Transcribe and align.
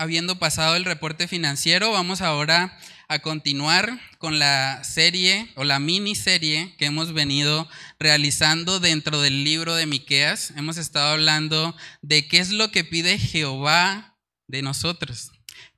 Habiendo 0.00 0.38
pasado 0.38 0.76
el 0.76 0.84
reporte 0.84 1.26
financiero, 1.26 1.90
vamos 1.90 2.20
ahora 2.20 2.78
a 3.08 3.18
continuar 3.18 3.98
con 4.18 4.38
la 4.38 4.84
serie 4.84 5.50
o 5.56 5.64
la 5.64 5.80
miniserie 5.80 6.76
que 6.78 6.84
hemos 6.84 7.12
venido 7.12 7.68
realizando 7.98 8.78
dentro 8.78 9.20
del 9.20 9.42
libro 9.42 9.74
de 9.74 9.86
Miqueas. 9.86 10.52
Hemos 10.56 10.76
estado 10.76 11.14
hablando 11.14 11.74
de 12.00 12.28
qué 12.28 12.38
es 12.38 12.52
lo 12.52 12.70
que 12.70 12.84
pide 12.84 13.18
Jehová 13.18 14.16
de 14.46 14.62
nosotros. 14.62 15.32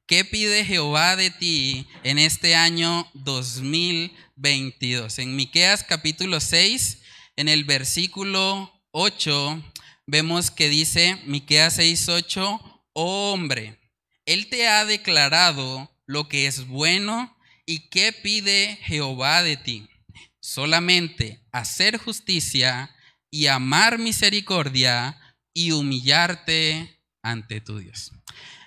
¿Qué 0.04 0.26
pide 0.26 0.66
Jehová 0.66 1.16
de 1.16 1.30
ti 1.30 1.86
en 2.02 2.18
este 2.18 2.54
año 2.54 3.10
2022? 3.14 5.18
En 5.18 5.34
Miqueas 5.34 5.82
capítulo 5.82 6.40
6, 6.40 6.98
en 7.36 7.48
el 7.48 7.64
versículo 7.64 8.70
8, 8.90 9.64
vemos 10.06 10.50
que 10.50 10.68
dice 10.68 11.18
Miqueas 11.24 11.78
6:8 11.78 12.60
oh 12.92 13.32
hombre, 13.32 13.79
Él 14.30 14.46
te 14.46 14.68
ha 14.68 14.84
declarado 14.84 15.90
lo 16.06 16.28
que 16.28 16.46
es 16.46 16.68
bueno 16.68 17.36
y 17.66 17.88
qué 17.88 18.12
pide 18.12 18.78
Jehová 18.82 19.42
de 19.42 19.56
ti. 19.56 19.88
Solamente 20.38 21.40
hacer 21.50 21.98
justicia 21.98 22.94
y 23.28 23.48
amar 23.48 23.98
misericordia 23.98 25.18
y 25.52 25.72
humillarte 25.72 27.02
ante 27.24 27.60
tu 27.60 27.80
Dios. 27.80 28.12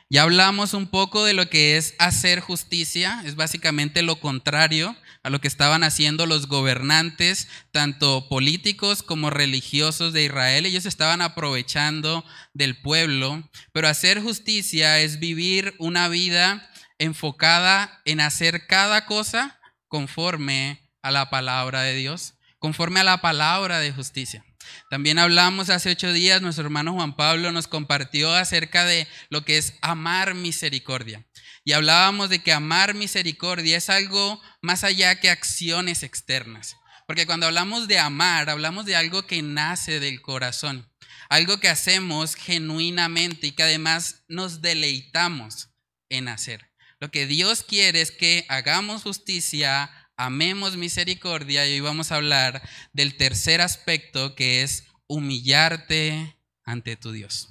Ya 0.09 0.23
hablamos 0.23 0.73
un 0.73 0.87
poco 0.87 1.23
de 1.23 1.31
lo 1.31 1.49
que 1.49 1.77
es 1.77 1.95
hacer 1.97 2.41
justicia, 2.41 3.21
es 3.23 3.37
básicamente 3.37 4.01
lo 4.01 4.19
contrario 4.19 4.97
a 5.23 5.29
lo 5.29 5.39
que 5.39 5.47
estaban 5.47 5.83
haciendo 5.83 6.25
los 6.25 6.47
gobernantes, 6.47 7.47
tanto 7.71 8.27
políticos 8.27 9.03
como 9.03 9.29
religiosos 9.29 10.11
de 10.11 10.25
Israel. 10.25 10.65
Ellos 10.65 10.85
estaban 10.85 11.21
aprovechando 11.21 12.25
del 12.53 12.79
pueblo, 12.81 13.49
pero 13.71 13.87
hacer 13.87 14.21
justicia 14.21 14.99
es 14.99 15.19
vivir 15.19 15.75
una 15.79 16.09
vida 16.09 16.69
enfocada 16.99 18.01
en 18.05 18.19
hacer 18.19 18.67
cada 18.67 19.05
cosa 19.05 19.59
conforme 19.87 20.91
a 21.01 21.11
la 21.11 21.29
palabra 21.29 21.81
de 21.81 21.95
Dios, 21.95 22.35
conforme 22.59 22.99
a 22.99 23.05
la 23.05 23.21
palabra 23.21 23.79
de 23.79 23.91
justicia. 23.91 24.45
También 24.89 25.19
hablamos 25.19 25.69
hace 25.69 25.91
ocho 25.91 26.13
días, 26.13 26.41
nuestro 26.41 26.63
hermano 26.63 26.93
Juan 26.93 27.15
Pablo 27.15 27.51
nos 27.51 27.67
compartió 27.67 28.33
acerca 28.33 28.85
de 28.85 29.07
lo 29.29 29.43
que 29.43 29.57
es 29.57 29.75
amar 29.81 30.33
misericordia. 30.33 31.25
Y 31.65 31.71
hablábamos 31.71 32.29
de 32.29 32.43
que 32.43 32.51
amar 32.51 32.93
misericordia 32.93 33.77
es 33.77 33.89
algo 33.89 34.41
más 34.61 34.83
allá 34.83 35.19
que 35.19 35.29
acciones 35.29 36.03
externas. 36.03 36.75
Porque 37.07 37.25
cuando 37.25 37.47
hablamos 37.47 37.87
de 37.87 37.99
amar, 37.99 38.49
hablamos 38.49 38.85
de 38.85 38.95
algo 38.95 39.25
que 39.27 39.41
nace 39.41 39.99
del 39.99 40.21
corazón, 40.21 40.89
algo 41.29 41.59
que 41.59 41.69
hacemos 41.69 42.35
genuinamente 42.35 43.47
y 43.47 43.51
que 43.51 43.63
además 43.63 44.23
nos 44.27 44.61
deleitamos 44.61 45.69
en 46.09 46.27
hacer. 46.27 46.69
Lo 46.99 47.11
que 47.11 47.27
Dios 47.27 47.63
quiere 47.63 48.01
es 48.01 48.11
que 48.11 48.45
hagamos 48.47 49.03
justicia, 49.03 49.91
amemos 50.15 50.77
misericordia 50.77 51.67
y 51.67 51.73
hoy 51.73 51.79
vamos 51.81 52.11
a 52.11 52.15
hablar 52.15 52.61
del 52.93 53.17
tercer 53.17 53.61
aspecto 53.61 54.35
que 54.35 54.63
es 54.63 54.85
humillarte 55.07 56.37
ante 56.63 56.95
tu 56.95 57.11
Dios. 57.11 57.49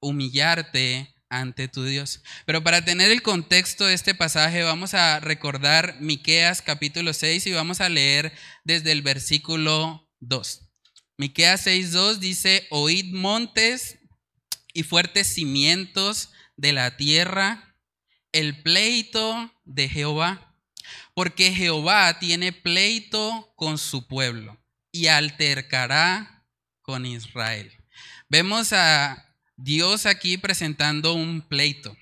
Humillarte 0.00 1.14
ante 1.30 1.68
tu 1.68 1.84
Dios. 1.84 2.22
Pero 2.44 2.62
para 2.62 2.84
tener 2.84 3.10
el 3.10 3.22
contexto 3.22 3.86
de 3.86 3.94
este 3.94 4.14
pasaje 4.14 4.62
vamos 4.62 4.92
a 4.94 5.20
recordar 5.20 5.96
Miqueas 6.00 6.60
capítulo 6.60 7.14
6 7.14 7.46
y 7.46 7.52
vamos 7.52 7.80
a 7.80 7.88
leer 7.88 8.32
desde 8.64 8.92
el 8.92 9.00
versículo 9.00 10.10
2. 10.20 10.60
Miqueas 11.16 11.62
6:2 11.62 12.20
dice, 12.20 12.66
"Oíd 12.70 13.14
montes 13.14 13.98
y 14.74 14.82
fuertes 14.82 15.26
cimientos 15.28 16.30
de 16.56 16.72
la 16.72 16.96
tierra, 16.98 17.76
el 18.32 18.62
pleito 18.62 19.50
de 19.64 19.88
Jehová 19.88 20.50
porque 21.14 21.52
Jehová 21.52 22.18
tiene 22.18 22.52
pleito 22.52 23.52
con 23.56 23.78
su 23.78 24.06
pueblo 24.06 24.58
y 24.92 25.08
altercará 25.08 26.46
con 26.82 27.06
Israel. 27.06 27.72
Vemos 28.28 28.72
a 28.72 29.29
Dios 29.62 30.06
aquí 30.06 30.38
presentando 30.38 31.12
un 31.12 31.42
pleito, 31.42 31.94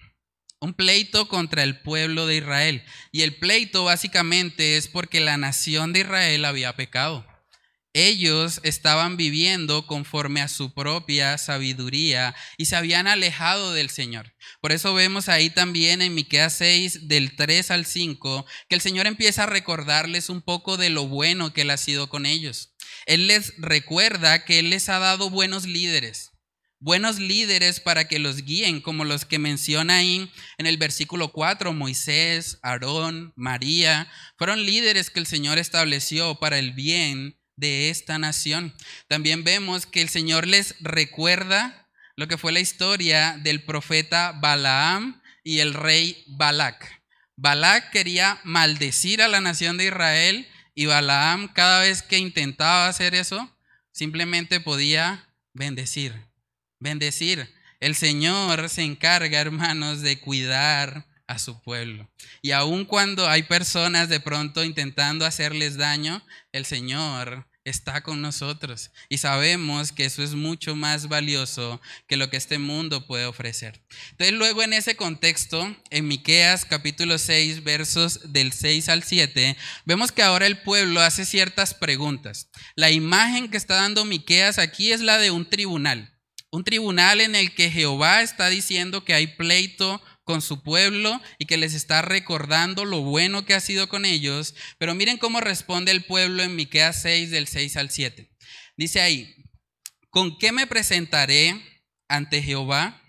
un 0.61 0.75
pleito 0.75 1.27
contra 1.27 1.65
el 1.65 1.81
pueblo 1.81 2.29
de 2.29 2.37
Israel. 2.37 2.85
Y 3.11 3.23
el 3.23 3.35
pleito 3.35 3.83
básicamente 3.83 4.77
es 4.77 4.87
porque 4.87 5.19
la 5.19 5.37
nación 5.39 5.93
de 5.93 6.01
Israel 6.01 6.45
había 6.45 6.77
pecado. 6.77 7.27
Ellos 7.95 8.61
estaban 8.63 9.17
viviendo 9.17 9.89
conforme 9.89 10.41
a 10.41 10.47
su 10.47 10.73
propia 10.73 11.37
sabiduría 11.37 12.37
y 12.59 12.67
se 12.67 12.77
habían 12.77 13.09
alejado 13.09 13.73
del 13.73 13.91
Señor. 13.91 14.37
Por 14.61 14.71
eso 14.71 14.95
vemos 14.95 15.29
ahí 15.29 15.51
también 15.51 16.01
en 16.01 16.15
Miqueas 16.15 16.53
6 16.59 17.09
del 17.09 17.35
3 17.35 17.73
al 17.73 17.87
5 17.87 18.47
que 18.69 18.77
el 18.77 18.81
Señor 18.81 19.09
empieza 19.09 19.43
a 19.43 19.47
recordarles 19.47 20.29
un 20.29 20.43
poco 20.43 20.77
de 20.77 20.91
lo 20.91 21.09
bueno 21.09 21.53
que 21.53 21.63
él 21.63 21.71
ha 21.71 21.77
sido 21.77 22.09
con 22.09 22.25
ellos. 22.25 22.73
Él 23.07 23.27
les 23.27 23.55
recuerda 23.59 24.45
que 24.45 24.61
él 24.61 24.71
les 24.71 24.89
ha 24.89 25.01
dado 25.01 25.29
buenos 25.29 25.67
líderes. 25.67 26.38
Buenos 26.81 27.19
líderes 27.19 27.81
para 27.81 28.07
que 28.07 28.21
los 28.21 28.45
guíen, 28.45 28.81
como 28.81 29.05
los 29.05 29.25
que 29.25 29.41
menciona 29.41 29.97
ahí 29.97 30.31
en 30.59 30.67
el 30.67 30.77
versículo 30.77 31.33
4, 31.33 31.73
Moisés, 31.73 32.61
Aarón, 32.63 33.33
María, 33.35 34.09
fueron 34.37 34.65
líderes 34.65 35.11
que 35.11 35.19
el 35.19 35.27
Señor 35.27 35.59
estableció 35.59 36.37
para 36.37 36.57
el 36.57 36.73
bien 36.73 37.37
de 37.57 37.91
esta 37.91 38.21
nación. 38.21 38.77
También 39.09 39.43
vemos 39.43 39.87
que 39.87 40.03
el 40.03 40.09
Señor 40.09 40.47
les 40.47 40.77
recuerda 40.79 41.89
lo 42.15 42.29
que 42.29 42.39
fue 42.39 42.53
la 42.53 42.61
historia 42.61 43.37
del 43.43 43.65
profeta 43.65 44.31
Balaam 44.41 45.21
y 45.43 45.59
el 45.59 45.75
rey 45.75 46.23
Balac. 46.29 47.03
Balac 47.35 47.91
quería 47.91 48.41
maldecir 48.45 49.21
a 49.21 49.27
la 49.29 49.41
nación 49.41 49.79
de 49.79 49.87
Israel 49.87 50.49
y 50.77 50.87
Balaam 50.87 51.53
cada 51.53 51.81
vez 51.81 52.03
que 52.03 52.19
intentaba 52.19 52.87
hacer 52.87 53.17
eso, 53.17 53.53
simplemente 53.91 54.61
podía 54.61 55.29
bendecir, 55.55 56.28
bendecir. 56.81 57.53
El 57.81 57.95
Señor 57.95 58.69
se 58.69 58.83
encarga, 58.83 59.41
hermanos, 59.41 60.01
de 60.01 60.19
cuidar 60.21 61.07
a 61.29 61.39
su 61.39 61.63
pueblo. 61.63 62.11
Y 62.43 62.53
aun 62.53 62.85
cuando 62.85 63.29
hay 63.29 63.43
personas 63.45 64.09
de 64.09 64.19
pronto 64.19 64.65
intentando 64.65 65.27
hacerles 65.27 65.77
daño, 65.77 66.25
el 66.53 66.65
Señor 66.65 67.47
está 67.69 68.03
con 68.03 68.21
nosotros 68.23 68.91
y 69.09 69.19
sabemos 69.19 69.93
que 69.93 70.07
eso 70.07 70.23
es 70.23 70.35
mucho 70.35 70.75
más 70.75 71.09
valioso 71.09 71.81
que 72.07 72.17
lo 72.17 72.31
que 72.31 72.37
este 72.37 72.59
mundo 72.59 73.07
puede 73.07 73.27
ofrecer. 73.27 73.83
Entonces 74.11 74.35
luego 74.35 74.63
en 74.63 74.73
ese 74.73 74.97
contexto, 74.97 75.77
en 75.91 76.09
Miqueas 76.09 76.65
capítulo 76.65 77.19
6 77.19 77.63
versos 77.63 78.33
del 78.33 78.53
6 78.53 78.89
al 78.89 79.03
7, 79.03 79.57
vemos 79.85 80.13
que 80.13 80.23
ahora 80.23 80.47
el 80.47 80.63
pueblo 80.63 81.01
hace 81.01 81.25
ciertas 81.27 81.75
preguntas. 81.75 82.49
La 82.75 82.91
imagen 82.91 83.51
que 83.51 83.57
está 83.57 83.77
dando 83.77 84.05
Miqueas 84.05 84.59
aquí 84.59 84.93
es 84.93 85.01
la 85.01 85.19
de 85.19 85.31
un 85.31 85.49
tribunal. 85.49 86.18
Un 86.51 86.65
tribunal 86.65 87.21
en 87.21 87.35
el 87.35 87.55
que 87.55 87.71
Jehová 87.71 88.23
está 88.23 88.49
diciendo 88.49 89.05
que 89.05 89.13
hay 89.13 89.27
pleito 89.27 90.03
con 90.25 90.41
su 90.41 90.63
pueblo 90.63 91.21
y 91.39 91.45
que 91.45 91.59
les 91.59 91.75
está 91.75 92.01
recordando 92.03 92.85
lo 92.85 93.01
bueno 93.01 93.45
que 93.45 93.55
ha 93.55 93.61
sido 93.61 93.89
con 93.89 94.05
ellos. 94.05 94.55
Pero 94.79 94.95
miren 94.95 95.19
cómo 95.19 95.41
responde 95.41 95.93
el 95.93 96.05
pueblo 96.05 96.43
en 96.43 96.57
Miqueas 96.57 97.03
6 97.03 97.31
del 97.31 97.49
6 97.49 97.77
al 97.77 97.91
7. 97.91 98.31
Dice 98.77 99.01
ahí, 99.01 99.35
¿con 100.11 100.39
qué 100.39 100.53
me 100.53 100.67
presentaré 100.67 101.61
ante 102.09 102.43
Jehová 102.43 103.03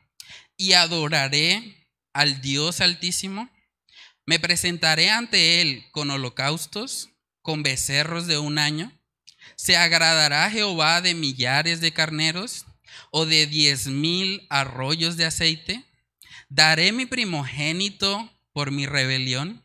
y 0.58 0.74
adoraré 0.74 1.88
al 2.14 2.42
Dios 2.42 2.82
Altísimo? 2.82 3.50
¿Me 4.26 4.40
presentaré 4.40 5.10
ante 5.10 5.62
él 5.62 5.86
con 5.92 6.10
holocaustos, 6.12 7.10
con 7.42 7.64
becerros 7.64 8.28
de 8.28 8.38
un 8.38 8.60
año? 8.60 8.92
¿Se 9.56 9.78
agradará 9.78 10.50
Jehová 10.52 11.02
de 11.02 11.16
millares 11.16 11.82
de 11.82 11.94
carneros 11.94 12.66
o 13.12 13.26
de 13.26 13.48
diez 13.48 13.88
mil 13.88 14.46
arroyos 14.50 15.18
de 15.18 15.26
aceite? 15.26 15.86
¿Daré 16.50 16.92
mi 16.92 17.06
primogénito 17.06 18.32
por 18.54 18.72
mi 18.72 18.86
rebelión? 18.86 19.64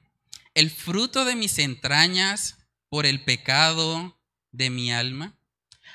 ¿El 0.54 0.70
fruto 0.70 1.24
de 1.24 1.34
mis 1.34 1.58
entrañas 1.58 2.58
por 2.88 3.06
el 3.06 3.22
pecado 3.24 4.20
de 4.52 4.70
mi 4.70 4.92
alma? 4.92 5.34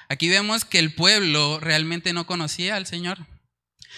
Aquí 0.10 0.28
vemos 0.28 0.66
que 0.66 0.80
el 0.80 0.94
pueblo 0.94 1.60
realmente 1.60 2.14
no 2.14 2.26
conocía 2.26 2.76
al 2.76 2.88
Señor. 2.88 3.28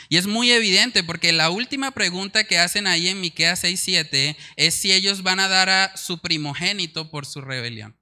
Y 0.09 0.17
es 0.17 0.27
muy 0.27 0.51
evidente 0.51 1.03
porque 1.03 1.31
la 1.31 1.49
última 1.49 1.91
pregunta 1.91 2.43
que 2.43 2.57
hacen 2.57 2.87
ahí 2.87 3.07
en 3.07 3.21
Miqueas 3.21 3.63
6:7 3.63 4.35
es 4.57 4.75
si 4.75 4.91
ellos 4.91 5.23
van 5.23 5.39
a 5.39 5.47
dar 5.47 5.69
a 5.69 5.95
su 5.97 6.19
primogénito 6.19 7.09
por 7.09 7.25
su 7.25 7.41
rebelión. 7.41 7.97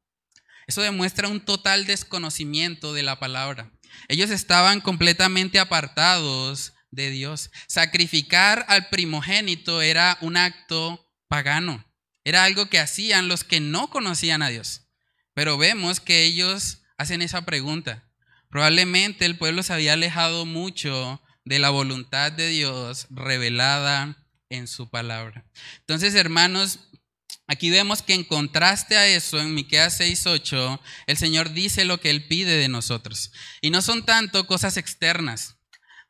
Eso 0.68 0.82
demuestra 0.82 1.28
un 1.28 1.42
total 1.42 1.86
desconocimiento 1.86 2.94
de 2.94 3.04
la 3.04 3.20
palabra. 3.20 3.72
Ellos 4.08 4.30
estaban 4.30 4.82
completamente 4.82 5.60
apartados 5.60 6.74
de 6.92 7.10
Dios. 7.10 7.52
Sacrificar 7.68 8.66
al 8.68 8.90
primogénito 8.90 9.82
era 9.82 10.18
un 10.22 10.38
acto 10.38 11.12
pagano. 11.28 11.86
Era 12.24 12.44
algo 12.44 12.68
que 12.68 12.80
hacían 12.80 13.28
los 13.28 13.44
que 13.44 13.60
no 13.60 13.90
conocían 13.90 14.42
a 14.42 14.50
Dios. 14.50 14.88
Pero 15.34 15.58
vemos 15.58 16.00
que 16.00 16.24
ellos 16.24 16.82
hacen 16.98 17.22
esa 17.22 17.46
pregunta. 17.46 18.10
Probablemente 18.50 19.26
el 19.26 19.38
pueblo 19.38 19.64
se 19.64 19.74
había 19.74 19.94
alejado 19.94 20.46
mucho 20.46 21.22
de 21.46 21.60
la 21.60 21.70
voluntad 21.70 22.32
de 22.32 22.48
Dios 22.48 23.08
revelada 23.10 24.18
en 24.50 24.68
su 24.68 24.90
palabra. 24.90 25.46
Entonces, 25.80 26.16
hermanos, 26.16 26.80
aquí 27.50 27.70
vemos 27.70 28.02
que 28.02 28.14
en 28.14 28.24
contraste 28.24 28.96
a 28.96 29.08
eso, 29.08 29.40
en 29.40 29.54
Miqueas 29.54 30.00
6:8, 30.00 30.80
el 31.08 31.18
Señor 31.18 31.52
dice 31.52 31.84
lo 31.84 32.00
que 32.00 32.10
él 32.10 32.26
pide 32.28 32.56
de 32.56 32.70
nosotros. 32.70 33.32
Y 33.60 33.72
no 33.72 33.82
son 33.82 34.06
tanto 34.06 34.48
cosas 34.48 34.78
externas. 34.78 35.56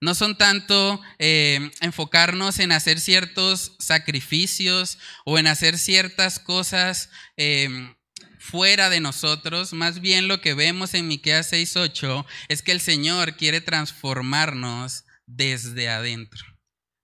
No 0.01 0.15
son 0.15 0.37
tanto 0.37 1.01
eh, 1.17 1.71
enfocarnos 1.81 2.59
en 2.59 2.71
hacer 2.71 3.01
ciertos 3.01 3.75
sacrificios 3.79 4.97
o 5.25 5.37
en 5.37 5.47
hacer 5.47 5.77
ciertas 5.77 6.39
cosas 6.39 7.09
eh, 7.35 7.95
fuera 8.39 8.89
de 8.89 9.01
nosotros. 9.01 9.73
Más 9.73 9.99
bien 9.99 10.27
lo 10.27 10.39
que 10.39 10.53
vemos 10.53 10.93
en 10.93 11.07
Miqueas 11.07 11.51
6:8 11.51 12.25
es 12.49 12.61
que 12.61 12.71
el 12.71 12.81
Señor 12.81 13.35
quiere 13.35 13.61
transformarnos 13.61 15.05
desde 15.25 15.89
adentro. 15.89 16.48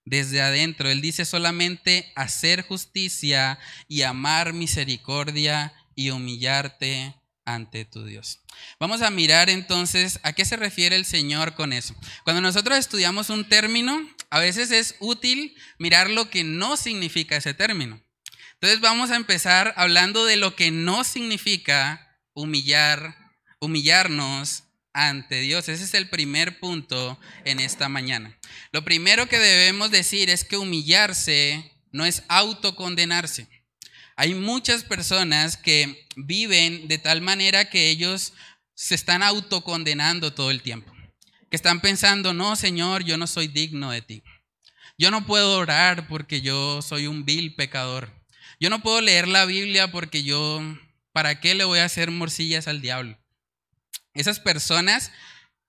Desde 0.06 0.40
adentro. 0.40 0.88
Él 0.88 1.02
dice 1.02 1.26
solamente 1.26 2.10
hacer 2.16 2.62
justicia 2.62 3.58
y 3.88 4.02
amar 4.02 4.54
misericordia 4.54 5.74
y 5.94 6.10
humillarte 6.10 7.14
ante 7.44 7.84
tu 7.84 8.04
Dios. 8.04 8.40
Vamos 8.80 9.02
a 9.02 9.10
mirar 9.10 9.50
entonces 9.50 10.20
a 10.22 10.32
qué 10.32 10.44
se 10.44 10.56
refiere 10.56 10.96
el 10.96 11.04
Señor 11.04 11.54
con 11.54 11.72
eso. 11.72 11.94
Cuando 12.24 12.40
nosotros 12.40 12.78
estudiamos 12.78 13.30
un 13.30 13.48
término, 13.48 14.08
a 14.30 14.40
veces 14.40 14.70
es 14.70 14.96
útil 15.00 15.56
mirar 15.78 16.08
lo 16.10 16.30
que 16.30 16.44
no 16.44 16.76
significa 16.76 17.36
ese 17.36 17.54
término. 17.54 18.00
Entonces 18.54 18.80
vamos 18.80 19.10
a 19.10 19.16
empezar 19.16 19.74
hablando 19.76 20.24
de 20.24 20.36
lo 20.36 20.56
que 20.56 20.70
no 20.70 21.04
significa 21.04 22.18
humillar, 22.32 23.16
humillarnos 23.60 24.64
ante 24.96 25.40
Dios. 25.40 25.68
Ese 25.68 25.84
es 25.84 25.94
el 25.94 26.08
primer 26.08 26.58
punto 26.58 27.20
en 27.44 27.60
esta 27.60 27.88
mañana. 27.90 28.36
Lo 28.72 28.82
primero 28.82 29.28
que 29.28 29.38
debemos 29.38 29.90
decir 29.90 30.30
es 30.30 30.42
que 30.42 30.56
humillarse 30.56 31.70
no 31.92 32.06
es 32.06 32.22
autocondenarse. 32.28 33.46
Hay 34.16 34.34
muchas 34.34 34.84
personas 34.84 35.58
que 35.58 36.06
viven 36.16 36.88
de 36.88 36.96
tal 36.96 37.20
manera 37.20 37.68
que 37.68 37.90
ellos 37.90 38.32
se 38.74 38.94
están 38.94 39.22
autocondenando 39.22 40.32
todo 40.32 40.50
el 40.50 40.62
tiempo. 40.62 40.90
Que 41.50 41.56
están 41.56 41.80
pensando, 41.80 42.32
no, 42.32 42.56
Señor, 42.56 43.04
yo 43.04 43.18
no 43.18 43.26
soy 43.26 43.48
digno 43.48 43.90
de 43.90 44.00
ti. 44.00 44.22
Yo 44.96 45.10
no 45.10 45.26
puedo 45.26 45.58
orar 45.58 46.08
porque 46.08 46.40
yo 46.40 46.80
soy 46.80 47.06
un 47.06 47.26
vil 47.26 47.54
pecador. 47.54 48.10
Yo 48.58 48.70
no 48.70 48.82
puedo 48.82 49.02
leer 49.02 49.28
la 49.28 49.44
Biblia 49.44 49.92
porque 49.92 50.22
yo, 50.22 50.62
¿para 51.12 51.38
qué 51.38 51.54
le 51.54 51.64
voy 51.64 51.80
a 51.80 51.84
hacer 51.84 52.10
morcillas 52.10 52.66
al 52.66 52.80
diablo? 52.80 53.18
Esas 54.16 54.40
personas 54.40 55.12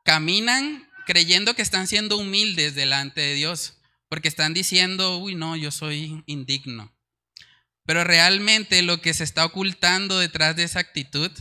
caminan 0.03 0.87
creyendo 1.05 1.55
que 1.55 1.61
están 1.61 1.87
siendo 1.87 2.17
humildes 2.17 2.75
delante 2.75 3.21
de 3.21 3.33
Dios, 3.33 3.77
porque 4.09 4.27
están 4.27 4.53
diciendo, 4.53 5.17
uy, 5.17 5.35
no, 5.35 5.55
yo 5.55 5.71
soy 5.71 6.23
indigno. 6.25 6.93
Pero 7.85 8.03
realmente 8.03 8.81
lo 8.81 9.01
que 9.01 9.13
se 9.13 9.23
está 9.23 9.45
ocultando 9.45 10.19
detrás 10.19 10.55
de 10.55 10.63
esa 10.63 10.79
actitud 10.79 11.31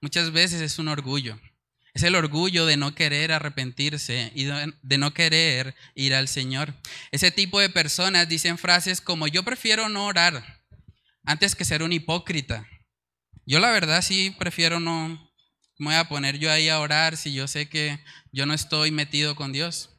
muchas 0.00 0.30
veces 0.30 0.60
es 0.60 0.78
un 0.78 0.88
orgullo. 0.88 1.40
Es 1.94 2.02
el 2.02 2.14
orgullo 2.14 2.66
de 2.66 2.76
no 2.76 2.94
querer 2.94 3.32
arrepentirse 3.32 4.30
y 4.34 4.44
de 4.44 4.98
no 4.98 5.14
querer 5.14 5.74
ir 5.94 6.14
al 6.14 6.28
Señor. 6.28 6.74
Ese 7.10 7.30
tipo 7.30 7.58
de 7.58 7.70
personas 7.70 8.28
dicen 8.28 8.58
frases 8.58 9.00
como 9.00 9.26
yo 9.26 9.42
prefiero 9.42 9.88
no 9.88 10.06
orar 10.06 10.62
antes 11.24 11.56
que 11.56 11.64
ser 11.64 11.82
un 11.82 11.92
hipócrita. 11.92 12.68
Yo 13.46 13.60
la 13.60 13.70
verdad 13.70 14.02
sí 14.02 14.30
prefiero 14.38 14.78
no 14.78 15.25
me 15.78 15.86
voy 15.86 15.94
a 15.96 16.08
poner 16.08 16.38
yo 16.38 16.50
ahí 16.50 16.68
a 16.68 16.80
orar 16.80 17.16
si 17.16 17.32
yo 17.32 17.48
sé 17.48 17.68
que 17.68 17.98
yo 18.32 18.46
no 18.46 18.54
estoy 18.54 18.90
metido 18.90 19.36
con 19.36 19.52
Dios. 19.52 19.90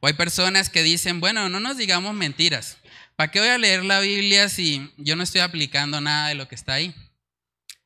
O 0.00 0.06
hay 0.06 0.12
personas 0.12 0.68
que 0.68 0.82
dicen, 0.82 1.20
bueno, 1.20 1.48
no 1.48 1.60
nos 1.60 1.76
digamos 1.76 2.14
mentiras. 2.14 2.78
¿Para 3.16 3.30
qué 3.30 3.40
voy 3.40 3.48
a 3.48 3.58
leer 3.58 3.84
la 3.84 4.00
Biblia 4.00 4.48
si 4.48 4.92
yo 4.96 5.16
no 5.16 5.22
estoy 5.22 5.40
aplicando 5.40 6.00
nada 6.00 6.28
de 6.28 6.34
lo 6.34 6.46
que 6.46 6.54
está 6.54 6.74
ahí? 6.74 6.94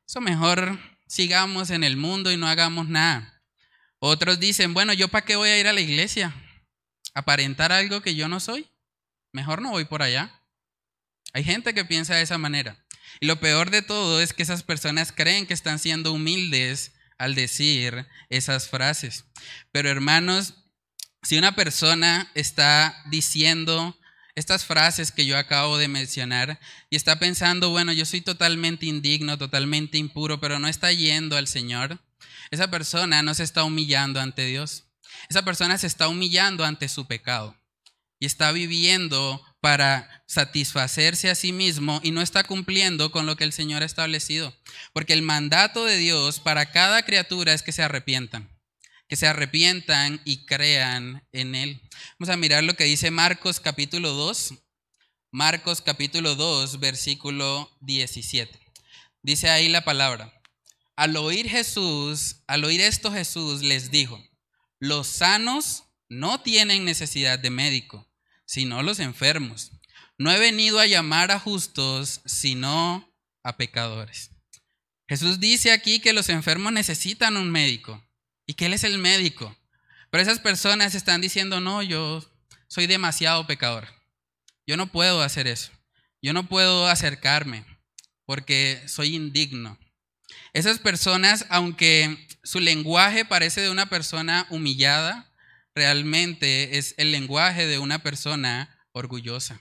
Eso 0.07 0.21
mejor 0.21 0.79
sigamos 1.07 1.71
en 1.71 1.85
el 1.85 1.97
mundo 1.97 2.31
y 2.33 2.37
no 2.37 2.49
hagamos 2.49 2.89
nada. 2.89 3.43
Otros 3.99 4.41
dicen, 4.41 4.75
bueno, 4.75 4.93
¿yo 4.93 5.09
para 5.09 5.25
qué 5.25 5.37
voy 5.37 5.49
a 5.49 5.59
ir 5.59 5.69
a 5.69 5.73
la 5.73 5.81
iglesia? 5.81 6.35
¿Aparentar 7.15 7.73
algo 7.73 8.03
que 8.03 8.15
yo 8.15 8.29
no 8.29 8.41
soy? 8.41 8.69
Mejor 9.33 9.63
no 9.63 9.71
voy 9.71 9.85
por 9.85 10.03
allá. 10.03 10.43
Hay 11.33 11.45
gente 11.45 11.73
que 11.73 11.85
piensa 11.85 12.15
de 12.15 12.23
esa 12.23 12.37
manera. 12.37 12.77
Y 13.21 13.27
lo 13.27 13.41
peor 13.41 13.71
de 13.71 13.83
todo 13.83 14.21
es 14.21 14.33
que 14.33 14.43
esas 14.43 14.63
personas 14.63 15.13
creen 15.13 15.47
que 15.47 15.55
están 15.55 15.79
siendo 15.79 16.13
humildes 16.13 16.92
al 17.23 17.37
decir 17.37 18.09
esas 18.31 18.69
frases. 18.69 19.27
Pero 19.71 19.89
hermanos, 19.89 20.55
si 21.23 21.39
una 21.39 21.55
persona 21.55 22.29
está 22.35 23.01
diciendo 23.11 23.97
estas 24.35 24.65
frases 24.65 25.13
que 25.13 25.25
yo 25.25 25.39
acabo 25.39 25.79
de 25.79 25.87
mencionar 25.87 26.59
y 26.91 26.97
está 26.97 27.21
pensando, 27.21 27.71
bueno, 27.71 27.93
yo 27.93 28.07
soy 28.07 28.23
totalmente 28.23 28.87
indigno, 28.87 29.39
totalmente 29.39 29.99
impuro, 29.99 30.41
pero 30.41 30.59
no 30.59 30.67
está 30.67 30.91
yendo 30.91 31.37
al 31.37 31.47
Señor, 31.47 32.01
esa 32.51 32.73
persona 32.73 33.23
no 33.23 33.35
se 33.35 33.45
está 33.45 33.63
humillando 33.63 34.21
ante 34.21 34.45
Dios. 34.45 34.87
Esa 35.29 35.45
persona 35.45 35.79
se 35.79 35.87
está 35.87 36.09
humillando 36.09 36.65
ante 36.65 36.89
su 36.89 37.07
pecado 37.07 37.57
y 38.19 38.27
está 38.27 38.51
viviendo 38.51 39.41
para 39.63 40.25
satisfacerse 40.27 41.31
a 41.31 41.35
sí 41.35 41.53
mismo 41.53 42.01
y 42.03 42.11
no 42.11 42.21
está 42.21 42.45
cumpliendo 42.45 43.11
con 43.11 43.25
lo 43.25 43.37
que 43.37 43.45
el 43.45 43.55
Señor 43.55 43.83
ha 43.83 43.87
establecido. 43.87 44.55
Porque 44.93 45.15
el 45.15 45.23
mandato 45.23 45.87
de 45.87 45.97
Dios 45.97 46.41
para 46.41 46.71
cada 46.71 47.03
criatura 47.05 47.55
es 47.55 47.63
que 47.63 47.73
se 47.73 47.83
arrepientan 47.83 48.53
que 49.13 49.17
se 49.17 49.27
arrepientan 49.27 50.23
y 50.25 50.47
crean 50.47 51.23
en 51.33 51.55
Él. 51.55 51.83
Vamos 52.19 52.33
a 52.33 52.39
mirar 52.39 52.65
lo 52.65 52.73
que 52.73 52.85
dice 52.85 53.11
Marcos 53.11 53.61
capítulo 53.61 54.09
2. 54.13 54.55
Marcos 55.31 55.83
capítulo 55.83 56.35
2, 56.35 56.81
versículo 56.81 57.71
17. 57.83 58.59
Dice 59.23 59.51
ahí 59.51 59.69
la 59.69 59.85
palabra. 59.85 60.33
Al 60.97 61.15
oír 61.19 61.47
Jesús, 61.47 62.37
al 62.47 62.65
oír 62.65 62.81
esto 62.81 63.13
Jesús 63.13 63.61
les 63.61 63.91
dijo, 63.91 64.19
los 64.79 65.09
sanos 65.09 65.85
no 66.09 66.41
tienen 66.41 66.87
necesidad 66.87 67.39
de 67.39 67.51
médico, 67.51 68.11
sino 68.53 68.83
los 68.83 69.01
enfermos. 69.01 69.71
No 70.19 70.31
he 70.31 70.39
venido 70.39 70.79
a 70.79 70.87
llamar 70.87 71.31
a 71.31 71.39
justos, 71.39 72.21
sino 72.27 73.11
a 73.43 73.57
pecadores. 73.57 74.31
Jesús 75.09 75.41
dice 75.41 75.73
aquí 75.73 76.01
que 76.01 76.13
los 76.13 76.29
enfermos 76.29 76.71
necesitan 76.71 77.39
un 77.39 77.51
médico 77.51 78.07
y 78.47 78.53
que 78.53 78.67
Él 78.67 78.75
es 78.75 78.85
el 78.85 78.99
médico. 78.99 79.57
Pero 80.11 80.23
esas 80.23 80.39
personas 80.39 80.95
están 80.95 81.23
diciendo, 81.23 81.63
no, 81.63 81.83
yo 81.83 82.23
soy 82.69 82.87
demasiado 82.87 83.47
pecador. 83.47 83.89
Yo 84.67 84.77
no 84.77 84.93
puedo 84.93 85.23
hacer 85.23 85.47
eso. 85.47 85.73
Yo 86.21 86.35
no 86.35 86.47
puedo 86.47 86.89
acercarme 86.89 87.65
porque 88.27 88.83
soy 88.87 89.17
indigno. 89.17 89.79
Esas 90.53 90.79
personas, 90.79 91.47
aunque 91.49 92.19
su 92.45 92.61
lenguaje 92.61 93.25
parece 93.25 93.63
de 93.63 93.71
una 93.71 93.89
persona 93.89 94.47
humillada, 94.51 95.32
realmente 95.75 96.79
es 96.79 96.95
el 96.99 97.13
lenguaje 97.13 97.67
de 97.67 97.79
una 97.79 98.03
persona 98.03 98.79
orgullosa. 98.93 99.61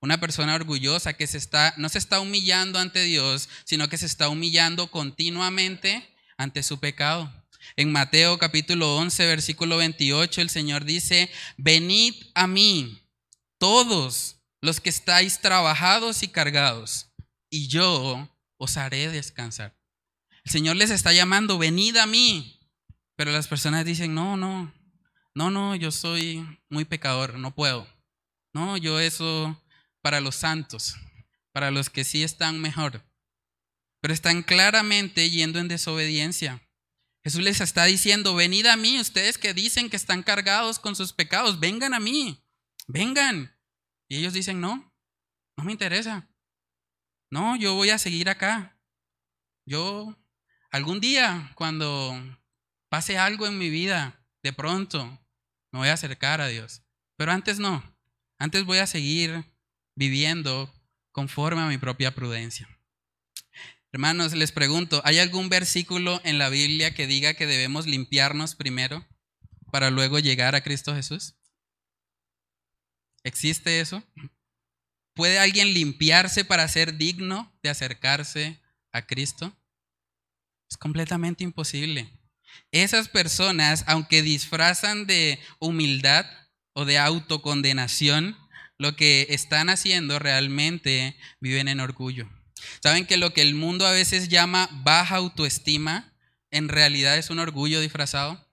Una 0.00 0.18
persona 0.18 0.54
orgullosa 0.54 1.12
que 1.12 1.26
se 1.26 1.38
está, 1.38 1.74
no 1.76 1.88
se 1.88 1.98
está 1.98 2.20
humillando 2.20 2.78
ante 2.78 3.04
Dios, 3.04 3.48
sino 3.64 3.88
que 3.88 3.98
se 3.98 4.06
está 4.06 4.28
humillando 4.28 4.90
continuamente 4.90 6.08
ante 6.36 6.62
su 6.62 6.80
pecado. 6.80 7.32
En 7.76 7.92
Mateo 7.92 8.38
capítulo 8.38 8.96
11, 8.96 9.26
versículo 9.26 9.76
28, 9.76 10.40
el 10.40 10.50
Señor 10.50 10.84
dice, 10.84 11.30
venid 11.56 12.14
a 12.34 12.46
mí 12.46 13.00
todos 13.58 14.40
los 14.60 14.80
que 14.80 14.90
estáis 14.90 15.40
trabajados 15.40 16.22
y 16.24 16.28
cargados, 16.28 17.12
y 17.48 17.68
yo 17.68 18.28
os 18.56 18.76
haré 18.76 19.08
descansar. 19.08 19.76
El 20.44 20.50
Señor 20.50 20.76
les 20.76 20.90
está 20.90 21.12
llamando, 21.12 21.58
venid 21.58 21.96
a 21.96 22.06
mí. 22.06 22.58
Pero 23.14 23.30
las 23.30 23.46
personas 23.46 23.84
dicen, 23.84 24.14
no, 24.14 24.36
no, 24.36 24.72
no, 25.34 25.50
no, 25.50 25.74
yo 25.76 25.90
soy 25.90 26.46
muy 26.68 26.84
pecador, 26.84 27.38
no 27.38 27.54
puedo. 27.54 27.86
No, 28.54 28.76
yo 28.76 29.00
eso 29.00 29.58
para 30.02 30.20
los 30.20 30.36
santos, 30.36 30.96
para 31.52 31.70
los 31.70 31.88
que 31.88 32.04
sí 32.04 32.22
están 32.22 32.60
mejor. 32.60 33.02
Pero 34.00 34.12
están 34.12 34.42
claramente 34.42 35.30
yendo 35.30 35.58
en 35.58 35.68
desobediencia. 35.68 36.60
Jesús 37.24 37.40
les 37.40 37.60
está 37.60 37.84
diciendo, 37.84 38.34
venid 38.34 38.66
a 38.66 38.76
mí, 38.76 39.00
ustedes 39.00 39.38
que 39.38 39.54
dicen 39.54 39.88
que 39.88 39.96
están 39.96 40.22
cargados 40.22 40.78
con 40.78 40.96
sus 40.96 41.12
pecados, 41.12 41.60
vengan 41.60 41.94
a 41.94 42.00
mí, 42.00 42.44
vengan. 42.88 43.56
Y 44.08 44.16
ellos 44.16 44.32
dicen, 44.32 44.60
no, 44.60 44.92
no 45.56 45.64
me 45.64 45.72
interesa. 45.72 46.28
No, 47.30 47.56
yo 47.56 47.74
voy 47.74 47.90
a 47.90 47.98
seguir 47.98 48.28
acá. 48.28 48.76
Yo, 49.64 50.18
algún 50.70 51.00
día, 51.00 51.52
cuando 51.54 52.12
pase 52.90 53.16
algo 53.16 53.46
en 53.46 53.56
mi 53.56 53.70
vida, 53.70 54.26
de 54.42 54.52
pronto, 54.52 55.21
me 55.72 55.80
voy 55.80 55.88
a 55.88 55.94
acercar 55.94 56.40
a 56.40 56.48
Dios. 56.48 56.82
Pero 57.16 57.32
antes 57.32 57.58
no, 57.58 57.82
antes 58.38 58.64
voy 58.64 58.78
a 58.78 58.86
seguir 58.86 59.44
viviendo 59.94 60.72
conforme 61.10 61.62
a 61.62 61.66
mi 61.66 61.78
propia 61.78 62.14
prudencia. 62.14 62.68
Hermanos, 63.92 64.32
les 64.32 64.52
pregunto, 64.52 65.02
¿hay 65.04 65.18
algún 65.18 65.48
versículo 65.48 66.20
en 66.24 66.38
la 66.38 66.48
Biblia 66.48 66.94
que 66.94 67.06
diga 67.06 67.34
que 67.34 67.46
debemos 67.46 67.86
limpiarnos 67.86 68.54
primero 68.54 69.06
para 69.70 69.90
luego 69.90 70.18
llegar 70.18 70.54
a 70.54 70.62
Cristo 70.62 70.94
Jesús? 70.94 71.34
¿Existe 73.22 73.80
eso? 73.80 74.02
¿Puede 75.14 75.38
alguien 75.38 75.74
limpiarse 75.74 76.44
para 76.44 76.66
ser 76.68 76.96
digno 76.96 77.52
de 77.62 77.68
acercarse 77.68 78.60
a 78.92 79.06
Cristo? 79.06 79.54
Es 80.70 80.78
completamente 80.78 81.44
imposible. 81.44 82.10
Esas 82.70 83.08
personas, 83.08 83.84
aunque 83.86 84.22
disfrazan 84.22 85.06
de 85.06 85.38
humildad 85.58 86.26
o 86.72 86.84
de 86.84 86.98
autocondenación, 86.98 88.36
lo 88.78 88.96
que 88.96 89.26
están 89.30 89.68
haciendo 89.68 90.18
realmente 90.18 91.16
viven 91.40 91.68
en 91.68 91.80
orgullo. 91.80 92.28
¿Saben 92.82 93.06
que 93.06 93.16
lo 93.16 93.32
que 93.32 93.42
el 93.42 93.54
mundo 93.54 93.86
a 93.86 93.92
veces 93.92 94.28
llama 94.28 94.68
baja 94.84 95.16
autoestima 95.16 96.12
en 96.50 96.68
realidad 96.68 97.16
es 97.16 97.30
un 97.30 97.38
orgullo 97.38 97.80
disfrazado? 97.80 98.48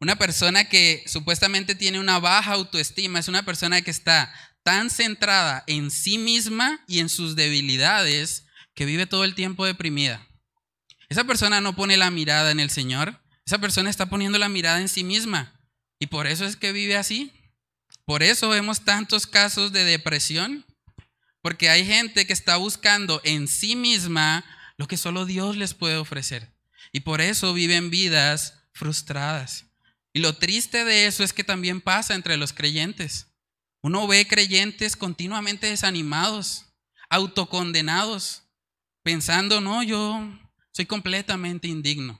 Una 0.00 0.16
persona 0.16 0.68
que 0.68 1.02
supuestamente 1.06 1.74
tiene 1.74 2.00
una 2.00 2.18
baja 2.18 2.52
autoestima 2.52 3.18
es 3.18 3.28
una 3.28 3.44
persona 3.44 3.82
que 3.82 3.90
está 3.90 4.32
tan 4.62 4.90
centrada 4.90 5.64
en 5.66 5.90
sí 5.90 6.18
misma 6.18 6.82
y 6.86 7.00
en 7.00 7.08
sus 7.08 7.36
debilidades 7.36 8.46
que 8.74 8.86
vive 8.86 9.06
todo 9.06 9.24
el 9.24 9.34
tiempo 9.34 9.66
deprimida. 9.66 10.26
Esa 11.10 11.24
persona 11.24 11.60
no 11.60 11.76
pone 11.76 11.98
la 11.98 12.10
mirada 12.10 12.50
en 12.50 12.60
el 12.60 12.70
Señor, 12.70 13.20
esa 13.44 13.58
persona 13.58 13.90
está 13.90 14.06
poniendo 14.06 14.38
la 14.38 14.48
mirada 14.48 14.80
en 14.80 14.88
sí 14.88 15.04
misma 15.04 15.60
y 15.98 16.06
por 16.06 16.26
eso 16.26 16.46
es 16.46 16.56
que 16.56 16.72
vive 16.72 16.96
así. 16.96 17.32
Por 18.04 18.22
eso 18.22 18.48
vemos 18.48 18.84
tantos 18.84 19.26
casos 19.26 19.72
de 19.72 19.84
depresión, 19.84 20.64
porque 21.42 21.68
hay 21.68 21.84
gente 21.84 22.26
que 22.26 22.32
está 22.32 22.56
buscando 22.56 23.20
en 23.24 23.48
sí 23.48 23.76
misma 23.76 24.44
lo 24.76 24.88
que 24.88 24.96
solo 24.96 25.26
Dios 25.26 25.56
les 25.56 25.74
puede 25.74 25.96
ofrecer. 25.96 26.52
Y 26.92 27.00
por 27.00 27.20
eso 27.20 27.52
viven 27.54 27.90
vidas 27.90 28.54
frustradas. 28.72 29.66
Y 30.12 30.20
lo 30.20 30.36
triste 30.36 30.84
de 30.84 31.06
eso 31.06 31.22
es 31.22 31.32
que 31.32 31.44
también 31.44 31.80
pasa 31.80 32.14
entre 32.14 32.36
los 32.36 32.52
creyentes. 32.52 33.26
Uno 33.82 34.06
ve 34.06 34.26
creyentes 34.26 34.96
continuamente 34.96 35.68
desanimados, 35.68 36.66
autocondenados, 37.08 38.42
pensando, 39.02 39.60
no, 39.60 39.82
yo 39.82 40.28
soy 40.72 40.86
completamente 40.86 41.68
indigno. 41.68 42.18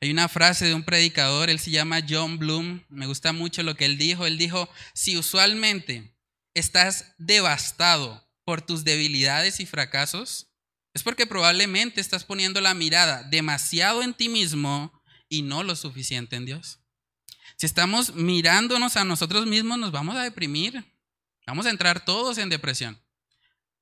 Hay 0.00 0.10
una 0.10 0.28
frase 0.28 0.66
de 0.66 0.74
un 0.74 0.84
predicador, 0.84 1.50
él 1.50 1.58
se 1.58 1.70
llama 1.70 2.00
John 2.08 2.38
Bloom, 2.38 2.84
me 2.88 3.06
gusta 3.06 3.32
mucho 3.32 3.62
lo 3.62 3.74
que 3.74 3.84
él 3.84 3.98
dijo. 3.98 4.26
Él 4.26 4.38
dijo, 4.38 4.68
si 4.94 5.16
usualmente 5.16 6.16
estás 6.54 7.14
devastado 7.18 8.28
por 8.44 8.62
tus 8.62 8.84
debilidades 8.84 9.60
y 9.60 9.66
fracasos, 9.66 10.48
es 10.94 11.02
porque 11.02 11.26
probablemente 11.26 12.00
estás 12.00 12.24
poniendo 12.24 12.60
la 12.60 12.74
mirada 12.74 13.22
demasiado 13.24 14.02
en 14.02 14.14
ti 14.14 14.28
mismo 14.28 14.92
y 15.28 15.42
no 15.42 15.62
lo 15.62 15.76
suficiente 15.76 16.36
en 16.36 16.46
Dios. 16.46 16.80
Si 17.56 17.66
estamos 17.66 18.14
mirándonos 18.14 18.96
a 18.96 19.04
nosotros 19.04 19.46
mismos, 19.46 19.78
nos 19.78 19.90
vamos 19.90 20.16
a 20.16 20.22
deprimir. 20.22 20.84
Vamos 21.46 21.66
a 21.66 21.70
entrar 21.70 22.04
todos 22.04 22.38
en 22.38 22.48
depresión. 22.48 23.02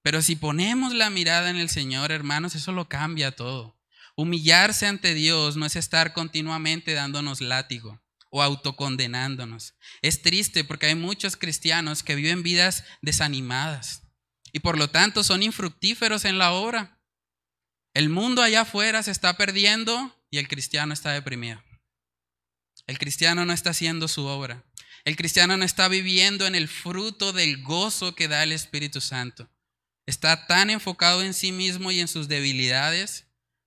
Pero 0.03 0.23
si 0.23 0.37
ponemos 0.37 0.95
la 0.95 1.11
mirada 1.11 1.51
en 1.51 1.57
el 1.57 1.69
Señor, 1.69 2.11
hermanos, 2.13 2.55
eso 2.55 2.73
lo 2.73 2.89
cambia 2.89 3.33
todo. 3.33 3.76
Humillarse 4.17 4.87
ante 4.87 5.13
Dios 5.13 5.57
no 5.57 5.67
es 5.67 5.77
estar 5.77 6.15
continuamente 6.15 6.95
dándonos 6.95 7.43
látigo 7.43 8.03
o 8.31 8.43
autocondenándonos. 8.43 9.75
Es 10.01 10.23
triste 10.23 10.65
porque 10.65 10.87
hay 10.87 10.95
muchos 10.95 11.37
cristianos 11.37 12.03
que 12.03 12.15
viven 12.15 12.43
vidas 12.43 12.85
desanimadas 13.03 14.03
y 14.53 14.61
por 14.61 14.79
lo 14.79 14.89
tanto 14.89 15.23
son 15.23 15.43
infructíferos 15.43 16.25
en 16.25 16.39
la 16.39 16.53
obra. 16.53 16.99
El 17.93 18.09
mundo 18.09 18.43
allá 18.43 18.63
afuera 18.63 19.03
se 19.03 19.11
está 19.11 19.37
perdiendo 19.37 20.19
y 20.31 20.39
el 20.39 20.49
cristiano 20.49 20.95
está 20.95 21.13
deprimido. 21.13 21.63
El 22.87 22.99
cristiano 22.99 23.45
no 23.45 23.53
está 23.53 23.71
haciendo 23.71 24.09
su 24.09 24.25
obra. 24.25 24.65
El 25.05 25.17
cristiano 25.17 25.59
no 25.59 25.65
está 25.65 25.89
viviendo 25.89 26.47
en 26.47 26.55
el 26.55 26.69
fruto 26.69 27.35
del 27.35 27.63
gozo 27.63 28.15
que 28.15 28.29
da 28.29 28.43
el 28.43 28.53
Espíritu 28.53 29.03
Santo. 29.03 29.51
Está 30.07 30.47
tan 30.47 30.71
enfocado 30.71 31.23
en 31.23 31.35
sí 31.35 31.53
mismo 31.53 31.91
y 31.91 32.01
en 32.01 32.09
sus 32.09 32.29
debilidades 32.29 33.26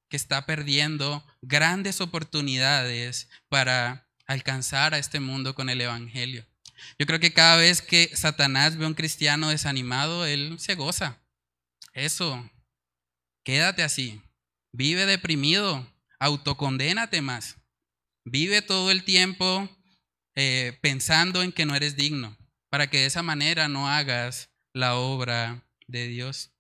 que 0.10 0.18
está 0.18 0.46
perdiendo 0.46 1.25
grandes 1.42 2.01
oportunidades 2.01 3.30
para 3.48 4.08
alcanzar 4.25 4.94
a 4.94 5.00
este 5.00 5.20
mundo 5.20 5.56
con 5.56 5.70
el 5.70 5.82
Evangelio. 5.82 6.46
Yo 6.98 7.06
creo 7.06 7.20
que 7.20 7.34
cada 7.34 7.58
vez 7.58 7.82
que 7.82 8.12
Satanás 8.16 8.78
ve 8.78 8.86
a 8.86 8.88
un 8.88 8.94
cristiano 8.94 9.50
desanimado, 9.50 10.25
él 10.25 10.58
se 10.60 10.75
goza. 10.75 11.22
Eso, 11.94 12.50
quédate 13.44 13.84
así. 13.84 14.22
Vive 14.72 15.06
deprimido, 15.06 15.86
autocondénate 16.20 17.22
más. 17.22 17.58
Vive 18.25 18.62
todo 18.62 18.92
el 18.92 19.04
tiempo 19.04 19.70
eh, 20.36 20.78
pensando 20.82 21.42
en 21.42 21.51
que 21.51 21.66
no 21.66 21.75
eres 21.75 21.96
digno, 21.96 22.38
para 22.70 22.89
que 22.89 23.00
de 23.00 23.06
esa 23.06 23.24
manera 23.24 23.68
no 23.68 23.89
hagas 23.89 24.50
la 24.74 24.96
obra 24.96 25.68
de 25.88 26.08
Dios. 26.08 26.51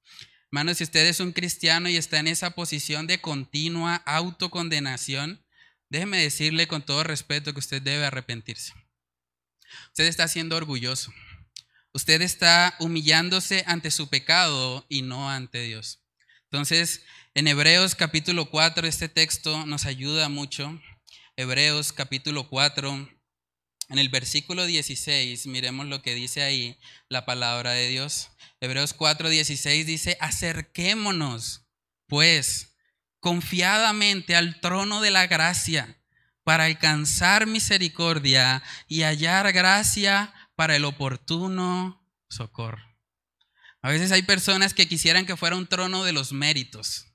Hermano, 0.51 0.73
si 0.73 0.83
usted 0.83 1.05
es 1.05 1.19
un 1.19 1.31
cristiano 1.31 1.89
y 1.89 1.97
está 1.97 2.17
en 2.19 2.27
esa 2.27 2.51
posición 2.51 3.05
de 3.05 3.21
continua 3.21 3.97
autocondenación, 3.97 5.45
déjeme 5.89 6.17
decirle 6.17 6.67
con 6.67 6.81
todo 6.81 7.03
respeto 7.03 7.53
que 7.53 7.59
usted 7.59 7.83
debe 7.83 8.05
arrepentirse. 8.05 8.73
Usted 9.89 10.05
está 10.05 10.27
siendo 10.27 10.55
orgulloso. 10.55 11.13
Usted 11.93 12.23
está 12.23 12.75
humillándose 12.79 13.63
ante 13.67 13.91
su 13.91 14.09
pecado 14.09 14.85
y 14.89 15.03
no 15.03 15.29
ante 15.29 15.61
Dios. 15.61 16.01
Entonces, 16.45 17.03
en 17.35 17.47
Hebreos 17.47 17.93
capítulo 17.93 18.49
4, 18.49 18.87
este 18.87 19.07
texto 19.07 19.67
nos 19.67 19.85
ayuda 19.85 20.29
mucho. 20.29 20.81
Hebreos 21.35 21.93
capítulo 21.93 22.49
4, 22.49 23.07
en 23.89 23.99
el 23.99 24.09
versículo 24.09 24.65
16, 24.65 25.45
miremos 25.45 25.85
lo 25.85 26.01
que 26.01 26.15
dice 26.15 26.41
ahí 26.41 26.79
la 27.07 27.25
palabra 27.25 27.71
de 27.71 27.87
Dios. 27.87 28.31
Hebreos 28.61 28.95
4:16 28.95 29.85
dice, 29.85 30.17
acerquémonos 30.19 31.65
pues 32.07 32.75
confiadamente 33.19 34.35
al 34.35 34.59
trono 34.59 35.01
de 35.01 35.11
la 35.11 35.27
gracia 35.27 35.97
para 36.43 36.65
alcanzar 36.65 37.47
misericordia 37.47 38.63
y 38.87 39.03
hallar 39.03 39.51
gracia 39.53 40.33
para 40.55 40.75
el 40.75 40.83
oportuno 40.83 42.05
socorro. 42.27 42.83
A 43.81 43.89
veces 43.89 44.11
hay 44.11 44.23
personas 44.23 44.73
que 44.73 44.87
quisieran 44.87 45.25
que 45.25 45.37
fuera 45.37 45.55
un 45.55 45.67
trono 45.67 46.03
de 46.03 46.11
los 46.11 46.33
méritos, 46.33 47.05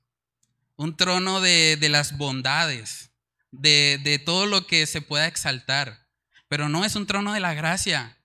un 0.77 0.97
trono 0.97 1.41
de, 1.41 1.77
las 1.91 2.17
bondades, 2.17 3.11
de, 3.51 4.01
de 4.03 4.19
todo 4.19 4.47
lo 4.47 4.67
que 4.67 4.87
se 4.87 5.03
pueda 5.03 5.27
exaltar, 5.27 6.09
pero 6.49 6.69
no 6.69 6.85
es 6.85 6.97
un 6.97 7.07
trono 7.07 7.35
de 7.35 7.41
la 7.41 7.53
gracia. 7.53 8.17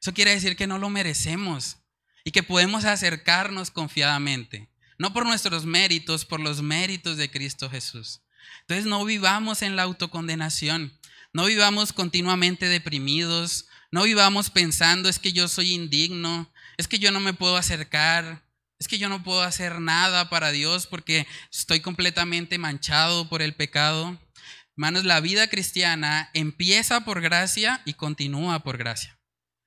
Eso 0.00 0.14
quiere 0.14 0.30
decir 0.30 0.56
que 0.56 0.66
no 0.66 0.78
lo 0.78 0.88
merecemos 0.88 1.81
y 2.24 2.30
que 2.30 2.42
podemos 2.42 2.84
acercarnos 2.84 3.70
confiadamente, 3.70 4.68
no 4.98 5.12
por 5.12 5.26
nuestros 5.26 5.64
méritos, 5.66 6.24
por 6.24 6.40
los 6.40 6.62
méritos 6.62 7.16
de 7.16 7.30
Cristo 7.30 7.68
Jesús. 7.70 8.20
Entonces 8.60 8.86
no 8.86 9.04
vivamos 9.04 9.62
en 9.62 9.76
la 9.76 9.82
autocondenación, 9.82 10.98
no 11.32 11.46
vivamos 11.46 11.92
continuamente 11.92 12.68
deprimidos, 12.68 13.66
no 13.90 14.04
vivamos 14.04 14.50
pensando 14.50 15.08
es 15.08 15.18
que 15.18 15.32
yo 15.32 15.48
soy 15.48 15.72
indigno, 15.72 16.52
es 16.76 16.88
que 16.88 16.98
yo 16.98 17.10
no 17.10 17.20
me 17.20 17.34
puedo 17.34 17.56
acercar, 17.56 18.42
es 18.78 18.88
que 18.88 18.98
yo 18.98 19.08
no 19.08 19.22
puedo 19.22 19.42
hacer 19.42 19.80
nada 19.80 20.28
para 20.28 20.50
Dios 20.50 20.86
porque 20.86 21.26
estoy 21.52 21.80
completamente 21.80 22.58
manchado 22.58 23.28
por 23.28 23.42
el 23.42 23.54
pecado. 23.54 24.18
Hermanos, 24.76 25.04
la 25.04 25.20
vida 25.20 25.48
cristiana 25.48 26.30
empieza 26.34 27.04
por 27.04 27.20
gracia 27.20 27.82
y 27.84 27.94
continúa 27.94 28.60
por 28.60 28.78
gracia. 28.78 29.18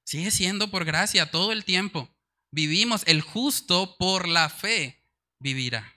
Sigue 0.03 0.31
siendo 0.31 0.69
por 0.69 0.85
gracia 0.85 1.31
todo 1.31 1.51
el 1.51 1.63
tiempo 1.63 2.14
vivimos, 2.55 3.03
el 3.05 3.21
justo 3.21 3.97
por 3.99 4.29
la 4.29 4.47
fe 4.47 5.03
vivirá. 5.39 5.93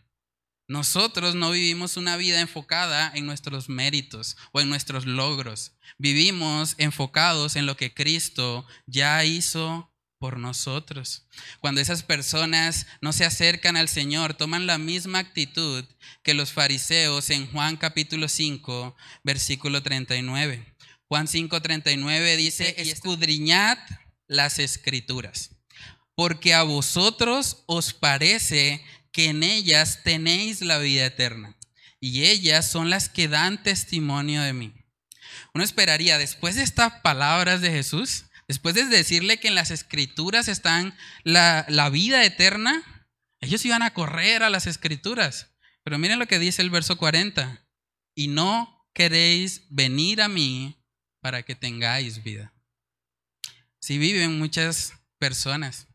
Nosotros 0.66 1.36
no 1.36 1.52
vivimos 1.52 1.96
una 1.96 2.16
vida 2.16 2.40
enfocada 2.40 3.12
en 3.14 3.26
nuestros 3.26 3.68
méritos 3.68 4.36
o 4.52 4.60
en 4.60 4.68
nuestros 4.68 5.06
logros. 5.06 5.72
Vivimos 5.98 6.74
enfocados 6.78 7.54
en 7.54 7.64
lo 7.64 7.76
que 7.76 7.94
Cristo 7.94 8.66
ya 8.86 9.24
hizo 9.24 9.90
por 10.18 10.36
nosotros. 10.36 11.26
Cuando 11.60 11.80
esas 11.80 12.02
personas 12.02 12.88
no 13.00 13.12
se 13.12 13.24
acercan 13.24 13.76
al 13.76 13.88
Señor, 13.88 14.34
toman 14.34 14.66
la 14.66 14.78
misma 14.78 15.20
actitud 15.20 15.84
que 16.24 16.34
los 16.34 16.52
fariseos 16.52 17.30
en 17.30 17.46
Juan 17.52 17.76
capítulo 17.76 18.28
5, 18.28 18.96
versículo 19.22 19.80
39. 19.84 20.74
Juan 21.06 21.28
5, 21.28 21.62
39 21.62 22.36
dice, 22.36 22.74
escudriñad 22.78 23.78
las 24.26 24.58
escrituras 24.58 25.57
porque 26.18 26.52
a 26.52 26.64
vosotros 26.64 27.62
os 27.66 27.94
parece 27.94 28.84
que 29.12 29.26
en 29.26 29.44
ellas 29.44 30.02
tenéis 30.02 30.62
la 30.62 30.78
vida 30.78 31.06
eterna, 31.06 31.56
y 32.00 32.24
ellas 32.24 32.68
son 32.68 32.90
las 32.90 33.08
que 33.08 33.28
dan 33.28 33.62
testimonio 33.62 34.42
de 34.42 34.52
mí. 34.52 34.74
Uno 35.54 35.62
esperaría, 35.62 36.18
después 36.18 36.56
de 36.56 36.64
estas 36.64 36.92
palabras 37.02 37.60
de 37.60 37.70
Jesús, 37.70 38.24
después 38.48 38.74
de 38.74 38.86
decirle 38.86 39.38
que 39.38 39.46
en 39.46 39.54
las 39.54 39.70
escrituras 39.70 40.48
están 40.48 40.92
la, 41.22 41.64
la 41.68 41.88
vida 41.88 42.24
eterna, 42.24 42.82
ellos 43.38 43.64
iban 43.64 43.82
a 43.82 43.94
correr 43.94 44.42
a 44.42 44.50
las 44.50 44.66
escrituras. 44.66 45.54
Pero 45.84 46.00
miren 46.00 46.18
lo 46.18 46.26
que 46.26 46.40
dice 46.40 46.62
el 46.62 46.70
verso 46.70 46.98
40, 46.98 47.64
y 48.16 48.26
no 48.26 48.88
queréis 48.92 49.66
venir 49.70 50.20
a 50.20 50.26
mí 50.26 50.84
para 51.20 51.44
que 51.44 51.54
tengáis 51.54 52.24
vida. 52.24 52.52
sí 53.78 53.98
viven 53.98 54.36
muchas 54.36 54.94
personas, 55.20 55.87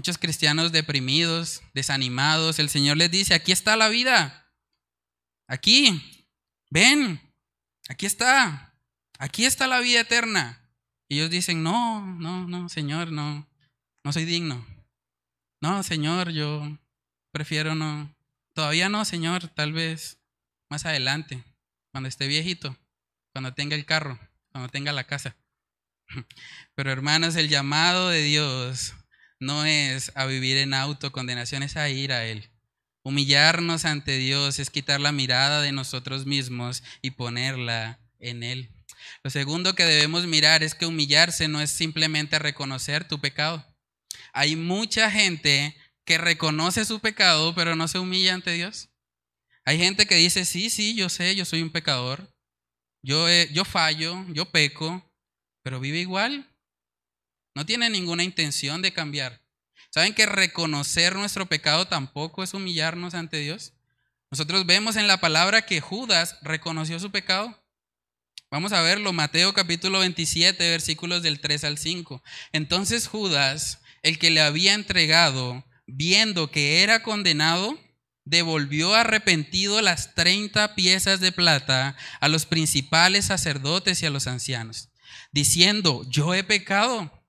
muchos 0.00 0.16
cristianos 0.16 0.72
deprimidos, 0.72 1.60
desanimados. 1.74 2.58
El 2.58 2.70
Señor 2.70 2.96
les 2.96 3.10
dice, 3.10 3.34
aquí 3.34 3.52
está 3.52 3.76
la 3.76 3.90
vida, 3.90 4.50
aquí, 5.46 6.26
ven, 6.70 7.20
aquí 7.86 8.06
está, 8.06 8.74
aquí 9.18 9.44
está 9.44 9.66
la 9.66 9.78
vida 9.80 10.00
eterna. 10.00 10.58
Y 11.06 11.16
ellos 11.16 11.28
dicen, 11.28 11.62
no, 11.62 12.00
no, 12.16 12.48
no, 12.48 12.70
Señor, 12.70 13.12
no, 13.12 13.46
no 14.02 14.12
soy 14.14 14.24
digno. 14.24 14.66
No, 15.60 15.82
Señor, 15.82 16.30
yo 16.30 16.78
prefiero 17.30 17.74
no. 17.74 18.10
Todavía 18.54 18.88
no, 18.88 19.04
Señor, 19.04 19.48
tal 19.48 19.74
vez 19.74 20.18
más 20.70 20.86
adelante, 20.86 21.44
cuando 21.92 22.08
esté 22.08 22.26
viejito, 22.26 22.74
cuando 23.34 23.52
tenga 23.52 23.76
el 23.76 23.84
carro, 23.84 24.18
cuando 24.50 24.70
tenga 24.70 24.94
la 24.94 25.04
casa. 25.04 25.36
Pero 26.74 26.90
hermanos, 26.90 27.36
el 27.36 27.50
llamado 27.50 28.08
de 28.08 28.22
Dios 28.22 28.94
no 29.40 29.64
es 29.64 30.12
a 30.14 30.26
vivir 30.26 30.58
en 30.58 30.74
autocondenación, 30.74 31.62
es 31.62 31.76
a 31.76 31.88
ir 31.88 32.12
a 32.12 32.24
Él. 32.24 32.50
Humillarnos 33.02 33.86
ante 33.86 34.18
Dios 34.18 34.58
es 34.58 34.70
quitar 34.70 35.00
la 35.00 35.12
mirada 35.12 35.62
de 35.62 35.72
nosotros 35.72 36.26
mismos 36.26 36.82
y 37.00 37.12
ponerla 37.12 37.98
en 38.18 38.42
Él. 38.42 38.70
Lo 39.24 39.30
segundo 39.30 39.74
que 39.74 39.84
debemos 39.84 40.26
mirar 40.26 40.62
es 40.62 40.74
que 40.74 40.86
humillarse 40.86 41.48
no 41.48 41.60
es 41.60 41.70
simplemente 41.70 42.38
reconocer 42.38 43.08
tu 43.08 43.18
pecado. 43.18 43.66
Hay 44.32 44.56
mucha 44.56 45.10
gente 45.10 45.74
que 46.04 46.18
reconoce 46.18 46.84
su 46.84 47.00
pecado, 47.00 47.54
pero 47.54 47.76
no 47.76 47.88
se 47.88 47.98
humilla 47.98 48.34
ante 48.34 48.52
Dios. 48.52 48.90
Hay 49.64 49.78
gente 49.78 50.06
que 50.06 50.16
dice, 50.16 50.44
sí, 50.44 50.68
sí, 50.70 50.94
yo 50.94 51.08
sé, 51.08 51.34
yo 51.34 51.44
soy 51.44 51.62
un 51.62 51.70
pecador. 51.70 52.34
Yo, 53.02 53.26
yo 53.52 53.64
fallo, 53.64 54.24
yo 54.28 54.50
peco, 54.50 55.02
pero 55.62 55.80
vive 55.80 55.98
igual. 55.98 56.49
No 57.54 57.66
tiene 57.66 57.90
ninguna 57.90 58.24
intención 58.24 58.82
de 58.82 58.92
cambiar. 58.92 59.42
¿Saben 59.90 60.14
que 60.14 60.26
reconocer 60.26 61.16
nuestro 61.16 61.46
pecado 61.46 61.88
tampoco 61.88 62.42
es 62.42 62.54
humillarnos 62.54 63.14
ante 63.14 63.38
Dios? 63.38 63.72
Nosotros 64.30 64.64
vemos 64.64 64.94
en 64.94 65.08
la 65.08 65.20
palabra 65.20 65.62
que 65.62 65.80
Judas 65.80 66.38
reconoció 66.42 67.00
su 67.00 67.10
pecado. 67.10 67.60
Vamos 68.50 68.72
a 68.72 68.82
verlo, 68.82 69.12
Mateo 69.12 69.52
capítulo 69.52 69.98
27, 70.00 70.70
versículos 70.70 71.22
del 71.22 71.40
3 71.40 71.64
al 71.64 71.78
5. 71.78 72.22
Entonces 72.52 73.08
Judas, 73.08 73.80
el 74.02 74.18
que 74.18 74.30
le 74.30 74.40
había 74.40 74.74
entregado, 74.74 75.64
viendo 75.86 76.50
que 76.50 76.82
era 76.82 77.02
condenado, 77.02 77.78
devolvió 78.24 78.94
arrepentido 78.94 79.82
las 79.82 80.14
30 80.14 80.76
piezas 80.76 81.20
de 81.20 81.32
plata 81.32 81.96
a 82.20 82.28
los 82.28 82.46
principales 82.46 83.26
sacerdotes 83.26 84.02
y 84.02 84.06
a 84.06 84.10
los 84.10 84.28
ancianos, 84.28 84.90
diciendo, 85.32 86.04
yo 86.08 86.34
he 86.34 86.44
pecado. 86.44 87.19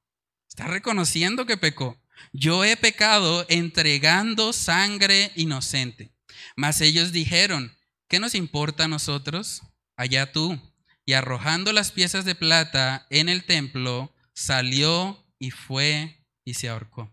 Está 0.52 0.68
reconociendo 0.68 1.46
que 1.46 1.56
pecó. 1.56 1.98
Yo 2.34 2.66
he 2.66 2.76
pecado 2.76 3.46
entregando 3.48 4.52
sangre 4.52 5.32
inocente. 5.38 6.12
Mas 6.58 6.82
ellos 6.82 7.14
dijeron, 7.14 7.74
¿qué 8.10 8.20
nos 8.20 8.36
importa 8.36 8.84
a 8.84 8.88
nosotros? 8.90 9.62
Allá 9.96 10.34
tú. 10.34 10.60
Y 11.06 11.14
arrojando 11.14 11.72
las 11.72 11.94
piezas 11.94 12.26
de 12.26 12.36
plata 12.36 13.08
en 13.10 13.30
el 13.30 13.46
templo, 13.46 14.14
salió 14.34 15.26
y 15.40 15.52
fue 15.52 16.22
y 16.44 16.56
se 16.56 16.68
ahorcó. 16.68 17.10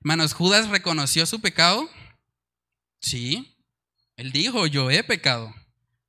Hermanos, 0.00 0.32
¿Judas 0.32 0.70
reconoció 0.70 1.26
su 1.26 1.42
pecado? 1.42 1.86
Sí. 2.98 3.58
Él 4.16 4.32
dijo, 4.32 4.66
yo 4.66 4.90
he 4.90 5.04
pecado. 5.04 5.54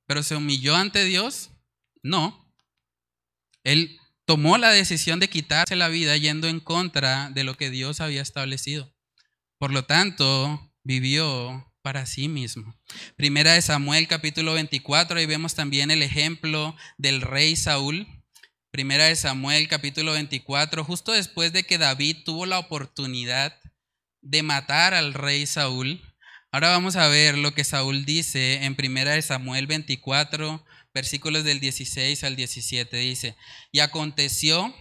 ¿Pero 0.06 0.22
se 0.22 0.36
humilló 0.36 0.74
ante 0.74 1.04
Dios? 1.04 1.50
No. 2.02 2.50
Él 3.62 4.00
tomó 4.28 4.58
la 4.58 4.68
decisión 4.68 5.20
de 5.20 5.30
quitarse 5.30 5.74
la 5.74 5.88
vida 5.88 6.14
yendo 6.18 6.48
en 6.48 6.60
contra 6.60 7.30
de 7.30 7.44
lo 7.44 7.56
que 7.56 7.70
Dios 7.70 8.02
había 8.02 8.20
establecido. 8.20 8.94
Por 9.58 9.72
lo 9.72 9.86
tanto, 9.86 10.70
vivió 10.84 11.72
para 11.80 12.04
sí 12.04 12.28
mismo. 12.28 12.78
Primera 13.16 13.54
de 13.54 13.62
Samuel 13.62 14.06
capítulo 14.06 14.52
24, 14.52 15.18
ahí 15.18 15.24
vemos 15.24 15.54
también 15.54 15.90
el 15.90 16.02
ejemplo 16.02 16.76
del 16.98 17.22
rey 17.22 17.56
Saúl. 17.56 18.06
Primera 18.70 19.06
de 19.06 19.16
Samuel 19.16 19.66
capítulo 19.66 20.12
24, 20.12 20.84
justo 20.84 21.12
después 21.12 21.54
de 21.54 21.62
que 21.62 21.78
David 21.78 22.18
tuvo 22.26 22.44
la 22.44 22.58
oportunidad 22.58 23.58
de 24.20 24.42
matar 24.42 24.92
al 24.92 25.14
rey 25.14 25.46
Saúl. 25.46 26.02
Ahora 26.52 26.68
vamos 26.68 26.96
a 26.96 27.08
ver 27.08 27.38
lo 27.38 27.54
que 27.54 27.64
Saúl 27.64 28.04
dice 28.04 28.66
en 28.66 28.74
Primera 28.74 29.12
de 29.12 29.22
Samuel 29.22 29.66
24, 29.66 30.66
versículos 30.94 31.44
del 31.44 31.60
16 31.60 32.24
al 32.24 32.36
17. 32.36 32.96
Dice, 32.96 33.36
y 33.72 33.80
aconteció 33.80 34.74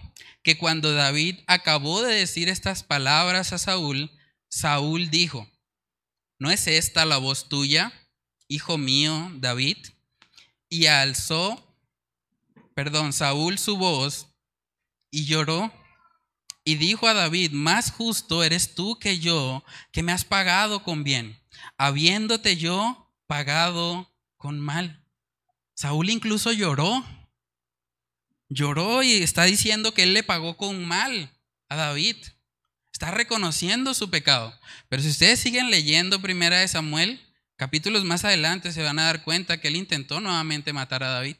que 0.43 0.57
cuando 0.57 0.93
David 0.93 1.39
acabó 1.47 2.01
de 2.01 2.15
decir 2.15 2.49
estas 2.49 2.83
palabras 2.83 3.53
a 3.53 3.57
Saúl, 3.57 4.11
Saúl 4.49 5.09
dijo, 5.09 5.49
¿no 6.39 6.51
es 6.51 6.67
esta 6.67 7.05
la 7.05 7.17
voz 7.17 7.49
tuya, 7.49 7.91
hijo 8.47 8.77
mío, 8.77 9.31
David? 9.35 9.77
Y 10.69 10.85
alzó, 10.85 11.75
perdón, 12.73 13.13
Saúl 13.13 13.57
su 13.57 13.77
voz 13.77 14.27
y 15.11 15.25
lloró 15.25 15.73
y 16.63 16.75
dijo 16.75 17.07
a 17.07 17.13
David, 17.13 17.51
más 17.51 17.91
justo 17.91 18.43
eres 18.43 18.75
tú 18.75 18.99
que 18.99 19.19
yo, 19.19 19.63
que 19.93 20.03
me 20.03 20.11
has 20.11 20.25
pagado 20.25 20.83
con 20.83 21.05
bien, 21.05 21.41
habiéndote 21.77 22.57
yo 22.57 23.09
pagado 23.25 24.13
con 24.35 24.59
mal. 24.59 25.06
Saúl 25.77 26.09
incluso 26.09 26.51
lloró, 26.51 27.05
lloró 28.49 29.03
y 29.03 29.13
está 29.13 29.43
diciendo 29.43 29.93
que 29.93 30.01
él 30.01 30.15
le 30.15 30.23
pagó 30.23 30.57
con 30.57 30.83
mal 30.83 31.31
a 31.69 31.75
David. 31.75 32.15
Está 32.91 33.11
reconociendo 33.11 33.93
su 33.93 34.09
pecado. 34.09 34.59
Pero 34.89 35.03
si 35.03 35.09
ustedes 35.09 35.39
siguen 35.39 35.69
leyendo 35.69 36.19
Primera 36.19 36.57
de 36.57 36.67
Samuel, 36.67 37.21
capítulos 37.57 38.05
más 38.05 38.25
adelante 38.25 38.71
se 38.71 38.81
van 38.81 38.97
a 38.97 39.05
dar 39.05 39.23
cuenta 39.23 39.61
que 39.61 39.67
él 39.67 39.75
intentó 39.75 40.19
nuevamente 40.19 40.73
matar 40.73 41.03
a 41.03 41.09
David. 41.09 41.35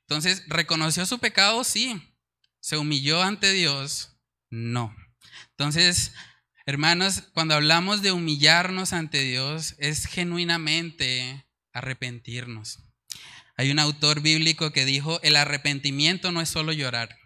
Entonces, 0.00 0.44
¿reconoció 0.46 1.04
su 1.04 1.18
pecado? 1.18 1.62
Sí. 1.62 2.00
¿Se 2.60 2.78
humilló 2.78 3.22
ante 3.22 3.52
Dios? 3.52 4.16
No. 4.48 4.96
Entonces, 5.50 6.14
hermanos, 6.64 7.24
cuando 7.34 7.54
hablamos 7.54 8.00
de 8.00 8.12
humillarnos 8.12 8.94
ante 8.94 9.20
Dios, 9.20 9.74
es 9.76 10.06
genuinamente 10.06 11.46
arrepentirnos. 11.74 12.85
Hay 13.56 13.70
un 13.70 13.78
autor 13.78 14.20
bíblico 14.20 14.70
que 14.70 14.84
dijo, 14.84 15.20
el 15.22 15.36
arrepentimiento 15.36 16.30
no 16.30 16.40
es 16.40 16.48
solo 16.48 16.72
llorar 16.72 17.16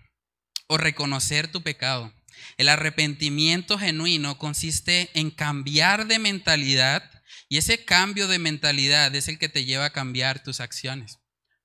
o 0.69 0.79
reconocer 0.79 1.49
tu 1.49 1.63
pecado. 1.63 2.15
El 2.57 2.69
arrepentimiento 2.69 3.79
genuino 3.79 4.39
consiste 4.39 5.11
en 5.15 5.31
cambiar 5.31 6.07
de 6.07 6.21
mentalidad 6.21 7.11
y 7.49 7.59
ese 7.59 7.85
cambio 7.85 8.29
de 8.29 8.39
mentalidad 8.39 9.15
es 9.15 9.27
el 9.27 9.39
que 9.39 9.49
te 9.49 9.65
lleva 9.65 9.87
a 9.87 9.93
cambiar 9.93 10.43
tus 10.43 10.61
acciones, 10.61 11.19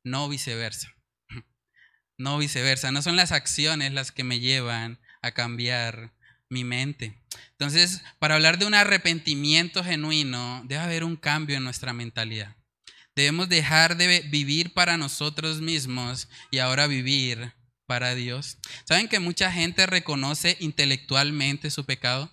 no 0.04 0.28
viceversa. 0.28 0.92
No 2.18 2.38
viceversa, 2.38 2.94
no 2.94 3.02
son 3.02 3.18
las 3.18 3.34
acciones 3.34 3.92
las 3.92 4.14
que 4.14 4.24
me 4.24 4.40
llevan 4.40 5.02
a 5.22 5.32
cambiar 5.32 6.14
mi 6.50 6.64
mente. 6.64 7.22
Entonces, 7.52 8.02
para 8.20 8.36
hablar 8.36 8.58
de 8.58 8.66
un 8.66 8.74
arrepentimiento 8.74 9.84
genuino, 9.84 10.64
debe 10.66 10.82
haber 10.82 11.04
un 11.04 11.18
cambio 11.18 11.58
en 11.58 11.66
nuestra 11.66 11.92
mentalidad. 11.92 12.56
Debemos 13.16 13.48
dejar 13.48 13.96
de 13.96 14.22
vivir 14.22 14.74
para 14.74 14.98
nosotros 14.98 15.62
mismos 15.62 16.28
y 16.52 16.60
ahora 16.60 16.88
vivir 16.88 17.54
para 17.86 18.14
Dios. 18.14 18.58
¿Saben 18.84 19.08
que 19.08 19.20
mucha 19.20 19.52
gente 19.52 19.86
reconoce 19.86 20.58
intelectualmente 20.60 21.72
su 21.72 21.86
pecado? 21.86 22.32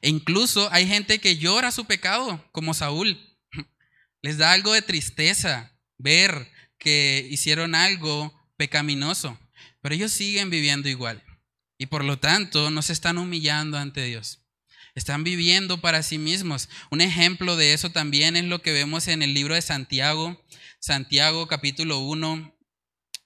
E 0.00 0.08
incluso 0.08 0.70
hay 0.72 0.86
gente 0.86 1.18
que 1.18 1.36
llora 1.36 1.70
su 1.70 1.84
pecado, 1.84 2.42
como 2.52 2.74
Saúl. 2.74 3.18
Les 4.22 4.38
da 4.38 4.52
algo 4.52 4.72
de 4.72 4.82
tristeza 4.82 5.78
ver 5.98 6.50
que 6.78 7.26
hicieron 7.30 7.74
algo 7.74 8.32
pecaminoso, 8.56 9.38
pero 9.80 9.94
ellos 9.94 10.12
siguen 10.12 10.50
viviendo 10.50 10.88
igual. 10.88 11.22
Y 11.78 11.86
por 11.86 12.04
lo 12.04 12.18
tanto 12.18 12.70
no 12.70 12.82
se 12.82 12.92
están 12.92 13.18
humillando 13.18 13.76
ante 13.78 14.04
Dios. 14.04 14.43
Están 14.94 15.24
viviendo 15.24 15.80
para 15.80 16.02
sí 16.02 16.18
mismos. 16.18 16.68
Un 16.90 17.00
ejemplo 17.00 17.56
de 17.56 17.72
eso 17.72 17.90
también 17.90 18.36
es 18.36 18.44
lo 18.44 18.62
que 18.62 18.72
vemos 18.72 19.08
en 19.08 19.22
el 19.22 19.34
libro 19.34 19.54
de 19.54 19.62
Santiago, 19.62 20.44
Santiago 20.80 21.46
capítulo 21.48 21.98
1, 22.00 22.54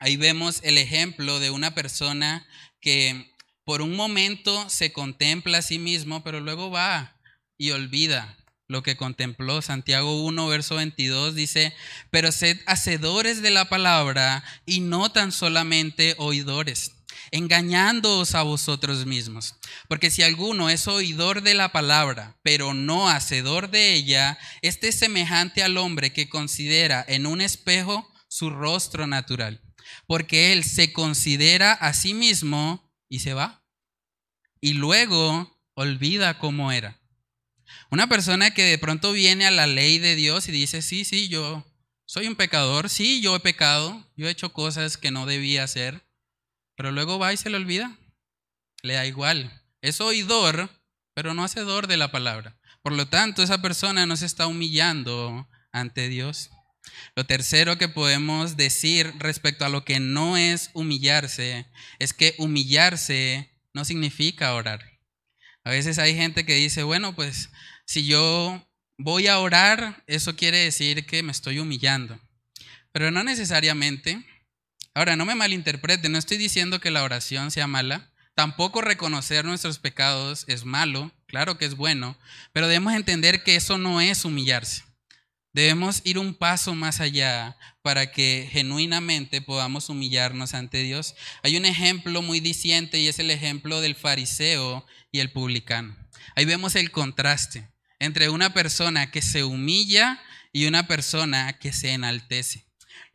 Ahí 0.00 0.16
vemos 0.16 0.60
el 0.62 0.78
ejemplo 0.78 1.40
de 1.40 1.50
una 1.50 1.74
persona 1.74 2.46
que 2.80 3.34
por 3.64 3.82
un 3.82 3.96
momento 3.96 4.70
se 4.70 4.92
contempla 4.92 5.58
a 5.58 5.62
sí 5.62 5.78
mismo, 5.78 6.22
pero 6.22 6.40
luego 6.40 6.70
va 6.70 7.20
y 7.58 7.72
olvida 7.72 8.36
lo 8.68 8.84
que 8.84 8.96
contempló. 8.96 9.60
Santiago 9.60 10.22
1, 10.24 10.46
verso 10.46 10.76
22 10.76 11.34
dice, 11.34 11.74
pero 12.10 12.30
sed 12.30 12.60
hacedores 12.66 13.42
de 13.42 13.50
la 13.50 13.68
palabra 13.68 14.44
y 14.66 14.80
no 14.80 15.10
tan 15.10 15.32
solamente 15.32 16.14
oidores, 16.18 16.92
engañándoos 17.30 18.34
a 18.34 18.42
vosotros 18.42 19.06
mismos. 19.06 19.54
Porque 19.88 20.10
si 20.10 20.22
alguno 20.22 20.70
es 20.70 20.88
oidor 20.88 21.42
de 21.42 21.54
la 21.54 21.72
palabra, 21.72 22.38
pero 22.42 22.74
no 22.74 23.08
hacedor 23.08 23.70
de 23.70 23.94
ella, 23.94 24.38
este 24.62 24.88
es 24.88 24.98
semejante 24.98 25.62
al 25.62 25.76
hombre 25.76 26.12
que 26.12 26.28
considera 26.28 27.04
en 27.06 27.26
un 27.26 27.40
espejo 27.40 28.10
su 28.28 28.50
rostro 28.50 29.06
natural 29.06 29.62
porque 30.06 30.52
él 30.52 30.64
se 30.64 30.92
considera 30.92 31.72
a 31.72 31.92
sí 31.92 32.14
mismo 32.14 32.92
y 33.08 33.20
se 33.20 33.34
va. 33.34 33.62
Y 34.60 34.72
luego 34.72 35.60
olvida 35.74 36.38
cómo 36.38 36.72
era. 36.72 37.00
Una 37.90 38.08
persona 38.08 38.52
que 38.52 38.64
de 38.64 38.78
pronto 38.78 39.12
viene 39.12 39.46
a 39.46 39.50
la 39.50 39.66
ley 39.66 39.98
de 39.98 40.16
Dios 40.16 40.48
y 40.48 40.52
dice, 40.52 40.82
sí, 40.82 41.04
sí, 41.04 41.28
yo 41.28 41.64
soy 42.06 42.26
un 42.26 42.36
pecador, 42.36 42.88
sí, 42.88 43.20
yo 43.20 43.36
he 43.36 43.40
pecado, 43.40 44.10
yo 44.16 44.26
he 44.26 44.30
hecho 44.30 44.52
cosas 44.52 44.96
que 44.96 45.10
no 45.10 45.26
debía 45.26 45.64
hacer, 45.64 46.07
pero 46.78 46.92
luego 46.92 47.18
va 47.18 47.32
y 47.32 47.36
se 47.36 47.50
le 47.50 47.56
olvida. 47.56 47.98
Le 48.82 48.94
da 48.94 49.04
igual. 49.04 49.64
Es 49.82 50.00
oidor, 50.00 50.70
pero 51.12 51.34
no 51.34 51.42
hacedor 51.42 51.88
de 51.88 51.96
la 51.96 52.12
palabra. 52.12 52.56
Por 52.82 52.92
lo 52.92 53.08
tanto, 53.08 53.42
esa 53.42 53.60
persona 53.60 54.06
no 54.06 54.16
se 54.16 54.26
está 54.26 54.46
humillando 54.46 55.48
ante 55.72 56.08
Dios. 56.08 56.50
Lo 57.16 57.26
tercero 57.26 57.78
que 57.78 57.88
podemos 57.88 58.56
decir 58.56 59.12
respecto 59.18 59.64
a 59.64 59.68
lo 59.68 59.84
que 59.84 59.98
no 59.98 60.36
es 60.36 60.70
humillarse 60.72 61.66
es 61.98 62.14
que 62.14 62.36
humillarse 62.38 63.50
no 63.74 63.84
significa 63.84 64.54
orar. 64.54 65.00
A 65.64 65.70
veces 65.70 65.98
hay 65.98 66.14
gente 66.14 66.46
que 66.46 66.54
dice, 66.54 66.84
bueno, 66.84 67.12
pues 67.12 67.50
si 67.86 68.06
yo 68.06 68.64
voy 68.96 69.26
a 69.26 69.40
orar, 69.40 70.04
eso 70.06 70.36
quiere 70.36 70.58
decir 70.58 71.06
que 71.06 71.24
me 71.24 71.32
estoy 71.32 71.58
humillando. 71.58 72.20
Pero 72.92 73.10
no 73.10 73.24
necesariamente. 73.24 74.24
Ahora, 74.98 75.14
no 75.14 75.24
me 75.24 75.36
malinterprete, 75.36 76.08
no 76.08 76.18
estoy 76.18 76.38
diciendo 76.38 76.80
que 76.80 76.90
la 76.90 77.04
oración 77.04 77.52
sea 77.52 77.68
mala. 77.68 78.10
Tampoco 78.34 78.80
reconocer 78.80 79.44
nuestros 79.44 79.78
pecados 79.78 80.44
es 80.48 80.64
malo, 80.64 81.12
claro 81.28 81.56
que 81.56 81.66
es 81.66 81.76
bueno, 81.76 82.18
pero 82.52 82.66
debemos 82.66 82.92
entender 82.94 83.44
que 83.44 83.54
eso 83.54 83.78
no 83.78 84.00
es 84.00 84.24
humillarse. 84.24 84.82
Debemos 85.52 86.00
ir 86.02 86.18
un 86.18 86.34
paso 86.34 86.74
más 86.74 86.98
allá 86.98 87.56
para 87.80 88.10
que 88.10 88.48
genuinamente 88.50 89.40
podamos 89.40 89.88
humillarnos 89.88 90.52
ante 90.54 90.82
Dios. 90.82 91.14
Hay 91.44 91.56
un 91.56 91.64
ejemplo 91.64 92.20
muy 92.20 92.40
diciente 92.40 92.98
y 92.98 93.06
es 93.06 93.20
el 93.20 93.30
ejemplo 93.30 93.80
del 93.80 93.94
fariseo 93.94 94.84
y 95.12 95.20
el 95.20 95.30
publicano. 95.30 95.96
Ahí 96.34 96.44
vemos 96.44 96.74
el 96.74 96.90
contraste 96.90 97.70
entre 98.00 98.30
una 98.30 98.52
persona 98.52 99.12
que 99.12 99.22
se 99.22 99.44
humilla 99.44 100.20
y 100.52 100.66
una 100.66 100.88
persona 100.88 101.52
que 101.52 101.72
se 101.72 101.92
enaltece. 101.92 102.67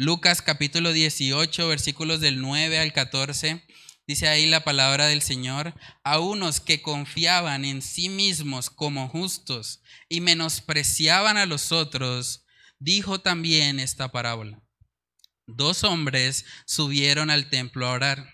Lucas 0.03 0.41
capítulo 0.41 0.91
18, 0.91 1.65
versículos 1.69 2.19
del 2.19 2.41
9 2.41 2.77
al 2.77 2.91
14 2.91 3.65
Dice 4.05 4.27
ahí 4.27 4.45
la 4.45 4.65
palabra 4.65 5.07
del 5.07 5.21
Señor, 5.21 5.73
a 6.03 6.19
unos 6.19 6.59
que 6.59 6.81
confiaban 6.81 7.63
en 7.63 7.81
sí 7.81 8.09
mismos 8.09 8.69
como 8.69 9.07
justos 9.07 9.81
y 10.09 10.19
menospreciaban 10.19 11.37
a 11.37 11.45
los 11.45 11.71
otros, 11.71 12.45
dijo 12.79 13.21
también 13.21 13.79
esta 13.79 14.11
parábola. 14.11 14.61
Dos 15.47 15.85
hombres 15.85 16.43
subieron 16.65 17.29
al 17.29 17.49
templo 17.49 17.87
a 17.87 17.91
orar. 17.91 18.29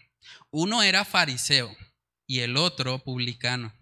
Uno 0.50 0.82
era 0.82 1.06
fariseo 1.06 1.72
y 2.26 2.40
el 2.40 2.58
otro 2.58 3.04
publicano. 3.04 3.76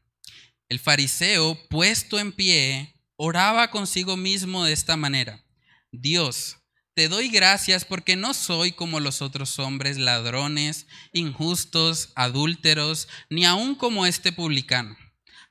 El 0.67 0.79
fariseo, 0.79 1.57
puesto 1.69 2.19
en 2.19 2.33
pie, 2.33 3.01
oraba 3.15 3.71
consigo 3.71 4.17
mismo 4.17 4.65
de 4.65 4.73
esta 4.73 4.97
manera. 4.97 5.45
Dios, 5.93 6.57
te 6.97 7.09
doy 7.09 7.29
gracias 7.29 7.85
porque 7.85 8.15
no 8.15 8.33
soy 8.33 8.71
como 8.71 8.99
los 8.99 9.21
otros 9.21 9.59
hombres 9.59 9.99
ladrones, 9.99 10.87
injustos, 11.13 12.09
adúlteros, 12.15 13.07
ni 13.29 13.45
aun 13.45 13.75
como 13.75 14.07
este 14.07 14.31
publicano. 14.31 14.97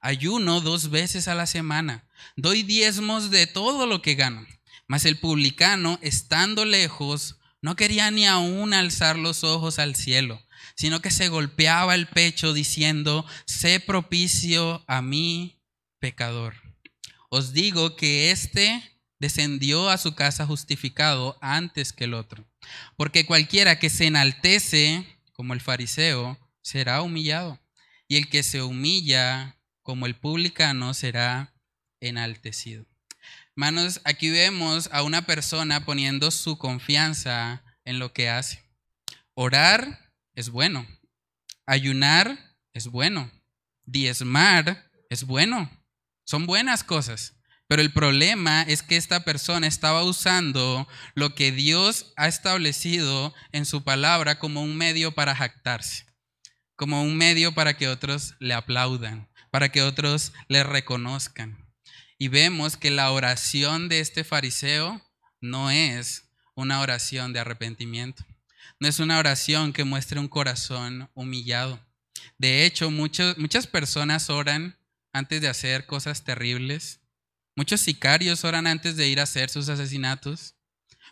Ayuno 0.01 0.61
dos 0.61 0.91
veces 0.91 1.29
a 1.29 1.37
la 1.37 1.47
semana. 1.47 2.05
Doy 2.35 2.65
diezmos 2.65 3.31
de 3.31 3.47
todo 3.47 3.87
lo 3.87 4.03
que 4.03 4.17
gano. 4.17 4.45
Mas 4.89 5.05
el 5.05 5.19
publicano, 5.19 6.01
estando 6.03 6.65
lejos, 6.65 7.37
no 7.63 7.77
quería 7.77 8.11
ni 8.11 8.27
aun 8.27 8.75
alzar 8.75 9.17
los 9.17 9.45
ojos 9.45 9.79
al 9.79 9.95
cielo, 9.95 10.45
sino 10.75 11.01
que 11.01 11.13
se 11.13 11.29
golpeaba 11.29 11.95
el 11.95 12.09
pecho 12.09 12.55
diciendo, 12.55 13.25
sé 13.45 13.79
propicio 13.79 14.85
a 14.89 15.01
mí, 15.01 15.63
pecador. 16.01 16.57
Os 17.31 17.53
digo 17.53 17.95
que 17.95 18.33
este 18.33 18.96
descendió 19.19 19.89
a 19.89 19.99
su 19.99 20.15
casa 20.15 20.47
justificado 20.47 21.39
antes 21.41 21.93
que 21.93 22.05
el 22.05 22.15
otro. 22.15 22.47
Porque 22.97 23.27
cualquiera 23.27 23.79
que 23.79 23.91
se 23.91 24.07
enaltece, 24.07 25.07
como 25.33 25.55
el 25.55 25.61
fariseo, 25.61 26.39
será 26.63 27.03
humillado. 27.03 27.59
Y 28.09 28.17
el 28.17 28.29
que 28.29 28.43
se 28.43 28.63
humilla, 28.63 29.57
como 29.83 30.07
el 30.07 30.15
publicano, 30.17 30.95
será 30.95 31.55
enaltecido. 32.01 32.87
Hermanos, 33.57 34.01
aquí 34.05 34.31
vemos 34.31 34.89
a 34.93 35.03
una 35.03 35.23
persona 35.23 35.85
poniendo 35.85 36.31
su 36.31 36.59
confianza 36.59 37.65
en 37.85 37.99
lo 37.99 38.13
que 38.13 38.29
hace. 38.29 38.63
Orar 39.35 40.13
es 40.35 40.51
bueno. 40.51 40.87
Ayunar 41.67 42.57
es 42.75 42.89
bueno. 42.89 43.31
Diezmar 43.85 44.91
es 45.09 45.25
bueno. 45.25 45.71
Son 46.25 46.47
buenas 46.47 46.85
cosas. 46.85 47.36
Pero 47.69 47.83
el 47.83 47.93
problema 47.93 48.63
es 48.63 48.83
que 48.83 48.97
esta 48.97 49.25
persona 49.25 49.67
estaba 49.67 50.05
usando 50.05 50.87
lo 51.15 51.35
que 51.35 51.51
Dios 51.51 52.13
ha 52.17 52.29
establecido 52.29 53.35
en 53.51 53.67
su 53.67 53.83
palabra 53.83 54.39
como 54.39 54.63
un 54.63 54.77
medio 54.77 55.13
para 55.13 55.35
jactarse, 55.35 56.07
como 56.77 57.03
un 57.03 57.17
medio 57.17 57.55
para 57.55 57.77
que 57.77 57.89
otros 57.89 58.37
le 58.39 58.55
aplaudan, 58.55 59.29
para 59.51 59.71
que 59.71 59.83
otros 59.83 60.33
le 60.49 60.63
reconozcan. 60.63 61.59
Y 62.19 62.29
vemos 62.29 62.77
que 62.77 62.91
la 62.91 63.11
oración 63.11 63.89
de 63.89 64.01
este 64.01 64.23
fariseo 64.23 65.03
no 65.41 65.71
es 65.71 66.31
una 66.55 66.81
oración 66.81 67.33
de 67.33 67.41
arrepentimiento, 67.41 68.25
no 68.79 68.87
es 68.87 69.01
una 69.01 69.19
oración 69.19 69.73
que 69.73 69.85
muestre 69.85 70.21
un 70.21 70.29
corazón 70.29 71.11
humillado. 71.15 71.85
De 72.39 72.65
hecho, 72.65 72.91
muchas 72.91 73.67
personas 73.67 74.31
oran 74.31 74.79
antes 75.13 75.41
de 75.41 75.49
hacer 75.49 75.87
cosas 75.87 76.25
terribles 76.25 77.01
Muchos 77.57 77.81
sicarios 77.81 78.45
oran 78.45 78.67
antes 78.67 78.97
de 78.97 79.09
ir 79.09 79.19
a 79.19 79.23
hacer 79.23 79.49
sus 79.49 79.71
asesinatos. 79.71 80.55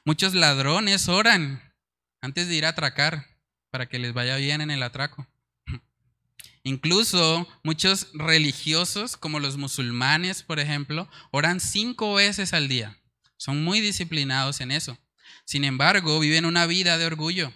Muchos 0.05 0.35
ladrones 0.35 1.09
oran 1.09 1.75
antes 2.21 2.49
de 2.49 2.55
ir 2.55 2.67
a 2.67 2.71
atracar 2.71 3.27
para 3.71 3.89
que 3.89 3.99
les 3.99 4.13
vaya 4.13 4.37
bien 4.37 4.61
en 4.61 4.71
el 4.71 4.83
atraco. 4.83 5.27
Incluso 6.63 7.49
muchos 7.63 8.09
religiosos, 8.13 9.17
como 9.17 9.41
los 9.41 9.57
musulmanes, 9.57 10.43
por 10.43 10.61
ejemplo, 10.61 11.09
oran 11.31 11.61
cinco 11.61 12.13
veces 12.13 12.53
al 12.53 12.69
día. 12.69 13.01
Son 13.39 13.65
muy 13.65 13.81
disciplinados 13.81 14.61
en 14.61 14.71
eso. 14.71 14.99
Sin 15.47 15.65
embargo, 15.65 16.21
viven 16.21 16.45
una 16.45 16.67
vida 16.67 16.99
de 16.99 17.07
orgullo, 17.07 17.55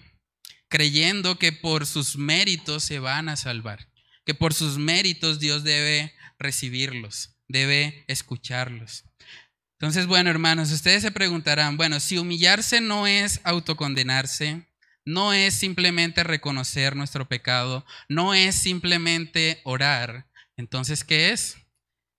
creyendo 0.69 1.39
que 1.39 1.53
por 1.53 1.85
sus 1.85 2.17
méritos 2.17 2.85
se 2.85 3.01
van 3.01 3.29
a 3.29 3.37
salvar, 3.37 3.91
que 4.25 4.33
por 4.33 4.55
sus 4.55 4.79
méritos 4.79 5.41
Dios 5.41 5.63
debe 5.63 6.15
recibirlos 6.39 7.38
debe 7.49 8.05
escucharlos. 8.07 9.05
Entonces, 9.81 10.07
bueno, 10.07 10.31
hermanos, 10.31 10.73
ustedes 10.73 11.03
se 11.03 11.13
preguntarán, 11.13 11.77
bueno, 11.77 12.01
si 12.01 12.19
humillarse 12.19 12.81
no 12.81 13.07
es 13.07 13.41
autocondenarse, 13.45 14.67
no 15.05 15.33
es 15.33 15.55
simplemente 15.55 16.25
reconocer 16.25 16.97
nuestro 16.97 17.29
pecado, 17.29 17.87
no 18.09 18.35
es 18.35 18.57
simplemente 18.57 19.61
orar, 19.65 20.29
entonces, 20.59 21.05
¿qué 21.05 21.31
es? 21.31 21.57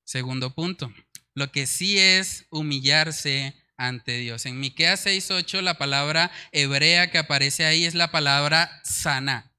Segundo 0.05 0.55
punto, 0.55 0.91
lo 1.35 1.51
que 1.51 1.67
sí 1.67 1.99
es 1.99 2.45
humillarse 2.49 3.53
ante 3.77 4.17
Dios. 4.17 4.45
En 4.45 4.59
Miqueas 4.59 5.05
6:8 5.05 5.61
la 5.61 5.77
palabra 5.77 6.31
hebrea 6.53 7.11
que 7.11 7.17
aparece 7.17 7.65
ahí 7.65 7.83
es 7.83 7.95
la 7.95 8.09
palabra 8.11 8.81
sana. 8.85 9.53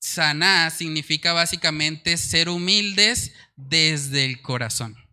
Sana 0.00 0.70
significa 0.70 1.32
básicamente 1.32 2.16
ser 2.16 2.48
humildes 2.48 3.32
desde 3.56 4.24
el 4.24 4.42
corazón 4.42 5.05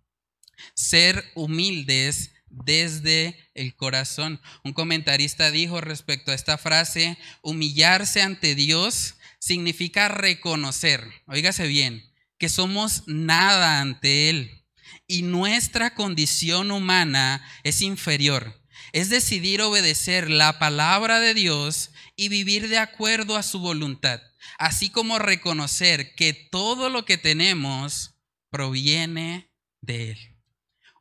ser 0.75 1.31
humildes 1.35 2.31
desde 2.49 3.37
el 3.53 3.75
corazón. 3.75 4.41
Un 4.63 4.73
comentarista 4.73 5.51
dijo 5.51 5.81
respecto 5.81 6.31
a 6.31 6.35
esta 6.35 6.57
frase, 6.57 7.17
humillarse 7.41 8.21
ante 8.21 8.55
Dios 8.55 9.15
significa 9.39 10.07
reconocer, 10.07 11.05
oígase 11.27 11.67
bien, 11.67 12.03
que 12.37 12.49
somos 12.49 13.03
nada 13.07 13.81
ante 13.81 14.29
Él 14.29 14.63
y 15.07 15.21
nuestra 15.21 15.95
condición 15.95 16.71
humana 16.71 17.45
es 17.63 17.81
inferior. 17.81 18.59
Es 18.93 19.09
decidir 19.09 19.61
obedecer 19.61 20.29
la 20.29 20.59
palabra 20.59 21.19
de 21.19 21.33
Dios 21.33 21.91
y 22.15 22.29
vivir 22.29 22.69
de 22.69 22.77
acuerdo 22.77 23.37
a 23.37 23.43
su 23.43 23.59
voluntad, 23.59 24.21
así 24.57 24.89
como 24.89 25.19
reconocer 25.19 26.13
que 26.15 26.33
todo 26.33 26.89
lo 26.89 27.05
que 27.05 27.17
tenemos 27.17 28.15
proviene 28.49 29.51
de 29.81 30.11
Él. 30.11 30.32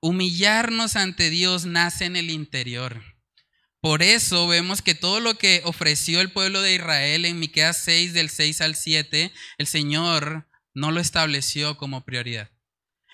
Humillarnos 0.05 0.97
ante 0.97 1.31
Dios 1.31 1.65
nace 1.65 2.07
en 2.07 2.17
el 2.17 2.29
interior. 2.31 3.05
Por 3.81 4.03
eso 4.03 4.49
vemos 4.49 4.83
que 4.83 4.97
todo 4.97 5.21
lo 5.21 5.39
que 5.39 5.63
ofreció 5.65 6.21
el 6.21 6.33
pueblo 6.33 6.61
de 6.61 6.75
Israel 6.75 7.25
en 7.25 7.39
Miqueas 7.39 7.85
6 7.85 8.13
del 8.13 8.29
6 8.29 8.63
al 8.63 8.75
7, 8.75 9.33
el 9.59 9.67
Señor 9.69 10.51
no 10.75 10.91
lo 10.91 10.99
estableció 10.99 11.77
como 11.77 12.05
prioridad. 12.05 12.51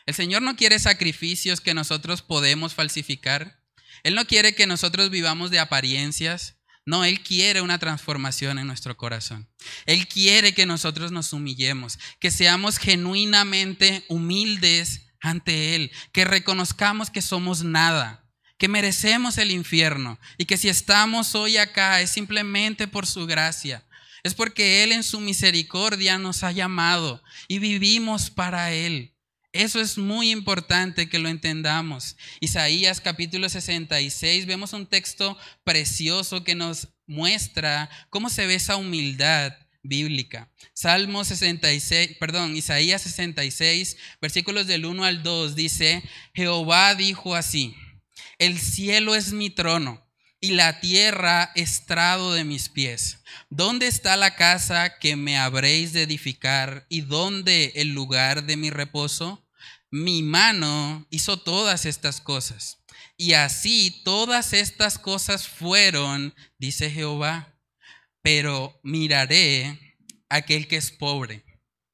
El 0.06 0.14
Señor 0.14 0.40
no 0.40 0.56
quiere 0.56 0.78
sacrificios 0.78 1.60
que 1.60 1.74
nosotros 1.74 2.22
podemos 2.22 2.72
falsificar. 2.72 3.60
Él 4.02 4.14
no 4.14 4.26
quiere 4.26 4.54
que 4.54 4.66
nosotros 4.66 5.10
vivamos 5.10 5.50
de 5.50 5.58
apariencias. 5.58 6.56
No, 6.86 7.04
Él 7.04 7.20
quiere 7.20 7.60
una 7.60 7.78
transformación 7.78 8.58
en 8.58 8.66
nuestro 8.66 8.96
corazón. 8.96 9.50
Él 9.84 10.08
quiere 10.08 10.54
que 10.54 10.64
nosotros 10.64 11.12
nos 11.12 11.34
humillemos, 11.34 11.98
que 12.18 12.30
seamos 12.30 12.78
genuinamente 12.78 14.06
humildes 14.08 15.07
ante 15.20 15.74
Él, 15.74 15.90
que 16.12 16.24
reconozcamos 16.24 17.10
que 17.10 17.22
somos 17.22 17.62
nada, 17.64 18.24
que 18.56 18.68
merecemos 18.68 19.38
el 19.38 19.50
infierno 19.50 20.18
y 20.36 20.44
que 20.44 20.56
si 20.56 20.68
estamos 20.68 21.34
hoy 21.34 21.56
acá 21.56 22.00
es 22.00 22.10
simplemente 22.10 22.88
por 22.88 23.06
su 23.06 23.26
gracia. 23.26 23.84
Es 24.24 24.34
porque 24.34 24.82
Él 24.82 24.92
en 24.92 25.04
su 25.04 25.20
misericordia 25.20 26.18
nos 26.18 26.42
ha 26.42 26.52
llamado 26.52 27.22
y 27.46 27.60
vivimos 27.60 28.30
para 28.30 28.72
Él. 28.72 29.14
Eso 29.52 29.80
es 29.80 29.96
muy 29.96 30.30
importante 30.30 31.08
que 31.08 31.18
lo 31.18 31.28
entendamos. 31.28 32.16
Isaías 32.40 33.00
capítulo 33.00 33.48
66, 33.48 34.44
vemos 34.46 34.72
un 34.72 34.86
texto 34.86 35.38
precioso 35.64 36.44
que 36.44 36.54
nos 36.54 36.88
muestra 37.06 37.88
cómo 38.10 38.28
se 38.28 38.46
ve 38.46 38.56
esa 38.56 38.76
humildad 38.76 39.54
bíblica. 39.82 40.50
Salmo 40.74 41.24
66, 41.24 42.16
perdón, 42.18 42.56
Isaías 42.56 43.02
66, 43.02 43.96
versículos 44.20 44.66
del 44.66 44.84
1 44.84 45.04
al 45.04 45.22
2 45.22 45.54
dice, 45.54 46.02
Jehová 46.34 46.94
dijo 46.94 47.34
así, 47.34 47.74
el 48.38 48.58
cielo 48.58 49.14
es 49.14 49.32
mi 49.32 49.50
trono 49.50 50.06
y 50.40 50.52
la 50.52 50.80
tierra 50.80 51.50
estrado 51.54 52.32
de 52.32 52.44
mis 52.44 52.68
pies. 52.68 53.18
¿Dónde 53.50 53.88
está 53.88 54.16
la 54.16 54.36
casa 54.36 54.98
que 54.98 55.16
me 55.16 55.36
habréis 55.36 55.92
de 55.92 56.02
edificar 56.02 56.86
y 56.88 57.00
dónde 57.00 57.72
el 57.76 57.88
lugar 57.88 58.44
de 58.44 58.56
mi 58.56 58.70
reposo? 58.70 59.44
Mi 59.90 60.22
mano 60.22 61.06
hizo 61.10 61.38
todas 61.38 61.86
estas 61.86 62.20
cosas. 62.20 62.78
Y 63.16 63.32
así 63.32 64.02
todas 64.04 64.52
estas 64.52 64.98
cosas 64.98 65.48
fueron, 65.48 66.34
dice 66.58 66.90
Jehová. 66.90 67.57
Pero 68.28 68.78
miraré 68.82 69.96
a 70.28 70.36
aquel 70.36 70.68
que 70.68 70.76
es 70.76 70.90
pobre 70.90 71.44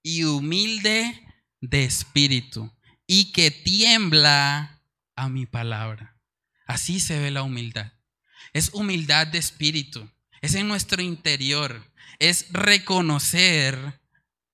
y 0.03 0.25
humilde 0.25 1.23
de 1.61 1.85
espíritu 1.85 2.73
y 3.07 3.33
que 3.33 3.51
tiembla 3.51 4.83
a 5.15 5.29
mi 5.29 5.47
palabra. 5.47 6.19
Así 6.67 6.99
se 6.99 7.21
ve 7.21 7.31
la 7.31 7.43
humildad 7.43 7.93
es 8.55 8.71
humildad 8.73 9.27
de 9.27 9.39
espíritu, 9.39 10.09
es 10.41 10.55
en 10.55 10.69
nuestro 10.69 11.03
interior, 11.03 11.85
es 12.21 12.47
reconocer 12.51 14.01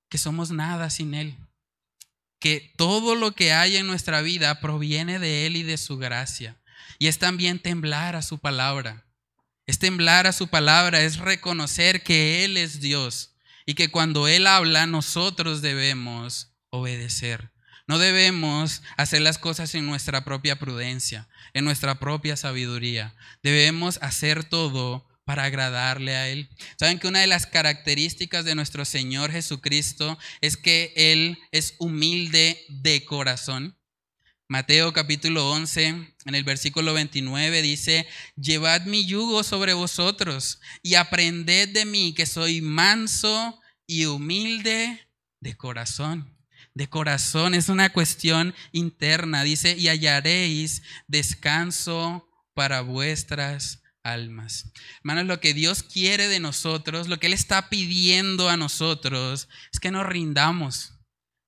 que 0.08 0.18
somos 0.18 0.50
nada 0.50 0.88
sin 0.90 1.14
Él, 1.14 1.36
que 2.40 2.72
todo 2.76 3.14
lo 3.14 3.32
que 3.32 3.52
hay 3.52 3.76
en 3.76 3.86
nuestra 3.86 4.22
vida 4.22 4.60
proviene 4.60 5.18
de 5.18 5.46
Él 5.46 5.56
y 5.56 5.62
de 5.62 5.76
su 5.76 5.98
gracia. 5.98 6.58
Y 6.98 7.06
es 7.06 7.18
también 7.18 7.58
temblar 7.58 8.16
a 8.16 8.22
su 8.22 8.38
palabra. 8.38 9.06
Es 9.70 9.78
temblar 9.78 10.26
a 10.26 10.32
su 10.32 10.48
palabra, 10.48 11.00
es 11.00 11.18
reconocer 11.18 12.02
que 12.02 12.44
Él 12.44 12.56
es 12.56 12.80
Dios 12.80 13.36
y 13.64 13.74
que 13.74 13.88
cuando 13.88 14.26
Él 14.26 14.48
habla 14.48 14.88
nosotros 14.88 15.62
debemos 15.62 16.56
obedecer. 16.70 17.52
No 17.86 18.00
debemos 18.00 18.82
hacer 18.96 19.22
las 19.22 19.38
cosas 19.38 19.72
en 19.76 19.86
nuestra 19.86 20.24
propia 20.24 20.58
prudencia, 20.58 21.28
en 21.54 21.64
nuestra 21.64 22.00
propia 22.00 22.36
sabiduría. 22.36 23.14
Debemos 23.44 24.00
hacer 24.02 24.42
todo 24.42 25.06
para 25.24 25.44
agradarle 25.44 26.16
a 26.16 26.28
Él. 26.28 26.50
Saben 26.76 26.98
que 26.98 27.06
una 27.06 27.20
de 27.20 27.28
las 27.28 27.46
características 27.46 28.44
de 28.44 28.56
nuestro 28.56 28.84
Señor 28.84 29.30
Jesucristo 29.30 30.18
es 30.40 30.56
que 30.56 30.92
Él 30.96 31.38
es 31.52 31.76
humilde 31.78 32.60
de 32.70 33.04
corazón. 33.04 33.76
Mateo 34.50 34.92
capítulo 34.92 35.48
11, 35.48 35.86
en 35.86 36.34
el 36.34 36.42
versículo 36.42 36.92
29 36.92 37.62
dice, 37.62 38.08
llevad 38.34 38.82
mi 38.82 39.06
yugo 39.06 39.44
sobre 39.44 39.74
vosotros 39.74 40.60
y 40.82 40.96
aprended 40.96 41.68
de 41.68 41.84
mí 41.84 42.14
que 42.14 42.26
soy 42.26 42.60
manso 42.60 43.60
y 43.86 44.06
humilde 44.06 45.08
de 45.38 45.56
corazón 45.56 46.36
de 46.74 46.88
corazón, 46.88 47.54
es 47.54 47.68
una 47.68 47.90
cuestión 47.90 48.54
interna. 48.72 49.44
Dice, 49.44 49.76
y 49.76 49.88
hallaréis 49.88 50.82
descanso 51.06 52.28
para 52.54 52.80
vuestras 52.80 53.82
almas. 54.02 54.72
Hermanos, 54.98 55.26
lo 55.26 55.40
que 55.40 55.54
Dios 55.54 55.82
quiere 55.82 56.26
de 56.28 56.40
nosotros, 56.40 57.06
lo 57.08 57.18
que 57.18 57.26
Él 57.28 57.34
está 57.34 57.68
pidiendo 57.68 58.48
a 58.48 58.56
nosotros, 58.56 59.48
es 59.72 59.78
que 59.78 59.90
nos 59.90 60.06
rindamos, 60.06 60.94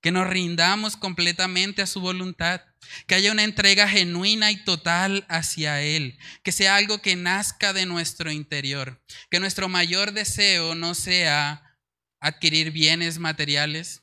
que 0.00 0.12
nos 0.12 0.28
rindamos 0.28 0.96
completamente 0.96 1.82
a 1.82 1.86
su 1.86 2.00
voluntad, 2.00 2.60
que 3.06 3.14
haya 3.14 3.32
una 3.32 3.44
entrega 3.44 3.88
genuina 3.88 4.50
y 4.50 4.62
total 4.64 5.24
hacia 5.28 5.82
Él, 5.82 6.18
que 6.42 6.52
sea 6.52 6.76
algo 6.76 7.00
que 7.00 7.16
nazca 7.16 7.72
de 7.72 7.86
nuestro 7.86 8.30
interior, 8.30 9.02
que 9.30 9.40
nuestro 9.40 9.68
mayor 9.68 10.12
deseo 10.12 10.74
no 10.74 10.94
sea 10.94 11.78
adquirir 12.20 12.70
bienes 12.70 13.18
materiales, 13.18 14.02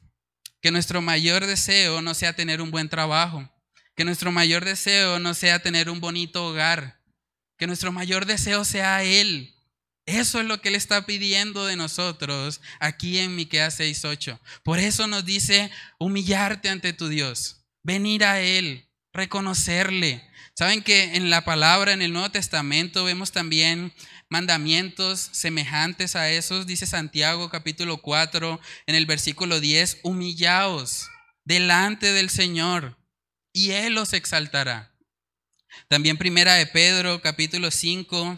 que 0.61 0.71
nuestro 0.71 1.01
mayor 1.01 1.45
deseo 1.45 2.01
no 2.01 2.13
sea 2.13 2.33
tener 2.33 2.61
un 2.61 2.71
buen 2.71 2.89
trabajo, 2.89 3.49
que 3.95 4.05
nuestro 4.05 4.31
mayor 4.31 4.65
deseo 4.65 5.19
no 5.19 5.33
sea 5.33 5.59
tener 5.59 5.89
un 5.89 5.99
bonito 5.99 6.45
hogar, 6.45 7.01
que 7.57 7.67
nuestro 7.67 7.91
mayor 7.91 8.25
deseo 8.25 8.65
sea 8.65 9.03
Él. 9.03 9.55
Eso 10.05 10.39
es 10.39 10.47
lo 10.47 10.59
que 10.59 10.69
Él 10.69 10.75
está 10.75 11.05
pidiendo 11.05 11.65
de 11.65 11.75
nosotros 11.75 12.61
aquí 12.79 13.19
en 13.19 13.35
Miqueas 13.35 13.79
6:8. 13.79 14.39
Por 14.63 14.79
eso 14.79 15.05
nos 15.07 15.23
dice 15.23 15.69
humillarte 15.99 16.69
ante 16.69 16.93
tu 16.93 17.09
Dios, 17.09 17.58
venir 17.83 18.23
a 18.23 18.41
Él, 18.41 18.89
reconocerle. 19.13 20.23
Saben 20.55 20.81
que 20.81 21.15
en 21.15 21.29
la 21.29 21.45
palabra 21.45 21.93
en 21.93 22.01
el 22.01 22.11
Nuevo 22.11 22.31
Testamento 22.31 23.03
vemos 23.05 23.31
también 23.31 23.93
mandamientos 24.29 25.29
semejantes 25.31 26.15
a 26.15 26.29
esos, 26.29 26.67
dice 26.67 26.85
Santiago 26.85 27.49
capítulo 27.49 27.97
4 27.97 28.59
en 28.87 28.95
el 28.95 29.05
versículo 29.05 29.59
10, 29.59 29.99
humillaos 30.03 31.09
delante 31.45 32.13
del 32.13 32.29
Señor 32.29 32.99
y 33.53 33.71
Él 33.71 33.97
os 33.97 34.13
exaltará. 34.13 34.95
También 35.87 36.17
primera 36.17 36.55
de 36.55 36.67
Pedro 36.67 37.21
capítulo 37.21 37.71
5 37.71 38.37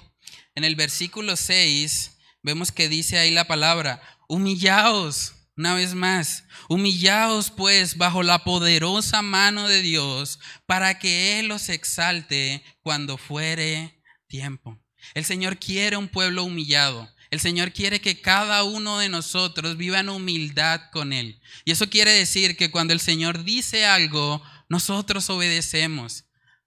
en 0.55 0.63
el 0.63 0.75
versículo 0.75 1.35
6 1.35 2.17
vemos 2.41 2.71
que 2.71 2.89
dice 2.89 3.17
ahí 3.17 3.31
la 3.31 3.45
palabra, 3.45 4.01
humillaos. 4.27 5.33
Una 5.61 5.75
vez 5.75 5.93
más, 5.93 6.45
humillaos 6.69 7.51
pues 7.51 7.95
bajo 7.95 8.23
la 8.23 8.43
poderosa 8.43 9.21
mano 9.21 9.67
de 9.67 9.83
Dios 9.83 10.39
para 10.65 10.97
que 10.97 11.39
Él 11.39 11.51
os 11.51 11.69
exalte 11.69 12.63
cuando 12.81 13.19
fuere 13.19 14.01
tiempo. 14.25 14.79
El 15.13 15.23
Señor 15.23 15.59
quiere 15.59 15.97
un 15.97 16.07
pueblo 16.07 16.45
humillado. 16.45 17.07
El 17.29 17.39
Señor 17.39 17.73
quiere 17.73 18.01
que 18.01 18.21
cada 18.21 18.63
uno 18.63 18.97
de 18.97 19.09
nosotros 19.09 19.77
viva 19.77 19.99
en 19.99 20.09
humildad 20.09 20.81
con 20.91 21.13
Él. 21.13 21.39
Y 21.63 21.73
eso 21.73 21.91
quiere 21.91 22.09
decir 22.09 22.57
que 22.57 22.71
cuando 22.71 22.93
el 22.93 22.99
Señor 22.99 23.43
dice 23.43 23.85
algo, 23.85 24.41
nosotros 24.67 25.29
obedecemos. 25.29 26.25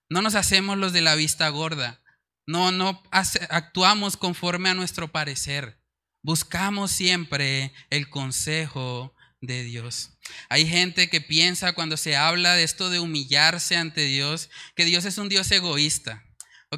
No 0.08 0.22
nos 0.22 0.36
hacemos 0.36 0.78
los 0.78 0.92
de 0.92 1.00
la 1.00 1.16
vista 1.16 1.48
gorda. 1.48 2.00
No, 2.46 2.70
no 2.70 3.02
actuamos 3.10 4.16
conforme 4.16 4.68
a 4.68 4.74
nuestro 4.74 5.10
parecer. 5.10 5.83
Buscamos 6.24 6.90
siempre 6.90 7.72
el 7.90 8.10
consejo 8.10 9.14
de 9.40 9.62
Dios. 9.62 10.10
Hay 10.48 10.66
gente 10.66 11.08
que 11.08 11.20
piensa 11.20 11.74
cuando 11.74 11.96
se 11.96 12.16
habla 12.16 12.54
de 12.54 12.64
esto 12.64 12.90
de 12.90 12.98
humillarse 12.98 13.76
ante 13.76 14.00
Dios, 14.00 14.50
que 14.74 14.84
Dios 14.84 15.04
es 15.04 15.18
un 15.18 15.28
Dios 15.28 15.48
egoísta 15.52 16.24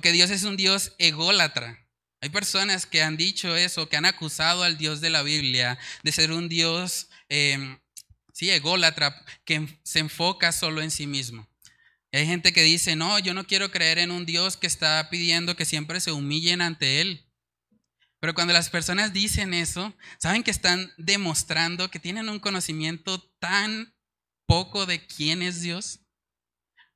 que 0.00 0.12
Dios 0.12 0.30
es 0.30 0.44
un 0.44 0.56
Dios 0.56 0.92
ególatra. 0.98 1.86
Hay 2.20 2.30
personas 2.30 2.86
que 2.86 3.02
han 3.02 3.16
dicho 3.16 3.56
eso, 3.56 3.88
que 3.88 3.96
han 3.96 4.04
acusado 4.04 4.62
al 4.62 4.78
Dios 4.78 5.00
de 5.00 5.10
la 5.10 5.22
Biblia 5.22 5.78
de 6.02 6.12
ser 6.12 6.32
un 6.32 6.48
Dios, 6.48 7.08
em, 7.28 7.78
sí, 8.32 8.50
ególatra, 8.50 9.24
que 9.44 9.78
se 9.82 10.00
enfoca 10.00 10.52
solo 10.52 10.82
en 10.82 10.90
sí 10.90 11.06
mismo. 11.06 11.48
hay 12.12 12.24
gente 12.26 12.54
que 12.54 12.62
dice, 12.62 12.96
no, 12.96 13.18
yo 13.18 13.34
no 13.34 13.46
quiero 13.46 13.70
creer 13.70 13.98
en 13.98 14.10
un 14.10 14.24
Dios 14.24 14.56
que 14.56 14.66
está 14.66 15.10
pidiendo 15.10 15.54
que 15.54 15.66
siempre 15.66 16.00
se 16.00 16.12
humillen 16.12 16.62
ante 16.62 17.02
Él. 17.02 17.25
Pero 18.26 18.34
cuando 18.34 18.54
las 18.54 18.70
personas 18.70 19.12
dicen 19.12 19.54
eso, 19.54 19.94
saben 20.18 20.42
que 20.42 20.50
están 20.50 20.92
demostrando 20.96 21.92
que 21.92 22.00
tienen 22.00 22.28
un 22.28 22.40
conocimiento 22.40 23.22
tan 23.38 23.94
poco 24.46 24.84
de 24.84 25.06
quién 25.06 25.42
es 25.42 25.60
Dios. 25.62 26.00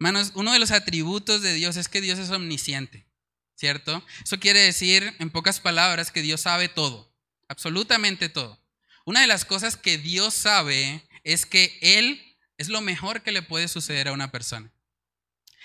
Hermanos, 0.01 0.33
uno 0.35 0.53
de 0.53 0.59
los 0.59 0.73
atributos 0.73 1.40
de 1.40 1.55
Dios 1.55 1.77
es 1.77 1.88
que 1.88 2.01
Dios 2.01 2.19
es 2.19 2.31
omnisciente, 2.31 3.07
¿cierto? 3.55 4.05
Eso 4.25 4.40
quiere 4.40 4.59
decir, 4.59 5.14
en 5.21 5.31
pocas 5.31 5.61
palabras, 5.61 6.11
que 6.11 6.21
Dios 6.21 6.40
sabe 6.40 6.69
todo, 6.69 7.14
absolutamente 7.47 8.29
todo. 8.29 8.61
Una 9.05 9.21
de 9.21 9.29
las 9.29 9.45
cosas 9.45 9.77
que 9.77 9.99
Dios 9.99 10.35
sabe 10.35 11.09
es 11.23 11.47
que 11.47 11.79
Él 11.81 12.21
es 12.59 12.69
lo 12.71 12.81
mejor 12.81 13.23
que 13.23 13.31
le 13.31 13.43
puede 13.43 13.69
suceder 13.69 14.09
a 14.09 14.12
una 14.12 14.33
persona. 14.33 14.73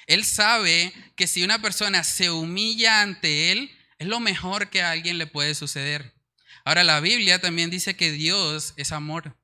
Él 0.05 0.25
sabe 0.25 0.93
que 1.15 1.25
si 1.25 1.43
una 1.43 1.59
persona 1.59 2.03
se 2.03 2.29
humilla 2.29 3.01
ante 3.01 3.51
Él, 3.51 3.74
es 3.97 4.07
lo 4.07 4.19
mejor 4.19 4.69
que 4.69 4.81
a 4.81 4.91
alguien 4.91 5.17
le 5.17 5.27
puede 5.27 5.55
suceder. 5.55 6.13
Ahora, 6.65 6.83
la 6.83 6.99
Biblia 6.99 7.39
también 7.39 7.69
dice 7.69 7.95
que 7.95 8.11
Dios 8.11 8.73
es 8.77 8.91
amor. 8.91 9.37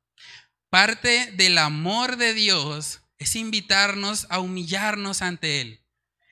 Parte 0.70 1.32
del 1.34 1.58
amor 1.58 2.18
de 2.18 2.34
Dios 2.34 3.02
es 3.18 3.36
invitarnos 3.36 4.26
a 4.30 4.40
humillarnos 4.40 5.22
ante 5.22 5.62
Él. 5.62 5.78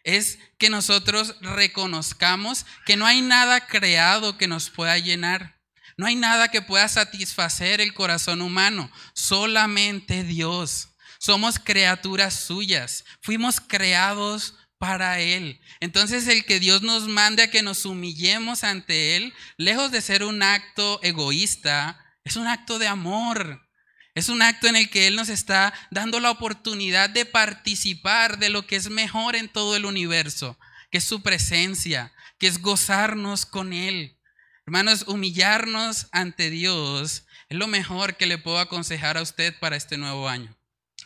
es 0.05 0.39
que 0.58 0.69
nosotros 0.69 1.36
reconozcamos 1.41 2.65
que 2.86 2.95
no 2.95 3.05
hay 3.05 3.21
nada 3.21 3.67
creado 3.67 4.38
que 4.38 4.47
nos 4.47 4.69
pueda 4.69 4.97
llenar. 4.97 5.60
No 5.97 6.08
hay 6.08 6.15
nada 6.15 6.47
que 6.47 6.62
pueda 6.62 6.88
satisfacer 6.88 7.82
el 7.82 7.93
corazón 7.93 8.41
humano, 8.41 8.89
solamente 9.13 10.23
Dios. 10.23 10.95
Somos 11.19 11.60
criaturas 11.60 12.34
suyas, 12.34 13.03
fuimos 13.21 13.60
creados 13.60 14.55
para 14.80 15.20
Él. 15.20 15.62
Entonces 15.80 16.28
el 16.28 16.46
que 16.46 16.60
Dios 16.60 16.82
nos 16.82 17.08
mande 17.08 17.44
a 17.44 17.52
que 17.52 17.62
nos 17.62 17.86
humillemos 17.86 18.63
ante 18.63 19.15
Él, 19.15 19.34
lejos 19.58 19.92
de 19.92 20.02
ser 20.02 20.24
un 20.24 20.42
acto 20.42 21.00
egoísta, 21.04 22.04
es 22.24 22.36
un 22.38 22.48
acto 22.48 22.80
de 22.80 22.88
amor. 22.88 23.68
Es 24.15 24.30
un 24.30 24.42
acto 24.42 24.68
en 24.68 24.76
el 24.76 24.89
que 24.89 25.08
Él 25.08 25.15
nos 25.15 25.30
está 25.30 25.74
dando 25.92 26.20
la 26.20 26.32
oportunidad 26.32 27.10
de 27.10 27.26
participar 27.26 28.39
de 28.39 28.50
lo 28.50 28.65
que 28.65 28.76
es 28.76 28.89
mejor 28.89 29.36
en 29.36 29.50
todo 29.50 29.76
el 29.76 29.86
universo, 29.86 30.58
que 30.89 30.98
es 30.98 31.04
su 31.04 31.22
presencia, 31.22 32.12
que 32.39 32.48
es 32.48 32.62
gozarnos 32.62 33.46
con 33.46 33.72
Él. 33.72 34.18
Hermanos, 34.65 35.06
humillarnos 35.08 36.08
ante 36.12 36.50
Dios 36.50 37.26
es 37.50 37.58
lo 37.58 37.68
mejor 37.68 38.18
que 38.18 38.28
le 38.28 38.38
puedo 38.38 38.60
aconsejar 38.60 39.18
a 39.18 39.22
usted 39.22 39.58
para 39.60 39.76
este 39.76 39.98
nuevo 39.98 40.30
año. 40.30 40.56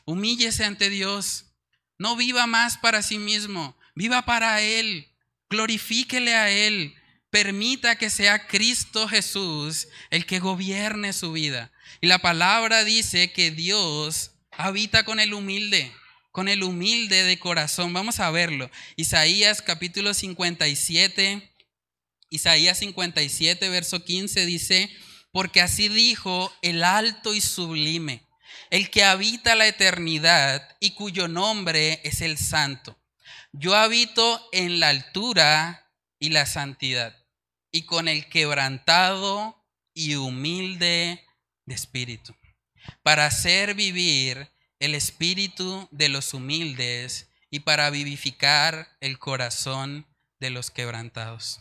Humíllese 0.06 0.66
ante 0.66 0.90
Dios. 0.90 1.53
No 2.04 2.18
viva 2.18 2.48
más 2.48 2.78
para 2.78 3.02
sí 3.02 3.18
mismo, 3.18 3.78
viva 3.96 4.26
para 4.26 4.60
Él. 4.60 5.08
Glorifíquele 5.50 6.36
a 6.36 6.50
Él. 6.52 6.94
Permita 7.30 7.96
que 7.96 8.10
sea 8.10 8.46
Cristo 8.46 9.08
Jesús 9.08 9.88
el 10.10 10.26
que 10.26 10.40
gobierne 10.40 11.14
su 11.14 11.32
vida. 11.32 11.72
Y 12.02 12.08
la 12.08 12.20
palabra 12.20 12.84
dice 12.84 13.32
que 13.32 13.52
Dios 13.52 14.32
habita 14.52 15.06
con 15.06 15.22
el 15.22 15.34
humilde, 15.34 15.94
con 16.34 16.50
el 16.50 16.64
humilde 16.64 17.24
de 17.24 17.40
corazón. 17.40 17.94
Vamos 17.94 18.20
a 18.20 18.30
verlo. 18.32 18.70
Isaías 18.98 19.62
capítulo 19.62 20.14
57, 20.14 21.54
Isaías 22.30 22.80
57, 22.80 23.70
verso 23.70 24.04
15 24.04 24.46
dice, 24.46 24.94
porque 25.32 25.62
así 25.62 25.88
dijo 25.88 26.54
el 26.62 26.84
alto 26.84 27.34
y 27.34 27.40
sublime, 27.40 28.28
el 28.74 28.90
que 28.90 29.04
habita 29.04 29.54
la 29.54 29.68
eternidad 29.68 30.68
y 30.80 30.96
cuyo 30.96 31.28
nombre 31.28 32.02
es 32.04 32.22
el 32.22 32.40
santo. 32.40 32.98
Yo 33.52 33.76
habito 33.76 34.50
en 34.52 34.80
la 34.80 34.90
altura 34.90 35.92
y 36.18 36.30
la 36.32 36.48
santidad, 36.48 37.16
y 37.72 37.84
con 37.84 38.08
el 38.08 38.28
quebrantado 38.30 39.64
y 39.94 40.16
humilde 40.16 41.24
de 41.66 41.76
espíritu, 41.76 42.36
para 43.04 43.28
hacer 43.28 43.76
vivir 43.76 44.50
el 44.80 44.96
espíritu 44.96 45.88
de 45.92 46.10
los 46.10 46.34
humildes 46.34 47.30
y 47.52 47.60
para 47.60 47.92
vivificar 47.92 48.98
el 49.02 49.20
corazón 49.20 50.08
de 50.40 50.50
los 50.50 50.72
quebrantados. 50.72 51.60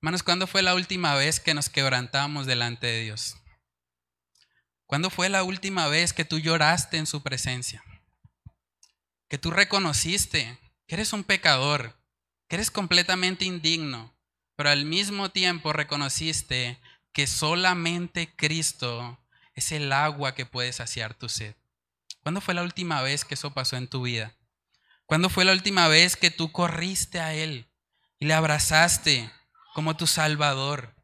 Hermanos, 0.00 0.22
¿cuándo 0.22 0.46
fue 0.46 0.62
la 0.62 0.76
última 0.76 1.16
vez 1.16 1.40
que 1.40 1.54
nos 1.54 1.68
quebrantamos 1.68 2.46
delante 2.46 2.86
de 2.86 3.02
Dios? 3.02 3.34
¿Cuándo 4.86 5.10
fue 5.10 5.28
la 5.28 5.42
última 5.42 5.88
vez 5.88 6.12
que 6.12 6.24
tú 6.24 6.38
lloraste 6.38 6.96
en 6.96 7.06
su 7.06 7.22
presencia? 7.22 7.82
Que 9.28 9.36
tú 9.36 9.50
reconociste 9.50 10.58
que 10.86 10.94
eres 10.94 11.12
un 11.12 11.24
pecador, 11.24 11.96
que 12.48 12.56
eres 12.56 12.70
completamente 12.70 13.44
indigno, 13.44 14.14
pero 14.54 14.70
al 14.70 14.84
mismo 14.84 15.30
tiempo 15.30 15.72
reconociste 15.72 16.78
que 17.12 17.26
solamente 17.26 18.34
Cristo 18.36 19.18
es 19.54 19.72
el 19.72 19.92
agua 19.92 20.34
que 20.34 20.46
puede 20.46 20.72
saciar 20.72 21.14
tu 21.14 21.28
sed. 21.28 21.56
¿Cuándo 22.22 22.40
fue 22.40 22.54
la 22.54 22.62
última 22.62 23.02
vez 23.02 23.24
que 23.24 23.34
eso 23.34 23.52
pasó 23.52 23.76
en 23.76 23.88
tu 23.88 24.02
vida? 24.02 24.34
¿Cuándo 25.06 25.30
fue 25.30 25.44
la 25.44 25.52
última 25.52 25.88
vez 25.88 26.16
que 26.16 26.30
tú 26.30 26.52
corriste 26.52 27.20
a 27.20 27.34
Él 27.34 27.66
y 28.18 28.26
le 28.26 28.34
abrazaste 28.34 29.30
como 29.74 29.96
tu 29.96 30.06
Salvador? 30.06 30.94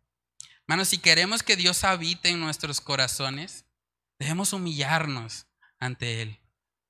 Hermanos, 0.60 0.88
si 0.88 0.98
queremos 0.98 1.42
que 1.42 1.56
Dios 1.56 1.84
habite 1.84 2.28
en 2.28 2.40
nuestros 2.40 2.80
corazones, 2.80 3.61
debemos 4.22 4.52
humillarnos 4.52 5.48
ante 5.80 6.22
Él, 6.22 6.38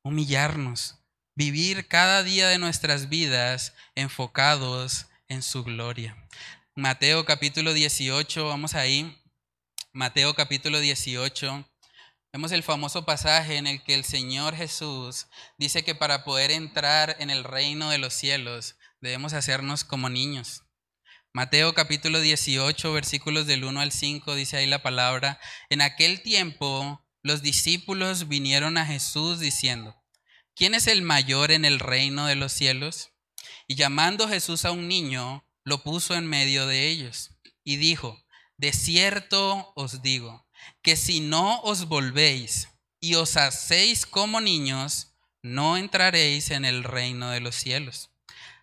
humillarnos, 0.03 0.99
vivir 1.35 1.89
cada 1.89 2.23
día 2.23 2.47
de 2.49 2.59
nuestras 2.59 3.09
vidas 3.09 3.73
enfocados 3.95 5.07
en 5.29 5.41
su 5.41 5.65
gloria. 5.65 6.15
Mateo 6.77 7.25
capítulo 7.25 7.73
18, 7.73 8.47
vamos 8.49 8.75
ahí. 8.75 9.19
Mateo 9.95 10.35
capítulo 10.35 10.79
18, 10.79 11.67
vemos 12.35 12.53
el 12.53 12.63
famoso 12.63 13.07
pasaje 13.07 13.57
en 13.57 13.67
el 13.67 13.83
que 13.83 13.95
el 13.95 14.05
Señor 14.05 14.55
Jesús 14.55 15.27
dice 15.57 15.83
que 15.85 15.95
para 15.95 16.25
poder 16.25 16.51
entrar 16.51 17.17
en 17.19 17.31
el 17.31 17.45
reino 17.45 17.89
de 17.89 17.97
los 17.97 18.13
cielos 18.13 18.77
debemos 19.01 19.33
hacernos 19.33 19.85
como 19.85 20.11
niños. 20.11 20.65
Mateo 21.33 21.73
capítulo 21.73 22.21
18, 22.21 22.93
versículos 22.93 23.47
del 23.47 23.65
1 23.65 23.81
al 23.81 23.91
5, 23.91 24.35
dice 24.35 24.59
ahí 24.59 24.67
la 24.67 24.83
palabra, 24.83 25.41
en 25.71 25.81
aquel 25.81 26.21
tiempo 26.21 27.03
los 27.23 27.43
discípulos 27.43 28.29
vinieron 28.29 28.77
a 28.79 28.87
Jesús 28.87 29.39
diciendo, 29.39 29.97
¿quién 30.55 30.75
es 30.75 30.87
el 30.87 31.03
mayor 31.03 31.51
en 31.51 31.65
el 31.65 31.79
reino 31.79 32.27
de 32.27 32.37
los 32.37 32.53
cielos? 32.53 33.11
Y 33.69 33.77
llamando 33.77 34.29
Jesús 34.29 34.65
a 34.65 34.73
un 34.73 34.89
niño, 34.89 35.45
lo 35.65 35.83
puso 35.83 36.15
en 36.15 36.27
medio 36.27 36.67
de 36.67 36.89
ellos 36.89 37.31
y 37.65 37.77
dijo, 37.77 38.25
de 38.57 38.73
cierto 38.73 39.73
os 39.77 40.03
digo, 40.03 40.47
que 40.83 40.97
si 40.97 41.21
no 41.21 41.61
os 41.63 41.87
volvéis 41.87 42.69
y 43.01 43.15
os 43.15 43.37
hacéis 43.37 44.07
como 44.07 44.41
niños, 44.41 45.15
no 45.43 45.77
entraréis 45.77 46.51
en 46.51 46.65
el 46.65 46.85
reino 46.85 47.31
de 47.31 47.41
los 47.41 47.57
cielos. 47.57 48.11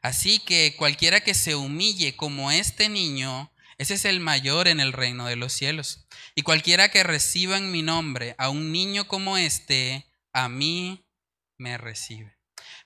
Así 0.01 0.39
que 0.39 0.75
cualquiera 0.77 1.21
que 1.21 1.33
se 1.33 1.55
humille 1.55 2.15
como 2.15 2.51
este 2.51 2.87
niño, 2.87 3.51
ese 3.79 3.93
es 3.93 4.03
el 4.03 4.19
mayor 4.19 4.67
en 4.67 4.81
el 4.81 4.91
reino 4.91 5.25
de 5.25 5.37
los 5.37 5.53
cielos. 5.53 6.05
Y 6.35 6.41
cualquiera 6.41 6.89
que 6.89 7.01
reciba 7.01 7.57
en 7.57 7.71
mi 7.71 7.81
nombre 7.81 8.35
a 8.37 8.49
un 8.49 8.73
niño 8.73 9.07
como 9.07 9.37
este, 9.37 10.05
a 10.33 10.49
mí 10.49 11.07
me 11.57 11.77
recibe. 11.77 12.37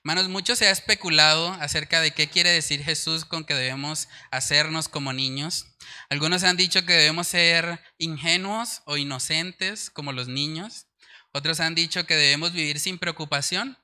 Hermanos, 0.04 0.30
mucho 0.30 0.56
se 0.56 0.68
ha 0.68 0.72
especulado 0.72 1.52
acerca 1.54 2.00
de 2.00 2.12
qué 2.12 2.30
quiere 2.30 2.52
decir 2.52 2.84
Jesús 2.84 3.26
con 3.26 3.44
que 3.44 3.56
debemos 3.56 4.08
hacernos 4.30 4.88
como 4.88 5.14
niños. 5.14 5.66
Algunos 6.10 6.44
han 6.44 6.58
dicho 6.58 6.86
que 6.86 6.94
debemos 6.94 7.28
ser 7.28 7.80
ingenuos 7.98 8.84
o 8.86 8.96
inocentes 8.96 9.90
como 9.90 10.12
los 10.12 10.28
niños. 10.28 10.86
Otros 11.32 11.60
han 11.60 11.74
dicho 11.74 12.06
que 12.06 12.16
debemos 12.16 12.54
vivir 12.54 12.80
sin 12.80 13.00
preocupación, 13.00 13.80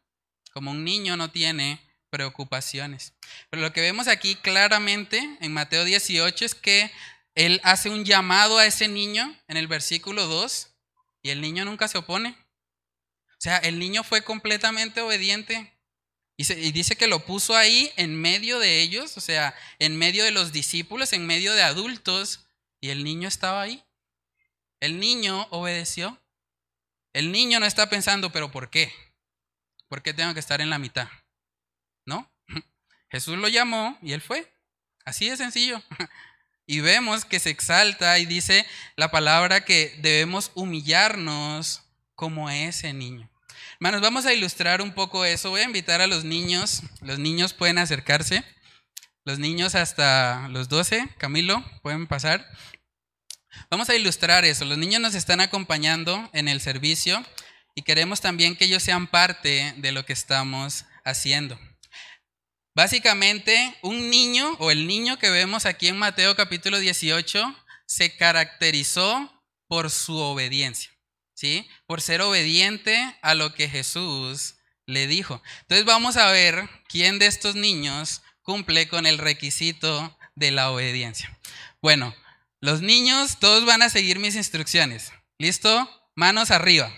como 0.53 0.69
un 0.71 0.83
niño 0.83 1.17
no 1.17 1.31
tiene 1.31 1.88
preocupaciones. 2.09 3.13
Pero 3.49 3.61
lo 3.61 3.73
que 3.73 3.81
vemos 3.81 4.07
aquí 4.07 4.35
claramente 4.35 5.37
en 5.41 5.53
Mateo 5.53 5.83
18 5.85 6.45
es 6.45 6.55
que 6.55 6.91
Él 7.35 7.61
hace 7.63 7.89
un 7.89 8.05
llamado 8.05 8.57
a 8.57 8.65
ese 8.65 8.87
niño 8.87 9.35
en 9.47 9.57
el 9.57 9.67
versículo 9.67 10.27
2 10.27 10.69
y 11.21 11.29
el 11.29 11.41
niño 11.41 11.65
nunca 11.65 11.87
se 11.87 11.97
opone. 11.97 12.35
O 13.27 13.41
sea, 13.41 13.57
el 13.57 13.79
niño 13.79 14.03
fue 14.03 14.23
completamente 14.23 15.01
obediente 15.01 15.73
y, 16.39 16.71
dice 16.71 16.95
que 16.95 17.07
lo 17.07 17.25
puso 17.25 17.53
ahí 17.53 17.91
en 17.97 18.15
medio 18.15 18.59
de 18.59 18.79
ellos, 18.81 19.17
o 19.17 19.21
sea, 19.21 19.53
en 19.77 19.97
medio 19.97 20.23
de 20.23 20.31
los 20.31 20.53
discípulos, 20.53 21.11
en 21.11 21.25
medio 21.25 21.53
de 21.53 21.63
adultos, 21.63 22.47
y 22.79 22.91
el 22.91 23.03
niño 23.03 23.27
estaba 23.27 23.61
ahí. 23.61 23.83
El 24.79 25.01
niño 25.01 25.47
obedeció. 25.51 26.17
El 27.11 27.33
niño 27.33 27.59
no 27.59 27.65
está 27.65 27.89
pensando, 27.89 28.31
pero 28.31 28.51
¿por 28.51 28.69
qué? 28.69 28.93
¿Por 29.89 30.01
qué 30.01 30.13
tengo 30.13 30.33
que 30.33 30.39
estar 30.39 30.61
en 30.61 30.69
la 30.69 30.79
mitad? 30.79 31.09
Jesús 33.09 33.37
lo 33.37 33.47
llamó 33.47 33.97
y 34.01 34.13
él 34.13 34.21
fue. 34.21 34.51
Así 35.05 35.29
de 35.29 35.37
sencillo. 35.37 35.81
Y 36.71 36.81
vemos 36.81 37.25
que 37.25 37.39
se 37.39 37.49
exalta 37.49 38.19
y 38.19 38.27
dice 38.27 38.63
la 38.95 39.09
palabra 39.09 39.65
que 39.65 39.97
debemos 40.03 40.51
humillarnos 40.53 41.81
como 42.13 42.51
ese 42.51 42.93
niño. 42.93 43.27
Hermanos, 43.79 44.01
vamos 44.01 44.27
a 44.27 44.33
ilustrar 44.35 44.79
un 44.83 44.93
poco 44.93 45.25
eso. 45.25 45.49
Voy 45.49 45.61
a 45.61 45.63
invitar 45.63 45.99
a 45.99 46.05
los 46.05 46.25
niños. 46.25 46.83
Los 47.01 47.17
niños 47.17 47.53
pueden 47.53 47.79
acercarse. 47.79 48.43
Los 49.25 49.39
niños 49.39 49.73
hasta 49.73 50.47
los 50.49 50.69
12, 50.69 51.09
Camilo, 51.17 51.65
pueden 51.81 52.05
pasar. 52.05 52.45
Vamos 53.71 53.89
a 53.89 53.95
ilustrar 53.95 54.45
eso. 54.45 54.63
Los 54.63 54.77
niños 54.77 55.01
nos 55.01 55.15
están 55.15 55.41
acompañando 55.41 56.29
en 56.33 56.47
el 56.47 56.61
servicio 56.61 57.25
y 57.73 57.81
queremos 57.81 58.21
también 58.21 58.55
que 58.55 58.65
ellos 58.65 58.83
sean 58.83 59.07
parte 59.07 59.73
de 59.77 59.91
lo 59.91 60.05
que 60.05 60.13
estamos 60.13 60.85
haciendo. 61.03 61.59
Básicamente, 62.79 63.75
un 63.81 64.09
niño 64.09 64.55
o 64.57 64.71
el 64.71 64.87
niño 64.87 65.19
que 65.19 65.29
vemos 65.29 65.65
aquí 65.65 65.89
en 65.89 65.97
Mateo 65.97 66.37
capítulo 66.37 66.79
18 66.79 67.53
se 67.85 68.15
caracterizó 68.15 69.43
por 69.67 69.91
su 69.91 70.15
obediencia. 70.15 70.89
Por 71.87 71.99
ser 71.99 72.21
obediente 72.21 73.17
a 73.21 73.35
lo 73.35 73.53
que 73.53 73.67
Jesús 73.67 74.55
le 74.85 75.07
dijo. 75.07 75.43
Entonces 75.63 75.85
vamos 75.85 76.15
a 76.15 76.31
ver 76.31 76.69
quién 76.87 77.19
de 77.19 77.25
estos 77.25 77.55
niños 77.55 78.21
cumple 78.43 78.87
con 78.87 79.05
el 79.05 79.17
requisito 79.17 80.17
de 80.35 80.51
la 80.51 80.71
obediencia. 80.71 81.37
Bueno, 81.81 82.15
los 82.61 82.79
niños 82.79 83.39
todos 83.41 83.65
van 83.65 83.81
a 83.81 83.89
seguir 83.89 84.19
mis 84.19 84.37
instrucciones. 84.37 85.11
¿Listo? 85.37 85.89
Manos 86.15 86.49
arriba. 86.49 86.93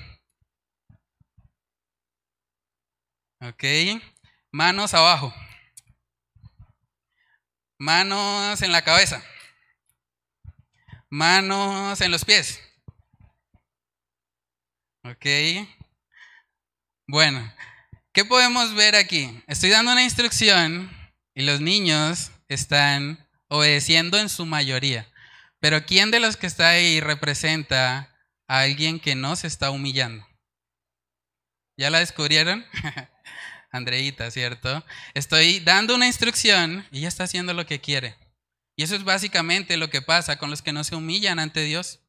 Ok. 3.39 3.63
Manos 4.51 4.93
abajo. 4.93 5.34
Manos 7.82 8.61
en 8.61 8.71
la 8.71 8.84
cabeza. 8.84 9.23
Manos 11.09 11.99
en 11.99 12.11
los 12.11 12.23
pies. 12.23 12.61
Ok. 15.03 15.25
Bueno, 17.07 17.51
¿qué 18.13 18.23
podemos 18.23 18.75
ver 18.75 18.95
aquí? 18.95 19.43
Estoy 19.47 19.71
dando 19.71 19.93
una 19.93 20.03
instrucción 20.03 20.95
y 21.34 21.41
los 21.41 21.59
niños 21.59 22.29
están 22.49 23.27
obedeciendo 23.47 24.19
en 24.19 24.29
su 24.29 24.45
mayoría. 24.45 25.11
Pero 25.59 25.84
¿quién 25.84 26.11
de 26.11 26.19
los 26.19 26.38
que 26.38 26.45
está 26.45 26.69
ahí 26.69 26.99
representa 26.99 28.15
a 28.47 28.59
alguien 28.59 28.99
que 28.99 29.15
no 29.15 29.36
se 29.36 29.47
está 29.47 29.71
humillando? 29.71 30.23
¿Ya 31.77 31.89
la 31.89 31.97
descubrieron? 31.97 32.63
Andreita, 33.72 34.30
¿cierto? 34.32 34.84
Estoy 35.13 35.59
dando 35.61 35.95
una 35.95 36.07
instrucción 36.07 36.86
y 36.91 36.99
ella 36.99 37.07
está 37.07 37.24
haciendo 37.24 37.53
lo 37.53 37.65
que 37.65 37.80
quiere. 37.80 38.15
Y 38.76 38.84
eso 38.84 38.95
es 38.95 39.03
básicamente 39.03 39.78
lo 39.78 39.89
que 39.89 40.01
pasa 40.01 40.38
con 40.38 40.49
los 40.49 40.61
que 40.61 40.74
no 40.74 40.84
se 40.84 40.95
humillan 40.95 41.39
ante 41.39 41.63
Dios. 41.63 41.99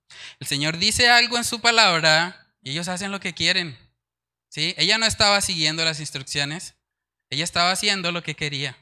El 0.41 0.47
Señor 0.47 0.79
dice 0.79 1.09
algo 1.09 1.37
en 1.37 1.45
su 1.45 1.61
palabra 1.61 2.55
y 2.63 2.71
ellos 2.71 2.89
hacen 2.89 3.11
lo 3.11 3.21
que 3.21 3.35
quieren. 3.35 3.79
¿Sí? 4.49 4.75
Ella 4.77 4.99
no 4.99 5.07
estaba 5.07 5.41
siguiendo 5.41 5.85
las 5.85 6.01
instrucciones, 6.01 6.75
ella 7.31 7.45
estaba 7.45 7.71
haciendo 7.71 8.13
lo 8.13 8.23
que 8.23 8.37
quería. 8.37 8.77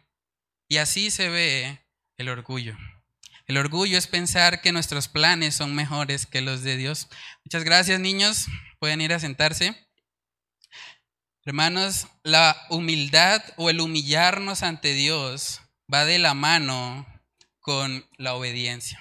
Y 0.69 0.79
así 0.79 1.11
se 1.11 1.29
ve 1.29 1.81
el 2.17 2.29
orgullo. 2.29 2.77
El 3.47 3.57
orgullo 3.57 3.99
es 3.99 4.07
pensar 4.07 4.61
que 4.61 4.73
nuestros 4.73 5.09
planes 5.09 5.55
son 5.55 5.75
mejores 5.75 6.27
que 6.27 6.41
los 6.41 6.63
de 6.63 6.77
Dios. 6.77 7.09
Muchas 7.45 7.65
gracias, 7.65 7.99
niños. 7.99 8.47
Pueden 8.79 9.01
ir 9.01 9.13
a 9.13 9.19
sentarse. 9.19 9.90
Hermanos, 11.51 12.07
la 12.23 12.57
humildad 12.71 13.43
o 13.57 13.71
el 13.71 13.81
humillarnos 13.81 14.63
ante 14.63 14.95
Dios 14.95 15.63
va 15.93 16.05
de 16.05 16.21
la 16.21 16.33
mano 16.33 17.05
con 17.59 18.09
la 18.19 18.35
obediencia, 18.35 19.01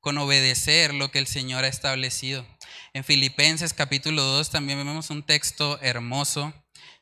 con 0.00 0.16
obedecer 0.16 0.94
lo 0.94 1.10
que 1.10 1.18
el 1.18 1.26
Señor 1.26 1.64
ha 1.64 1.68
establecido. 1.68 2.46
En 2.94 3.04
Filipenses 3.04 3.74
capítulo 3.74 4.22
2 4.22 4.48
también 4.48 4.78
vemos 4.78 5.10
un 5.10 5.24
texto 5.24 5.78
hermoso. 5.82 6.54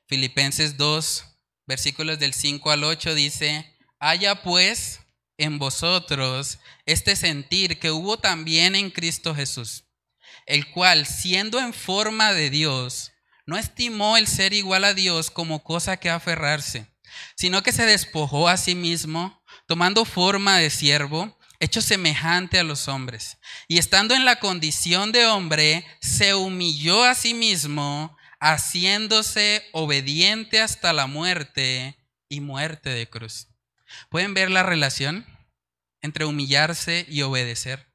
Filipenses 0.08 0.76
2, 0.76 1.26
versículos 1.68 2.18
del 2.18 2.34
5 2.34 2.72
al 2.72 2.82
8 2.82 3.14
dice, 3.14 3.76
haya 4.00 4.42
pues 4.42 4.98
en 5.38 5.60
vosotros 5.60 6.58
este 6.86 7.14
sentir 7.14 7.78
que 7.78 7.92
hubo 7.92 8.18
también 8.18 8.74
en 8.74 8.90
Cristo 8.90 9.32
Jesús, 9.32 9.84
el 10.44 10.68
cual, 10.72 11.06
siendo 11.06 11.60
en 11.60 11.72
forma 11.72 12.32
de 12.32 12.50
Dios, 12.50 13.11
no 13.46 13.56
estimó 13.56 14.16
el 14.16 14.26
ser 14.26 14.52
igual 14.52 14.84
a 14.84 14.94
Dios 14.94 15.30
como 15.30 15.62
cosa 15.62 15.96
que 15.96 16.10
aferrarse, 16.10 16.86
sino 17.36 17.62
que 17.62 17.72
se 17.72 17.86
despojó 17.86 18.48
a 18.48 18.56
sí 18.56 18.74
mismo, 18.74 19.42
tomando 19.66 20.04
forma 20.04 20.58
de 20.58 20.70
siervo, 20.70 21.38
hecho 21.60 21.80
semejante 21.80 22.58
a 22.58 22.64
los 22.64 22.88
hombres. 22.88 23.38
Y 23.68 23.78
estando 23.78 24.14
en 24.14 24.24
la 24.24 24.36
condición 24.36 25.12
de 25.12 25.26
hombre, 25.26 25.86
se 26.00 26.34
humilló 26.34 27.04
a 27.04 27.14
sí 27.14 27.34
mismo, 27.34 28.16
haciéndose 28.40 29.64
obediente 29.72 30.60
hasta 30.60 30.92
la 30.92 31.06
muerte 31.06 31.96
y 32.28 32.40
muerte 32.40 32.90
de 32.90 33.08
cruz. 33.08 33.48
¿Pueden 34.08 34.34
ver 34.34 34.50
la 34.50 34.62
relación 34.62 35.26
entre 36.00 36.24
humillarse 36.24 37.06
y 37.08 37.22
obedecer? 37.22 37.92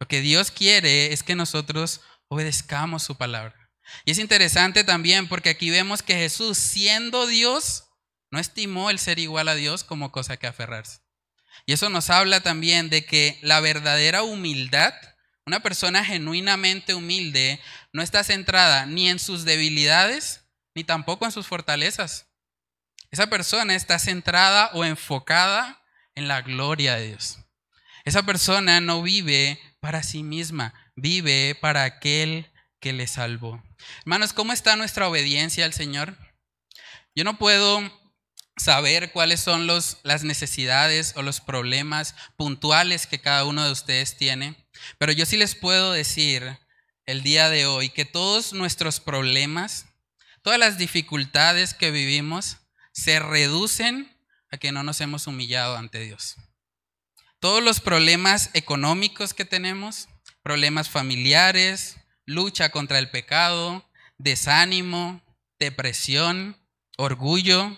Lo 0.00 0.08
que 0.08 0.20
Dios 0.20 0.50
quiere 0.50 1.12
es 1.12 1.22
que 1.22 1.36
nosotros 1.36 2.00
obedezcamos 2.28 3.02
su 3.02 3.16
palabra. 3.16 3.65
Y 4.04 4.12
es 4.12 4.18
interesante 4.18 4.84
también 4.84 5.28
porque 5.28 5.50
aquí 5.50 5.70
vemos 5.70 6.02
que 6.02 6.14
Jesús, 6.14 6.58
siendo 6.58 7.26
Dios, 7.26 7.84
no 8.30 8.38
estimó 8.38 8.90
el 8.90 8.98
ser 8.98 9.18
igual 9.18 9.48
a 9.48 9.54
Dios 9.54 9.84
como 9.84 10.12
cosa 10.12 10.36
que 10.36 10.46
aferrarse. 10.46 11.00
Y 11.64 11.72
eso 11.72 11.88
nos 11.88 12.10
habla 12.10 12.40
también 12.40 12.90
de 12.90 13.04
que 13.04 13.38
la 13.42 13.60
verdadera 13.60 14.22
humildad, 14.22 14.94
una 15.46 15.60
persona 15.60 16.04
genuinamente 16.04 16.94
humilde, 16.94 17.60
no 17.92 18.02
está 18.02 18.24
centrada 18.24 18.86
ni 18.86 19.08
en 19.08 19.18
sus 19.18 19.44
debilidades, 19.44 20.42
ni 20.74 20.84
tampoco 20.84 21.24
en 21.24 21.32
sus 21.32 21.46
fortalezas. 21.46 22.26
Esa 23.10 23.28
persona 23.28 23.74
está 23.74 23.98
centrada 23.98 24.70
o 24.74 24.84
enfocada 24.84 25.82
en 26.14 26.28
la 26.28 26.42
gloria 26.42 26.96
de 26.96 27.08
Dios. 27.08 27.38
Esa 28.04 28.24
persona 28.24 28.80
no 28.80 29.02
vive 29.02 29.60
para 29.80 30.02
sí 30.02 30.22
misma, 30.22 30.74
vive 30.94 31.56
para 31.60 31.84
aquel 31.84 32.50
que 32.80 32.92
le 32.92 33.06
salvó. 33.06 33.62
Hermanos, 34.00 34.32
¿cómo 34.32 34.52
está 34.52 34.76
nuestra 34.76 35.08
obediencia 35.08 35.64
al 35.64 35.72
Señor? 35.72 36.16
Yo 37.14 37.24
no 37.24 37.38
puedo 37.38 37.80
saber 38.56 39.12
cuáles 39.12 39.40
son 39.40 39.66
las 39.66 40.24
necesidades 40.24 41.12
o 41.16 41.22
los 41.22 41.40
problemas 41.40 42.14
puntuales 42.36 43.06
que 43.06 43.20
cada 43.20 43.44
uno 43.44 43.64
de 43.64 43.72
ustedes 43.72 44.16
tiene, 44.16 44.56
pero 44.98 45.12
yo 45.12 45.26
sí 45.26 45.36
les 45.36 45.54
puedo 45.54 45.92
decir 45.92 46.58
el 47.04 47.22
día 47.22 47.50
de 47.50 47.66
hoy 47.66 47.90
que 47.90 48.04
todos 48.04 48.52
nuestros 48.52 49.00
problemas, 49.00 49.86
todas 50.42 50.58
las 50.58 50.78
dificultades 50.78 51.74
que 51.74 51.90
vivimos, 51.90 52.58
se 52.92 53.20
reducen 53.20 54.16
a 54.50 54.56
que 54.56 54.72
no 54.72 54.82
nos 54.82 55.00
hemos 55.00 55.26
humillado 55.26 55.76
ante 55.76 56.00
Dios. 56.00 56.36
Todos 57.40 57.62
los 57.62 57.80
problemas 57.80 58.50
económicos 58.54 59.34
que 59.34 59.44
tenemos, 59.44 60.08
problemas 60.42 60.88
familiares, 60.88 61.96
lucha 62.26 62.70
contra 62.70 62.98
el 62.98 63.10
pecado, 63.10 63.88
desánimo, 64.18 65.22
depresión, 65.58 66.56
orgullo. 66.98 67.76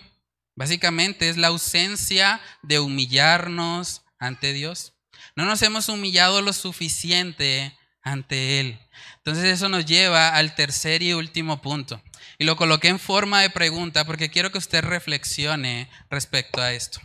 Básicamente 0.55 1.29
es 1.29 1.37
la 1.37 1.47
ausencia 1.47 2.41
de 2.63 2.79
humillarnos 2.79 4.03
ante 4.17 4.51
Dios. 4.51 4.93
No 5.35 5.45
nos 5.45 5.61
hemos 5.61 5.87
humillado 5.87 6.41
lo 6.41 6.51
suficiente 6.51 7.77
ante 8.01 8.59
Él. 8.59 8.79
Entonces 9.17 9.45
eso 9.45 9.69
nos 9.69 9.85
lleva 9.85 10.29
al 10.29 10.55
tercer 10.55 11.01
y 11.01 11.13
último 11.13 11.61
punto. 11.61 12.01
Y 12.37 12.45
lo 12.45 12.55
coloqué 12.55 12.89
en 12.89 12.99
forma 12.99 13.41
de 13.41 13.49
pregunta 13.49 14.05
porque 14.05 14.29
quiero 14.29 14.51
que 14.51 14.57
usted 14.57 14.83
reflexione 14.83 15.89
respecto 16.09 16.61
a 16.61 16.73
esto. 16.73 16.99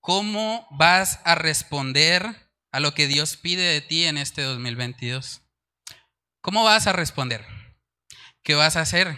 ¿Cómo 0.00 0.66
vas 0.70 1.20
a 1.24 1.34
responder 1.34 2.48
a 2.70 2.80
lo 2.80 2.94
que 2.94 3.06
Dios 3.06 3.36
pide 3.36 3.62
de 3.62 3.80
ti 3.80 4.04
en 4.04 4.18
este 4.18 4.42
2022? 4.42 5.43
¿Cómo 6.44 6.62
vas 6.62 6.86
a 6.86 6.92
responder? 6.92 7.42
¿Qué 8.42 8.54
vas 8.54 8.76
a 8.76 8.82
hacer? 8.82 9.16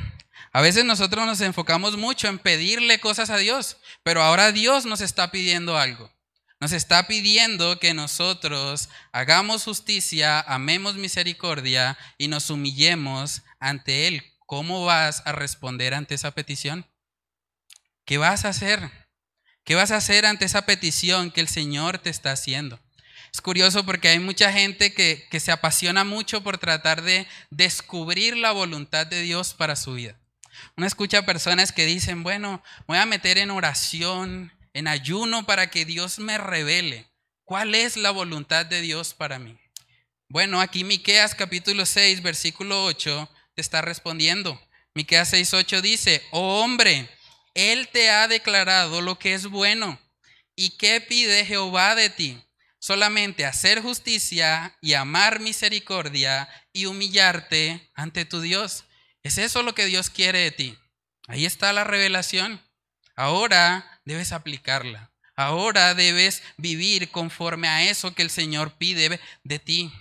A 0.52 0.60
veces 0.60 0.84
nosotros 0.84 1.26
nos 1.26 1.40
enfocamos 1.40 1.96
mucho 1.96 2.28
en 2.28 2.38
pedirle 2.38 3.00
cosas 3.00 3.30
a 3.30 3.36
Dios, 3.36 3.78
pero 4.04 4.22
ahora 4.22 4.52
Dios 4.52 4.86
nos 4.86 5.00
está 5.00 5.32
pidiendo 5.32 5.76
algo. 5.76 6.08
Nos 6.60 6.70
está 6.70 7.08
pidiendo 7.08 7.80
que 7.80 7.94
nosotros 7.94 8.90
hagamos 9.10 9.64
justicia, 9.64 10.38
amemos 10.38 10.94
misericordia 10.94 11.98
y 12.16 12.28
nos 12.28 12.48
humillemos 12.48 13.42
ante 13.58 14.06
Él. 14.06 14.22
¿Cómo 14.46 14.84
vas 14.84 15.24
a 15.26 15.32
responder 15.32 15.94
ante 15.94 16.14
esa 16.14 16.30
petición? 16.30 16.86
¿Qué 18.04 18.18
vas 18.18 18.44
a 18.44 18.50
hacer? 18.50 18.88
¿Qué 19.64 19.74
vas 19.74 19.90
a 19.90 19.96
hacer 19.96 20.26
ante 20.26 20.44
esa 20.44 20.64
petición 20.64 21.32
que 21.32 21.40
el 21.40 21.48
Señor 21.48 21.98
te 21.98 22.08
está 22.08 22.30
haciendo? 22.30 22.78
Es 23.36 23.42
curioso 23.42 23.84
porque 23.84 24.08
hay 24.08 24.18
mucha 24.18 24.50
gente 24.50 24.94
que, 24.94 25.28
se 25.40 25.52
apasiona 25.52 26.04
mucho 26.04 26.42
por 26.42 26.56
tratar 26.56 27.02
de 27.02 27.26
descubrir 27.50 28.34
la 28.34 28.50
voluntad 28.52 29.06
de 29.06 29.20
Dios 29.20 29.52
para 29.52 29.76
su 29.76 29.92
vida. 29.92 30.18
Uno 30.74 30.86
escucha 30.86 31.26
personas 31.26 31.70
que 31.70 31.84
dicen, 31.84 32.22
bueno, 32.22 32.62
voy 32.86 32.96
a 32.96 33.04
meter 33.04 33.36
en 33.36 33.50
oración, 33.50 34.54
en 34.72 34.88
ayuno 34.88 35.44
para 35.44 35.68
que 35.68 35.84
Dios 35.84 36.18
me 36.18 36.38
revele 36.38 37.10
cuál 37.44 37.74
es 37.74 37.98
la 37.98 38.10
voluntad 38.10 38.64
de 38.64 38.80
Dios 38.80 39.12
para 39.12 39.38
mí. 39.38 39.58
Bueno, 40.30 40.62
aquí 40.62 40.82
Miqueas 40.82 41.34
capítulo 41.34 41.84
6, 41.84 42.22
versículo 42.22 42.86
8 42.86 43.28
te 43.54 43.60
está 43.60 43.82
respondiendo. 43.82 44.58
Miqueas 44.94 45.28
6, 45.28 45.52
8 45.52 45.82
dice, 45.82 46.22
"Oh 46.30 46.62
hombre, 46.62 47.06
él 47.52 47.88
te 47.88 48.08
ha 48.08 48.28
declarado 48.28 49.02
lo 49.02 49.18
que 49.18 49.34
es 49.34 49.46
bueno. 49.46 50.00
¿Y 50.54 50.78
qué 50.78 51.02
pide 51.02 51.44
Jehová 51.44 51.94
de 51.94 52.08
ti? 52.08 52.42
Solamente 52.86 53.44
hacer 53.44 53.82
justicia 53.82 54.78
y 54.80 54.94
amar 54.94 55.40
misericordia 55.40 56.48
y 56.72 56.86
humillarte 56.86 57.90
ante 57.96 58.24
tu 58.24 58.40
Dios. 58.40 58.84
¿Es 59.24 59.38
eso 59.38 59.64
lo 59.64 59.74
que 59.74 59.86
Dios 59.86 60.08
quiere 60.08 60.38
de 60.38 60.52
ti? 60.52 60.78
Ahí 61.26 61.46
está 61.46 61.72
la 61.72 61.82
revelación. 61.82 62.62
Ahora 63.16 64.00
debes 64.04 64.30
aplicarla. 64.30 65.10
Ahora 65.34 65.96
debes 65.96 66.44
vivir 66.58 67.10
conforme 67.10 67.66
a 67.66 67.90
eso 67.90 68.14
que 68.14 68.22
el 68.22 68.30
Señor 68.30 68.78
pide 68.78 69.18
de 69.42 69.58
ti. 69.58 69.92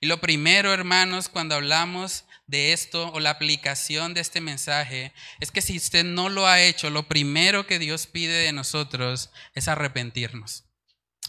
Y 0.00 0.08
lo 0.08 0.20
primero, 0.20 0.74
hermanos, 0.74 1.28
cuando 1.28 1.54
hablamos 1.54 2.24
de 2.48 2.72
esto 2.72 3.08
o 3.12 3.20
la 3.20 3.30
aplicación 3.30 4.14
de 4.14 4.20
este 4.22 4.40
mensaje, 4.40 5.12
es 5.38 5.52
que 5.52 5.62
si 5.62 5.76
usted 5.76 6.04
no 6.04 6.28
lo 6.28 6.48
ha 6.48 6.60
hecho, 6.60 6.90
lo 6.90 7.06
primero 7.06 7.68
que 7.68 7.78
Dios 7.78 8.08
pide 8.08 8.34
de 8.34 8.52
nosotros 8.52 9.30
es 9.54 9.68
arrepentirnos 9.68 10.65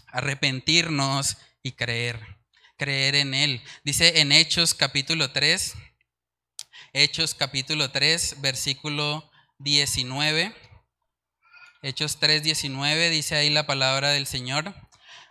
arrepentirnos 0.07 1.37
y 1.63 1.73
creer, 1.73 2.19
creer 2.77 3.15
en 3.15 3.33
Él. 3.33 3.61
Dice 3.83 4.19
en 4.21 4.31
Hechos 4.31 4.73
capítulo 4.73 5.31
3, 5.31 5.75
Hechos 6.93 7.35
capítulo 7.35 7.91
3, 7.91 8.41
versículo 8.41 9.29
19. 9.59 10.55
Hechos 11.83 12.19
3:19 12.19 13.09
dice 13.09 13.35
ahí 13.35 13.49
la 13.49 13.67
palabra 13.67 14.09
del 14.09 14.25
Señor. 14.25 14.73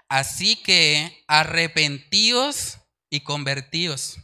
Así 0.08 0.56
que 0.56 1.24
arrepentíos 1.26 2.78
y 3.10 3.20
convertíos 3.20 4.18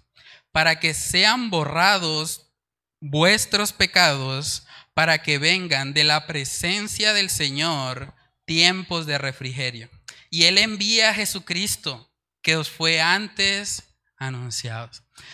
para 0.52 0.78
que 0.78 0.94
sean 0.94 1.50
borrados 1.50 2.52
vuestros 3.00 3.72
pecados, 3.72 4.66
para 4.94 5.22
que 5.22 5.38
vengan 5.38 5.94
de 5.94 6.04
la 6.04 6.26
presencia 6.26 7.12
del 7.12 7.30
Señor 7.30 8.14
tiempos 8.44 9.06
de 9.06 9.18
refrigerio. 9.18 9.90
Y 10.32 10.44
Él 10.44 10.56
envía 10.56 11.10
a 11.10 11.14
Jesucristo, 11.14 12.10
que 12.40 12.56
os 12.56 12.70
fue 12.70 13.02
antes 13.02 13.82
anunciado. 14.16 14.90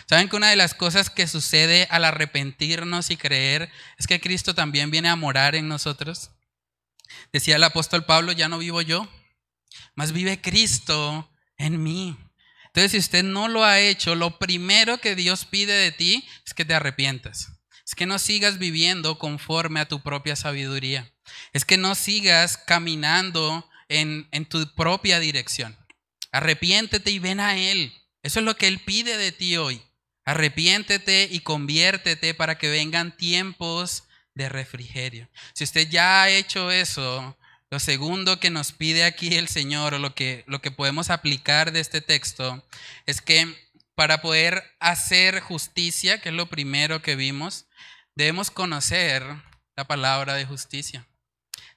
¿Saben 0.09 0.27
que 0.27 0.35
una 0.35 0.49
de 0.49 0.57
las 0.57 0.73
cosas 0.73 1.09
que 1.09 1.25
sucede 1.25 1.87
al 1.89 2.03
arrepentirnos 2.03 3.09
y 3.09 3.15
creer 3.15 3.71
es 3.97 4.07
que 4.07 4.19
Cristo 4.19 4.53
también 4.53 4.91
viene 4.91 5.07
a 5.07 5.15
morar 5.15 5.55
en 5.55 5.69
nosotros? 5.69 6.31
Decía 7.31 7.55
el 7.55 7.63
apóstol 7.63 8.03
Pablo, 8.03 8.33
ya 8.33 8.49
no 8.49 8.57
vivo 8.57 8.81
yo, 8.81 9.07
más 9.95 10.11
vive 10.11 10.41
Cristo 10.41 11.31
en 11.55 11.81
mí. 11.81 12.17
Entonces, 12.65 12.91
si 12.91 12.97
usted 12.97 13.23
no 13.23 13.47
lo 13.47 13.63
ha 13.63 13.79
hecho, 13.79 14.15
lo 14.15 14.37
primero 14.37 14.97
que 14.97 15.15
Dios 15.15 15.45
pide 15.45 15.71
de 15.75 15.93
ti 15.93 16.27
es 16.45 16.53
que 16.53 16.65
te 16.65 16.73
arrepientas. 16.73 17.53
Es 17.85 17.95
que 17.95 18.05
no 18.05 18.19
sigas 18.19 18.57
viviendo 18.57 19.17
conforme 19.17 19.79
a 19.79 19.87
tu 19.87 20.01
propia 20.01 20.35
sabiduría. 20.35 21.09
Es 21.53 21.63
que 21.63 21.77
no 21.77 21.95
sigas 21.95 22.57
caminando 22.57 23.68
en, 23.89 24.27
en 24.31 24.45
tu 24.45 24.73
propia 24.75 25.19
dirección. 25.19 25.77
Arrepiéntete 26.31 27.11
y 27.11 27.19
ven 27.19 27.39
a 27.39 27.57
Él. 27.57 27.93
Eso 28.23 28.39
es 28.39 28.45
lo 28.45 28.55
que 28.55 28.67
Él 28.67 28.79
pide 28.79 29.17
de 29.17 29.31
ti 29.31 29.57
hoy. 29.57 29.81
Arrepiéntete 30.25 31.27
y 31.29 31.39
conviértete 31.39 32.33
para 32.33 32.57
que 32.57 32.69
vengan 32.69 33.17
tiempos 33.17 34.03
de 34.35 34.47
refrigerio. 34.47 35.29
Si 35.53 35.63
usted 35.63 35.89
ya 35.89 36.23
ha 36.23 36.29
hecho 36.29 36.71
eso, 36.71 37.37
lo 37.71 37.79
segundo 37.79 38.39
que 38.39 38.49
nos 38.49 38.71
pide 38.71 39.03
aquí 39.03 39.35
el 39.35 39.47
Señor, 39.47 39.93
o 39.93 39.99
lo 39.99 40.15
que, 40.15 40.43
lo 40.47 40.61
que 40.61 40.71
podemos 40.71 41.09
aplicar 41.09 41.71
de 41.71 41.79
este 41.79 42.01
texto, 42.01 42.63
es 43.05 43.21
que 43.21 43.55
para 43.95 44.21
poder 44.21 44.63
hacer 44.79 45.39
justicia, 45.39 46.21
que 46.21 46.29
es 46.29 46.35
lo 46.35 46.49
primero 46.49 47.01
que 47.01 47.15
vimos, 47.15 47.65
debemos 48.15 48.49
conocer 48.49 49.23
la 49.75 49.85
palabra 49.85 50.35
de 50.35 50.45
justicia. 50.45 51.07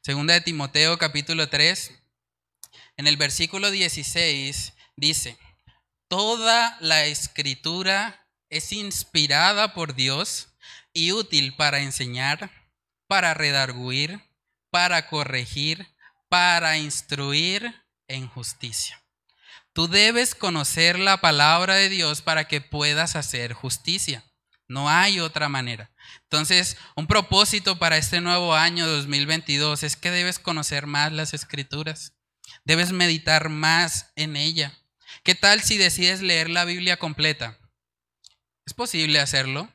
Segunda 0.01 0.35
de 0.35 0.41
Timoteo 0.41 0.99
capítulo 0.99 1.49
3, 1.49 1.93
en 2.97 3.07
el 3.07 3.17
versículo 3.17 3.71
16 3.71 4.75
dice, 4.97 5.39
toda 6.09 6.77
la 6.81 7.05
escritura 7.07 8.27
es 8.51 8.73
inspirada 8.73 9.75
por 9.75 9.95
Dios 9.95 10.49
y 10.93 11.13
útil 11.13 11.55
para 11.57 11.81
enseñar, 11.81 12.51
para 13.07 13.35
redarguir, 13.35 14.21
para 14.71 15.09
corregir, 15.09 15.87
para 16.29 16.79
instruir 16.79 17.75
en 18.09 18.29
justicia. 18.29 19.03
Tú 19.73 19.89
debes 19.89 20.35
conocer 20.35 20.99
la 20.99 21.21
palabra 21.21 21.77
de 21.77 21.89
Dios 21.89 22.21
para 22.21 22.45
que 22.45 22.61
puedas 22.61 23.17
hacer 23.17 23.55
justicia. 23.55 24.23
No 24.69 24.91
hay 24.91 25.19
otra 25.21 25.49
manera. 25.49 25.91
Entonces, 26.25 26.77
un 26.95 27.07
propósito 27.07 27.79
para 27.79 27.97
este 27.97 28.21
nuevo 28.21 28.55
año 28.55 28.87
2022 28.87 29.83
es 29.83 29.97
que 29.97 30.11
debes 30.11 30.39
conocer 30.39 30.87
más 30.87 31.13
las 31.13 31.33
escrituras. 31.35 32.15
Debes 32.65 32.93
meditar 32.93 33.49
más 33.49 34.13
en 34.17 34.37
ella. 34.37 34.73
¿Qué 35.25 35.35
tal 35.35 35.63
si 35.63 35.79
decides 35.79 36.23
leer 36.23 36.49
la 36.49 36.65
Biblia 36.65 36.97
completa? 36.97 37.59
¿Es 38.67 38.75
posible 38.75 39.21
hacerlo? 39.21 39.69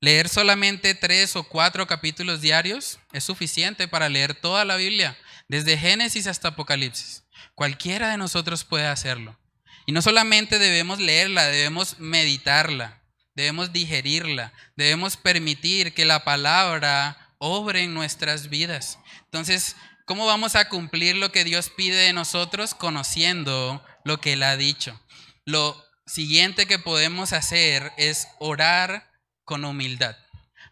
Leer 0.00 0.28
solamente 0.28 0.94
tres 0.94 1.34
o 1.34 1.44
cuatro 1.44 1.86
capítulos 1.86 2.42
diarios 2.42 2.98
es 3.12 3.24
suficiente 3.24 3.88
para 3.88 4.10
leer 4.10 4.34
toda 4.34 4.66
la 4.66 4.76
Biblia, 4.76 5.16
desde 5.48 5.78
Génesis 5.78 6.26
hasta 6.26 6.48
Apocalipsis. 6.48 7.24
Cualquiera 7.54 8.10
de 8.10 8.18
nosotros 8.18 8.64
puede 8.64 8.86
hacerlo. 8.86 9.38
Y 9.86 9.92
no 9.92 10.02
solamente 10.02 10.58
debemos 10.58 10.98
leerla, 10.98 11.46
debemos 11.46 11.98
meditarla, 11.98 13.02
debemos 13.34 13.72
digerirla, 13.72 14.52
debemos 14.76 15.16
permitir 15.16 15.94
que 15.94 16.04
la 16.04 16.24
palabra 16.24 17.34
obre 17.38 17.82
en 17.82 17.94
nuestras 17.94 18.48
vidas. 18.48 18.98
Entonces, 19.24 19.76
¿cómo 20.04 20.26
vamos 20.26 20.56
a 20.56 20.68
cumplir 20.68 21.16
lo 21.16 21.32
que 21.32 21.44
Dios 21.44 21.70
pide 21.70 21.96
de 21.96 22.12
nosotros? 22.12 22.74
Conociendo 22.74 23.84
lo 24.04 24.20
que 24.20 24.34
Él 24.34 24.42
ha 24.42 24.56
dicho. 24.56 25.00
Lo 25.44 25.82
siguiente 26.06 26.66
que 26.66 26.78
podemos 26.78 27.32
hacer 27.32 27.92
es 27.96 28.28
orar 28.38 29.10
con 29.44 29.64
humildad. 29.64 30.16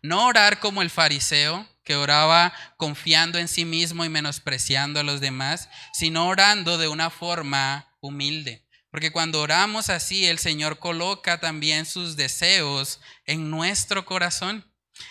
No 0.02 0.26
orar 0.26 0.58
como 0.60 0.82
el 0.82 0.90
fariseo, 0.90 1.68
que 1.84 1.96
oraba 1.96 2.52
confiando 2.76 3.38
en 3.38 3.48
sí 3.48 3.64
mismo 3.64 4.04
y 4.04 4.08
menospreciando 4.08 5.00
a 5.00 5.02
los 5.02 5.20
demás, 5.20 5.68
sino 5.92 6.28
orando 6.28 6.78
de 6.78 6.88
una 6.88 7.10
forma 7.10 7.88
humilde. 8.00 8.66
Porque 8.90 9.10
cuando 9.10 9.40
oramos 9.40 9.88
así, 9.88 10.26
el 10.26 10.38
Señor 10.38 10.78
coloca 10.78 11.40
también 11.40 11.86
sus 11.86 12.16
deseos 12.16 13.00
en 13.24 13.50
nuestro 13.50 14.04
corazón. 14.04 14.70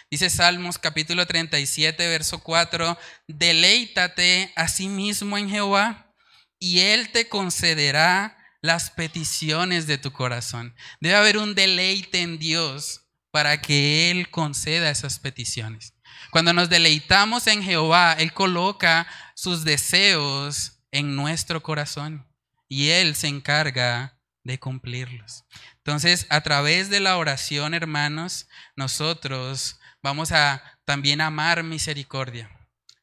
Dice 0.10 0.30
Salmos 0.30 0.78
capítulo 0.78 1.26
37, 1.26 2.08
verso 2.08 2.40
4, 2.40 2.98
deleítate 3.28 4.52
a 4.56 4.68
sí 4.68 4.88
mismo 4.88 5.38
en 5.38 5.50
Jehová 5.50 6.14
y 6.60 6.80
Él 6.80 7.12
te 7.12 7.28
concederá 7.28 8.38
las 8.62 8.92
peticiones 8.92 9.88
de 9.88 9.98
tu 9.98 10.12
corazón. 10.12 10.76
Debe 11.00 11.16
haber 11.16 11.38
un 11.38 11.56
deleite 11.56 12.22
en 12.22 12.38
Dios 12.38 13.08
para 13.32 13.62
que 13.62 14.12
Él 14.12 14.30
conceda 14.30 14.90
esas 14.90 15.20
peticiones. 15.20 15.94
Cuando 16.30 16.54
nos 16.54 16.70
deleitamos 16.70 17.48
en 17.48 17.64
Jehová, 17.64 18.14
Él 18.14 18.34
coloca 18.34 19.08
sus 19.36 19.64
deseos 19.64 20.80
en 20.92 21.16
nuestro 21.16 21.64
corazón 21.64 22.28
y 22.68 22.90
Él 22.90 23.16
se 23.16 23.28
encarga 23.28 24.20
de 24.44 24.60
cumplirlos. 24.60 25.46
Entonces, 25.84 26.28
a 26.30 26.42
través 26.42 26.90
de 26.90 27.00
la 27.00 27.18
oración, 27.18 27.74
hermanos, 27.74 28.48
nosotros 28.76 29.80
vamos 30.04 30.32
a 30.32 30.62
también 30.86 31.22
amar 31.22 31.64
misericordia. 31.64 32.50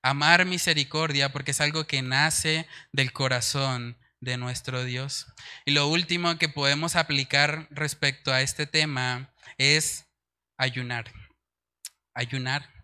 Amar 0.01 0.47
misericordia 0.47 1.33
porque 1.33 1.51
es 1.51 1.61
algo 1.61 1.87
que 1.87 2.03
nace 2.03 2.69
del 2.93 3.13
corazón 3.13 3.99
de 4.21 4.37
nuestro 4.37 4.85
Dios. 4.85 5.27
Y 5.65 5.73
lo 5.73 5.89
último 5.89 6.39
que 6.39 6.49
podemos 6.49 6.95
aplicar 6.95 7.67
respecto 7.71 8.33
a 8.33 8.43
este 8.43 8.67
tema 8.67 9.35
es 9.59 10.07
ayunar. 10.57 11.13
Ayunar. 12.15 12.79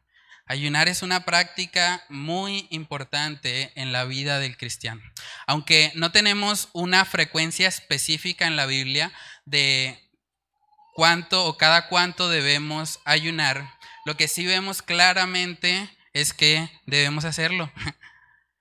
Ayunar 0.47 0.89
es 0.89 1.03
una 1.03 1.25
práctica 1.25 2.05
muy 2.11 2.67
importante 2.71 3.73
en 3.77 3.93
la 3.93 4.05
vida 4.05 4.39
del 4.41 4.59
cristiano. 4.59 5.01
Aunque 5.47 5.91
no 5.95 6.13
tenemos 6.13 6.69
una 6.75 7.07
frecuencia 7.07 7.67
específica 7.67 8.47
en 8.47 8.57
la 8.57 8.67
Biblia 8.67 9.11
de 9.45 9.99
cuánto 10.95 11.45
o 11.47 11.57
cada 11.57 11.89
cuánto 11.89 12.29
debemos 12.29 13.01
ayunar, 13.05 13.75
lo 14.05 14.17
que 14.17 14.29
sí 14.29 14.47
vemos 14.47 14.83
claramente 14.83 15.91
es 16.13 16.33
que 16.33 16.71
debemos 16.87 17.25
hacerlo. 17.25 17.71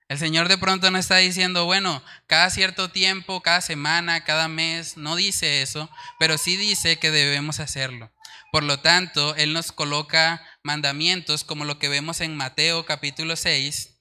El 0.08 0.18
Señor 0.18 0.48
de 0.48 0.58
pronto 0.58 0.90
no 0.90 0.98
está 0.98 1.16
diciendo, 1.16 1.64
bueno, 1.64 2.02
cada 2.26 2.50
cierto 2.50 2.90
tiempo, 2.90 3.40
cada 3.40 3.62
semana, 3.62 4.22
cada 4.24 4.48
mes, 4.48 4.98
no 4.98 5.16
dice 5.16 5.62
eso, 5.62 5.90
pero 6.18 6.36
sí 6.36 6.56
dice 6.56 6.98
que 6.98 7.10
debemos 7.10 7.58
hacerlo. 7.58 8.12
Por 8.52 8.64
lo 8.64 8.78
tanto, 8.80 9.34
Él 9.36 9.52
nos 9.52 9.72
coloca 9.72 10.46
mandamientos 10.62 11.42
como 11.42 11.64
lo 11.64 11.78
que 11.78 11.88
vemos 11.88 12.20
en 12.20 12.36
Mateo 12.36 12.84
capítulo 12.84 13.34
6. 13.34 13.96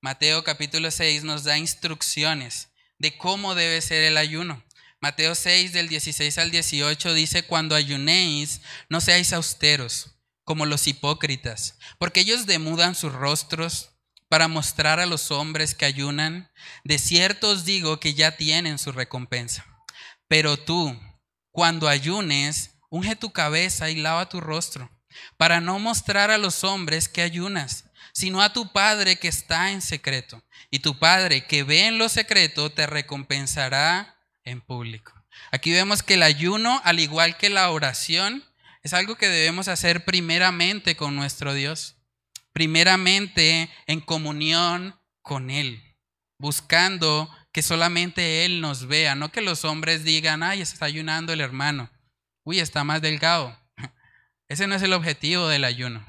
Mateo 0.00 0.42
capítulo 0.42 0.90
6 0.90 1.22
nos 1.22 1.44
da 1.44 1.58
instrucciones 1.58 2.70
de 2.98 3.16
cómo 3.16 3.54
debe 3.54 3.80
ser 3.80 4.02
el 4.02 4.16
ayuno. 4.16 4.62
Mateo 5.02 5.34
6 5.34 5.72
del 5.72 5.88
16 5.88 6.38
al 6.38 6.52
18 6.52 7.12
dice, 7.14 7.42
cuando 7.42 7.74
ayunéis, 7.74 8.60
no 8.88 9.00
seáis 9.00 9.32
austeros 9.32 10.12
como 10.44 10.64
los 10.64 10.86
hipócritas, 10.86 11.76
porque 11.98 12.20
ellos 12.20 12.46
demudan 12.46 12.94
sus 12.94 13.12
rostros 13.12 13.90
para 14.28 14.46
mostrar 14.46 15.00
a 15.00 15.06
los 15.06 15.32
hombres 15.32 15.74
que 15.74 15.86
ayunan. 15.86 16.52
De 16.84 16.98
cierto 16.98 17.50
os 17.50 17.64
digo 17.64 17.98
que 17.98 18.14
ya 18.14 18.36
tienen 18.36 18.78
su 18.78 18.92
recompensa. 18.92 19.66
Pero 20.28 20.56
tú, 20.56 20.96
cuando 21.50 21.88
ayunes, 21.88 22.70
unge 22.88 23.16
tu 23.16 23.32
cabeza 23.32 23.90
y 23.90 23.96
lava 23.96 24.28
tu 24.28 24.40
rostro, 24.40 24.88
para 25.36 25.60
no 25.60 25.80
mostrar 25.80 26.30
a 26.30 26.38
los 26.38 26.62
hombres 26.62 27.08
que 27.08 27.22
ayunas, 27.22 27.86
sino 28.12 28.40
a 28.40 28.52
tu 28.52 28.70
Padre 28.70 29.16
que 29.16 29.26
está 29.26 29.72
en 29.72 29.82
secreto. 29.82 30.44
Y 30.70 30.78
tu 30.78 30.96
Padre 31.00 31.44
que 31.44 31.64
ve 31.64 31.88
en 31.88 31.98
lo 31.98 32.08
secreto 32.08 32.70
te 32.70 32.86
recompensará 32.86 34.11
en 34.44 34.60
público. 34.60 35.12
Aquí 35.50 35.72
vemos 35.72 36.02
que 36.02 36.14
el 36.14 36.22
ayuno, 36.22 36.80
al 36.84 37.00
igual 37.00 37.36
que 37.36 37.50
la 37.50 37.70
oración, 37.70 38.44
es 38.82 38.92
algo 38.92 39.16
que 39.16 39.28
debemos 39.28 39.68
hacer 39.68 40.04
primeramente 40.04 40.96
con 40.96 41.16
nuestro 41.16 41.54
Dios, 41.54 41.96
primeramente 42.52 43.70
en 43.86 44.00
comunión 44.00 44.98
con 45.22 45.50
Él, 45.50 45.82
buscando 46.38 47.30
que 47.52 47.62
solamente 47.62 48.44
Él 48.44 48.60
nos 48.60 48.86
vea, 48.86 49.14
no 49.14 49.30
que 49.30 49.40
los 49.40 49.64
hombres 49.64 50.04
digan, 50.04 50.42
ay, 50.42 50.60
está 50.60 50.86
ayunando 50.86 51.32
el 51.32 51.40
hermano 51.40 51.90
uy, 52.44 52.60
está 52.60 52.84
más 52.84 53.02
delgado. 53.02 53.56
Ese 54.48 54.66
no 54.66 54.74
es 54.74 54.82
el 54.82 54.92
objetivo 54.92 55.48
del 55.48 55.64
ayuno. 55.64 56.04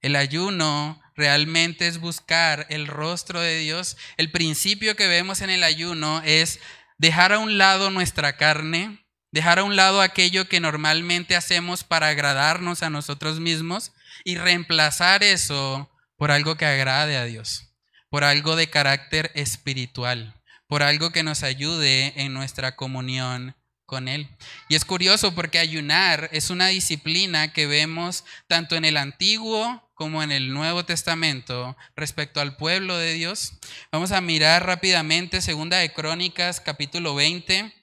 El 0.00 0.16
ayuno 0.16 1.00
realmente 1.16 1.88
es 1.88 1.98
buscar 1.98 2.66
el 2.70 2.86
rostro 2.86 3.40
de 3.40 3.58
Dios. 3.58 3.96
El 4.16 4.30
principio 4.30 4.94
que 4.94 5.08
vemos 5.08 5.40
en 5.40 5.50
el 5.50 5.64
ayuno 5.64 6.22
es 6.24 6.60
dejar 6.98 7.32
a 7.32 7.38
un 7.38 7.58
lado 7.58 7.90
nuestra 7.90 8.36
carne, 8.36 9.06
dejar 9.30 9.60
a 9.60 9.64
un 9.64 9.76
lado 9.76 10.00
aquello 10.02 10.48
que 10.48 10.60
normalmente 10.60 11.36
hacemos 11.36 11.84
para 11.84 12.08
agradarnos 12.08 12.82
a 12.82 12.90
nosotros 12.90 13.40
mismos 13.40 13.92
y 14.24 14.36
reemplazar 14.36 15.22
eso 15.22 15.90
por 16.16 16.30
algo 16.30 16.56
que 16.56 16.66
agrade 16.66 17.16
a 17.16 17.24
Dios, 17.24 17.72
por 18.10 18.24
algo 18.24 18.56
de 18.56 18.68
carácter 18.68 19.30
espiritual, 19.34 20.34
por 20.66 20.82
algo 20.82 21.10
que 21.10 21.22
nos 21.22 21.42
ayude 21.42 22.12
en 22.16 22.34
nuestra 22.34 22.74
comunión 22.74 23.54
con 23.86 24.08
Él. 24.08 24.28
Y 24.68 24.74
es 24.74 24.84
curioso 24.84 25.34
porque 25.34 25.58
ayunar 25.58 26.28
es 26.32 26.50
una 26.50 26.66
disciplina 26.66 27.52
que 27.52 27.66
vemos 27.66 28.24
tanto 28.46 28.76
en 28.76 28.84
el 28.84 28.96
Antiguo 28.96 29.87
como 29.98 30.22
en 30.22 30.30
el 30.30 30.54
Nuevo 30.54 30.84
Testamento 30.84 31.76
respecto 31.96 32.40
al 32.40 32.56
pueblo 32.56 32.96
de 32.96 33.14
Dios. 33.14 33.54
Vamos 33.90 34.12
a 34.12 34.20
mirar 34.20 34.64
rápidamente 34.64 35.42
Segunda 35.42 35.78
de 35.78 35.92
Crónicas 35.92 36.60
capítulo 36.60 37.16
20. 37.16 37.74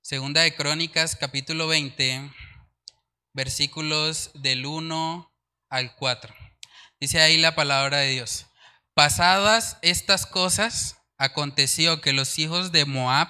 Segunda 0.00 0.40
de 0.40 0.54
Crónicas 0.54 1.14
capítulo 1.14 1.68
20, 1.68 2.32
versículos 3.34 4.30
del 4.32 4.64
1 4.64 5.30
al 5.68 5.94
4. 5.96 6.34
Dice 6.98 7.20
ahí 7.20 7.36
la 7.36 7.54
palabra 7.54 7.98
de 7.98 8.12
Dios. 8.12 8.46
Pasadas 8.94 9.76
estas 9.82 10.24
cosas, 10.24 10.96
aconteció 11.18 12.00
que 12.00 12.14
los 12.14 12.38
hijos 12.38 12.72
de 12.72 12.86
Moab 12.86 13.28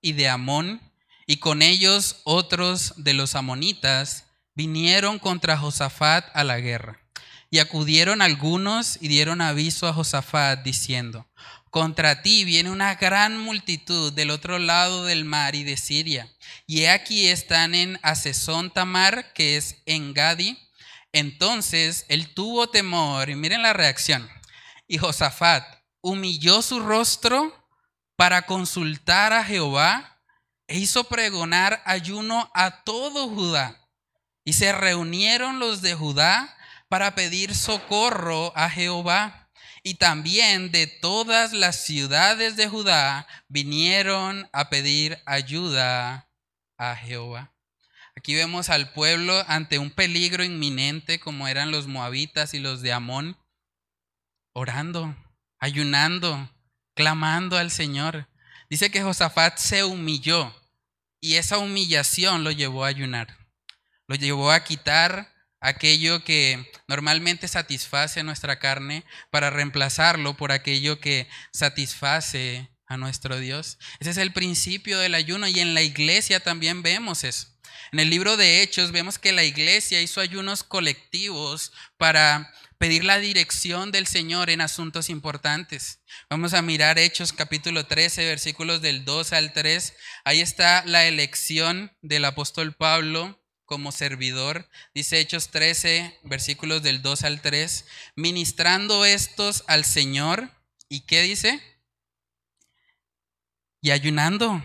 y 0.00 0.12
de 0.12 0.28
Amón 0.28 0.80
y 1.26 1.38
con 1.38 1.62
ellos 1.62 2.20
otros 2.22 2.94
de 2.96 3.14
los 3.14 3.34
amonitas 3.34 4.26
vinieron 4.54 5.18
contra 5.18 5.58
Josafat 5.58 6.24
a 6.32 6.44
la 6.44 6.60
guerra. 6.60 7.07
Y 7.50 7.60
acudieron 7.60 8.20
algunos 8.20 8.98
y 9.00 9.08
dieron 9.08 9.40
aviso 9.40 9.86
a 9.86 9.92
Josafat 9.92 10.62
diciendo, 10.62 11.26
contra 11.70 12.22
ti 12.22 12.44
viene 12.44 12.70
una 12.70 12.94
gran 12.94 13.38
multitud 13.38 14.12
del 14.12 14.30
otro 14.30 14.58
lado 14.58 15.04
del 15.04 15.24
mar 15.24 15.54
y 15.54 15.64
de 15.64 15.76
Siria. 15.76 16.30
Y 16.66 16.86
aquí 16.86 17.28
están 17.28 17.74
en 17.74 17.98
Asesón 18.02 18.70
Tamar, 18.70 19.32
que 19.32 19.56
es 19.56 19.82
en 19.86 20.14
Gadi. 20.14 20.58
Entonces 21.12 22.04
él 22.08 22.34
tuvo 22.34 22.68
temor, 22.68 23.30
y 23.30 23.34
miren 23.34 23.62
la 23.62 23.72
reacción. 23.72 24.28
Y 24.86 24.98
Josafat 24.98 25.64
humilló 26.00 26.62
su 26.62 26.80
rostro 26.80 27.54
para 28.16 28.42
consultar 28.42 29.32
a 29.32 29.44
Jehová 29.44 30.20
e 30.66 30.78
hizo 30.78 31.04
pregonar 31.04 31.82
ayuno 31.86 32.50
a 32.54 32.82
todo 32.82 33.28
Judá. 33.28 33.88
Y 34.44 34.54
se 34.54 34.72
reunieron 34.72 35.58
los 35.58 35.82
de 35.82 35.94
Judá 35.94 36.57
para 36.88 37.14
pedir 37.14 37.54
socorro 37.54 38.52
a 38.56 38.68
Jehová. 38.70 39.50
Y 39.82 39.94
también 39.94 40.72
de 40.72 40.86
todas 40.86 41.52
las 41.52 41.84
ciudades 41.84 42.56
de 42.56 42.68
Judá 42.68 43.26
vinieron 43.48 44.48
a 44.52 44.68
pedir 44.68 45.18
ayuda 45.24 46.28
a 46.76 46.96
Jehová. 46.96 47.54
Aquí 48.16 48.34
vemos 48.34 48.68
al 48.68 48.92
pueblo 48.92 49.44
ante 49.46 49.78
un 49.78 49.90
peligro 49.90 50.42
inminente 50.42 51.20
como 51.20 51.46
eran 51.46 51.70
los 51.70 51.86
moabitas 51.86 52.52
y 52.52 52.58
los 52.58 52.82
de 52.82 52.92
Amón, 52.92 53.38
orando, 54.52 55.16
ayunando, 55.60 56.50
clamando 56.94 57.56
al 57.56 57.70
Señor. 57.70 58.28
Dice 58.68 58.90
que 58.90 59.02
Josafat 59.02 59.58
se 59.58 59.84
humilló 59.84 60.52
y 61.20 61.36
esa 61.36 61.58
humillación 61.58 62.42
lo 62.42 62.50
llevó 62.50 62.84
a 62.84 62.88
ayunar. 62.88 63.38
Lo 64.08 64.16
llevó 64.16 64.50
a 64.50 64.64
quitar 64.64 65.32
aquello 65.60 66.24
que 66.24 66.70
normalmente 66.86 67.48
satisface 67.48 68.22
nuestra 68.22 68.58
carne 68.58 69.04
para 69.30 69.50
reemplazarlo 69.50 70.36
por 70.36 70.52
aquello 70.52 71.00
que 71.00 71.28
satisface 71.52 72.70
a 72.86 72.96
nuestro 72.96 73.38
Dios. 73.38 73.78
Ese 74.00 74.10
es 74.10 74.16
el 74.16 74.32
principio 74.32 74.98
del 74.98 75.14
ayuno 75.14 75.46
y 75.46 75.60
en 75.60 75.74
la 75.74 75.82
iglesia 75.82 76.40
también 76.40 76.82
vemos 76.82 77.24
eso. 77.24 77.48
En 77.92 78.00
el 78.00 78.10
libro 78.10 78.36
de 78.36 78.62
Hechos 78.62 78.92
vemos 78.92 79.18
que 79.18 79.32
la 79.32 79.44
iglesia 79.44 80.00
hizo 80.00 80.20
ayunos 80.20 80.62
colectivos 80.62 81.72
para 81.96 82.52
pedir 82.78 83.04
la 83.04 83.18
dirección 83.18 83.90
del 83.92 84.06
Señor 84.06 84.50
en 84.50 84.60
asuntos 84.60 85.10
importantes. 85.10 86.00
Vamos 86.30 86.54
a 86.54 86.62
mirar 86.62 86.98
Hechos 86.98 87.32
capítulo 87.32 87.86
13, 87.86 88.24
versículos 88.26 88.82
del 88.82 89.04
2 89.04 89.32
al 89.32 89.52
3. 89.52 89.94
Ahí 90.24 90.40
está 90.40 90.84
la 90.86 91.06
elección 91.06 91.92
del 92.02 92.24
apóstol 92.24 92.74
Pablo 92.74 93.42
como 93.68 93.92
servidor. 93.92 94.66
Dice 94.94 95.20
Hechos 95.20 95.50
13, 95.50 96.18
versículos 96.24 96.82
del 96.82 97.02
2 97.02 97.22
al 97.22 97.42
3. 97.42 97.84
Ministrando 98.16 99.04
estos 99.04 99.62
al 99.68 99.84
Señor. 99.84 100.50
¿Y 100.88 101.00
qué 101.00 101.22
dice? 101.22 101.60
Y 103.82 103.90
ayunando. 103.90 104.60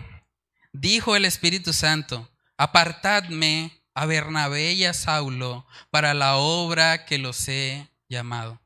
Dijo 0.72 1.14
el 1.14 1.26
Espíritu 1.26 1.72
Santo, 1.72 2.28
apartadme 2.56 3.84
a 3.94 4.06
Bernabé 4.06 4.72
y 4.72 4.86
a 4.86 4.94
Saulo 4.94 5.66
para 5.90 6.14
la 6.14 6.36
obra 6.36 7.04
que 7.04 7.18
los 7.18 7.46
he 7.46 7.88
llamado. 8.08 8.60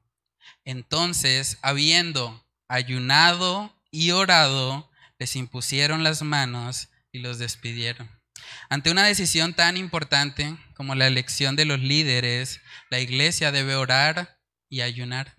Entonces, 0.64 1.58
habiendo 1.62 2.46
ayunado 2.68 3.74
y 3.90 4.12
orado, 4.12 4.88
les 5.18 5.34
impusieron 5.34 6.04
las 6.04 6.22
manos 6.22 6.90
y 7.10 7.18
los 7.18 7.38
despidieron. 7.38 8.17
Ante 8.68 8.90
una 8.90 9.04
decisión 9.04 9.54
tan 9.54 9.76
importante 9.76 10.56
como 10.74 10.94
la 10.94 11.06
elección 11.06 11.56
de 11.56 11.64
los 11.64 11.80
líderes, 11.80 12.60
la 12.90 13.00
iglesia 13.00 13.52
debe 13.52 13.74
orar 13.74 14.38
y 14.68 14.82
ayunar. 14.82 15.36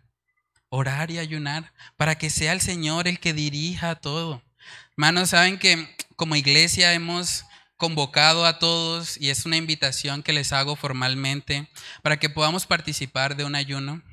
Orar 0.70 1.12
y 1.12 1.20
ayunar 1.20 1.74
para 1.98 2.16
que 2.16 2.30
sea 2.30 2.54
el 2.54 2.62
Señor 2.62 3.08
el 3.08 3.20
que 3.20 3.34
dirija 3.34 3.96
todo. 3.96 4.44
Hermanos, 4.92 5.30
saben 5.30 5.58
que 5.58 5.96
como 6.16 6.36
iglesia 6.36 6.94
hemos 6.94 7.46
convocado 7.78 8.46
a 8.46 8.60
todos 8.60 9.16
y 9.18 9.30
es 9.30 9.46
una 9.46 9.56
invitación 9.56 10.22
que 10.22 10.34
les 10.34 10.52
hago 10.52 10.76
formalmente 10.76 11.70
para 12.04 12.18
que 12.18 12.30
podamos 12.30 12.66
participar 12.66 13.38
de 13.38 13.46
un 13.46 13.56
ayuno. 13.56 14.04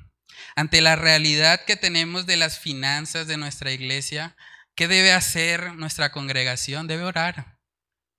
Ante 0.54 0.80
la 0.80 0.94
realidad 0.94 1.64
que 1.64 1.76
tenemos 1.76 2.26
de 2.26 2.36
las 2.36 2.60
finanzas 2.60 3.26
de 3.26 3.36
nuestra 3.36 3.72
iglesia, 3.72 4.36
¿qué 4.76 4.86
debe 4.86 5.12
hacer 5.12 5.74
nuestra 5.74 6.12
congregación? 6.12 6.86
Debe 6.86 7.02
orar, 7.02 7.55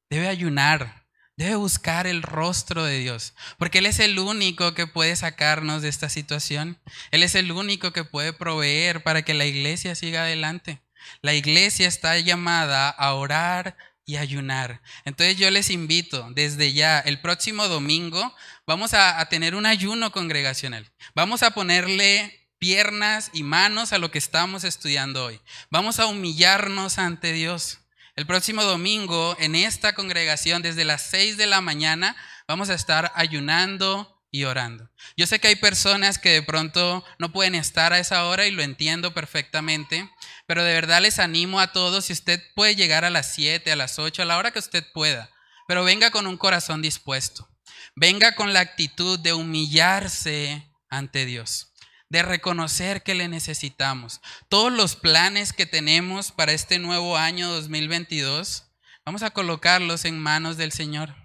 debe 0.10 0.28
ayunar, 0.28 1.06
debe 1.36 1.56
buscar 1.56 2.08
el 2.08 2.24
rostro 2.24 2.84
de 2.84 3.00
Dios, 3.00 3.34
porque 3.58 3.80
Él 3.80 3.86
es 3.86 4.00
el 4.00 4.20
único 4.20 4.74
que 4.74 4.88
puede 4.88 5.16
sacarnos 5.16 5.82
de 5.82 5.90
esta 5.90 6.10
situación. 6.10 6.80
Él 7.12 7.24
es 7.24 7.36
el 7.36 7.52
único 7.52 7.94
que 7.94 8.04
puede 8.04 8.34
proveer 8.34 9.04
para 9.04 9.24
que 9.24 9.34
la 9.34 9.46
iglesia 9.46 9.96
siga 9.96 10.24
adelante. 10.24 10.82
La 11.22 11.34
iglesia 11.34 11.88
está 11.88 12.18
llamada 12.20 12.90
a 12.90 13.14
orar 13.14 13.78
y 14.08 14.16
ayunar. 14.16 14.82
Entonces 15.06 15.38
yo 15.38 15.52
les 15.52 15.70
invito 15.70 16.32
desde 16.32 16.74
ya, 16.74 17.00
el 17.00 17.20
próximo 17.20 17.68
domingo 17.68 18.34
vamos 18.66 18.94
a, 18.94 19.24
tener 19.30 19.54
un 19.54 19.66
ayuno 19.66 20.12
congregacional. 20.12 20.90
Vamos 21.14 21.44
a 21.44 21.52
ponerle 21.52 22.50
piernas 22.58 23.30
y 23.34 23.44
manos 23.44 23.94
a 23.94 23.98
lo 24.00 24.10
que 24.10 24.18
estamos 24.18 24.64
estudiando 24.64 25.26
hoy. 25.26 25.42
Vamos 25.70 26.00
a 26.00 26.08
humillarnos 26.08 26.98
ante 26.98 27.34
Dios. 27.34 27.80
El 28.18 28.26
próximo 28.26 28.64
domingo 28.64 29.38
en 29.40 29.54
esta 29.54 29.94
congregación 29.94 30.64
desde 30.64 30.86
las 30.86 31.04
6 31.04 31.38
de 31.38 31.46
la 31.46 31.62
mañana 31.62 32.18
vamos 32.48 32.72
a 32.72 32.74
estar 32.74 33.12
ayunando 33.14 34.24
y 34.32 34.46
orando. 34.46 34.90
Yo 35.16 35.28
sé 35.28 35.40
que 35.40 35.50
hay 35.50 35.56
personas 35.56 36.18
que 36.18 36.32
de 36.32 36.42
pronto 36.42 37.06
no 37.20 37.32
pueden 37.32 37.54
estar 37.54 37.94
a 37.94 38.00
esa 38.00 38.26
hora 38.26 38.48
y 38.48 38.52
lo 38.52 38.64
entiendo 38.64 39.14
perfectamente, 39.14 40.10
pero 40.48 40.64
de 40.64 40.74
verdad 40.74 41.00
les 41.00 41.20
animo 41.20 41.60
a 41.60 41.72
todos, 41.72 42.06
si 42.06 42.14
usted 42.14 42.42
puede 42.56 42.76
llegar 42.76 43.06
a 43.06 43.12
las 43.12 43.36
7, 43.36 43.72
a 43.72 43.76
las 43.76 44.00
8, 44.00 44.24
a 44.24 44.26
la 44.26 44.40
hora 44.40 44.50
que 44.50 44.58
usted 44.58 44.84
pueda, 44.96 45.30
pero 45.68 45.84
venga 45.84 46.10
con 46.10 46.26
un 46.26 46.38
corazón 46.38 46.82
dispuesto. 46.82 47.48
Venga 47.96 48.34
con 48.34 48.52
la 48.52 48.62
actitud 48.62 49.20
de 49.20 49.34
humillarse 49.34 50.68
ante 50.90 51.28
Dios, 51.28 51.72
de 52.10 52.24
reconocer 52.24 53.04
que 53.04 53.16
le 53.16 53.28
necesitamos. 53.28 54.22
Todos 54.50 54.72
los 54.72 54.96
planes 54.96 55.54
que 55.54 55.66
tenemos 55.66 56.32
para 56.32 56.54
este 56.54 56.80
nuevo 56.80 57.18
año 57.18 57.50
2022, 57.50 58.66
vamos 59.06 59.24
a 59.24 59.32
colocarlos 59.32 60.06
en 60.06 60.20
manos 60.20 60.58
del 60.58 60.72
Señor. 60.72 61.16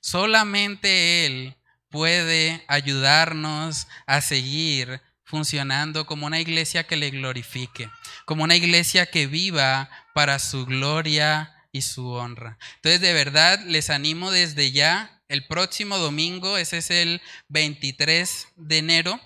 Solamente 0.00 1.26
Él 1.26 1.56
puede 1.90 2.64
ayudarnos 2.68 3.86
a 4.06 4.20
seguir 4.20 5.00
funcionando 5.24 6.06
como 6.06 6.26
una 6.26 6.40
iglesia 6.40 6.86
que 6.86 6.96
le 6.96 7.10
glorifique, 7.10 7.90
como 8.24 8.44
una 8.44 8.56
iglesia 8.56 9.06
que 9.06 9.26
viva 9.26 9.90
para 10.14 10.38
su 10.38 10.64
gloria 10.66 11.52
y 11.72 11.82
su 11.82 12.08
honra. 12.10 12.58
Entonces, 12.76 13.00
de 13.00 13.12
verdad, 13.12 13.60
les 13.66 13.90
animo 13.90 14.30
desde 14.30 14.70
ya, 14.70 15.20
el 15.28 15.46
próximo 15.46 15.98
domingo, 15.98 16.56
ese 16.56 16.78
es 16.78 16.90
el 16.90 17.20
23 17.48 18.48
de 18.54 18.78
enero, 18.78 19.20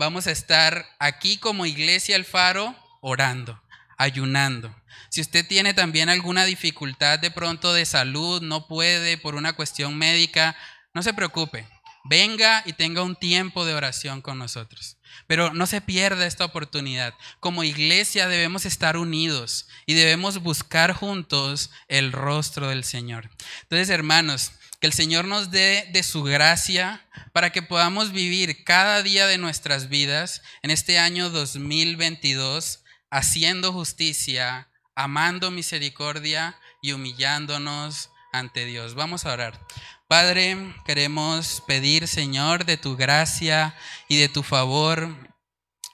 vamos 0.00 0.26
a 0.26 0.30
estar 0.30 0.86
aquí 0.98 1.36
como 1.36 1.66
iglesia 1.66 2.16
El 2.16 2.24
Faro 2.24 2.74
orando, 3.02 3.62
ayunando. 3.98 4.74
Si 5.10 5.20
usted 5.20 5.46
tiene 5.46 5.74
también 5.74 6.08
alguna 6.08 6.46
dificultad 6.46 7.18
de 7.18 7.30
pronto 7.30 7.74
de 7.74 7.84
salud, 7.84 8.40
no 8.40 8.66
puede 8.66 9.18
por 9.18 9.34
una 9.34 9.52
cuestión 9.52 9.98
médica, 9.98 10.56
no 10.94 11.02
se 11.02 11.12
preocupe 11.12 11.68
venga 12.04 12.62
y 12.66 12.72
tenga 12.72 13.02
un 13.02 13.16
tiempo 13.16 13.64
de 13.64 13.74
oración 13.74 14.22
con 14.22 14.38
nosotros. 14.38 14.96
Pero 15.26 15.52
no 15.52 15.66
se 15.66 15.80
pierda 15.80 16.26
esta 16.26 16.44
oportunidad. 16.44 17.14
Como 17.40 17.64
iglesia 17.64 18.28
debemos 18.28 18.64
estar 18.64 18.96
unidos 18.96 19.68
y 19.86 19.94
debemos 19.94 20.38
buscar 20.38 20.92
juntos 20.92 21.70
el 21.88 22.12
rostro 22.12 22.68
del 22.68 22.84
Señor. 22.84 23.30
Entonces, 23.62 23.90
hermanos, 23.90 24.52
que 24.80 24.86
el 24.86 24.94
Señor 24.94 25.26
nos 25.26 25.50
dé 25.50 25.86
de 25.92 26.02
su 26.02 26.22
gracia 26.22 27.06
para 27.32 27.50
que 27.50 27.62
podamos 27.62 28.12
vivir 28.12 28.64
cada 28.64 29.02
día 29.02 29.26
de 29.26 29.36
nuestras 29.36 29.90
vidas 29.90 30.42
en 30.62 30.70
este 30.70 30.98
año 30.98 31.28
2022 31.28 32.82
haciendo 33.10 33.74
justicia, 33.74 34.70
amando 34.94 35.50
misericordia 35.50 36.58
y 36.80 36.92
humillándonos 36.92 38.08
ante 38.32 38.64
Dios. 38.64 38.94
Vamos 38.94 39.26
a 39.26 39.34
orar. 39.34 39.60
Padre, 40.08 40.56
queremos 40.86 41.62
pedir, 41.66 42.08
Señor, 42.08 42.64
de 42.64 42.78
tu 42.78 42.96
gracia 42.96 43.76
y 44.08 44.16
de 44.16 44.30
tu 44.30 44.42
favor 44.42 45.14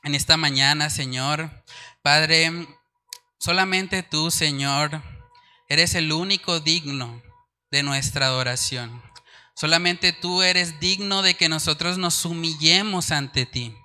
en 0.05 0.15
esta 0.15 0.37
mañana, 0.37 0.91
Señor. 0.91 1.51
Padre, 2.03 2.69
solamente 3.39 4.05
tú, 4.05 4.31
Señor, 4.31 5.03
eres 5.69 5.97
el 5.97 6.13
único 6.13 6.61
digno 6.61 7.26
de 7.77 7.83
nuestra 7.83 8.27
adoración. 8.27 9.03
Solamente 9.55 10.15
tú 10.15 10.41
eres 10.41 10.81
digno 10.81 11.21
de 11.21 11.35
que 11.35 11.51
nosotros 11.51 11.99
nos 11.99 12.25
humillemos 12.25 13.11
ante 13.11 13.45
ti, 13.45 13.77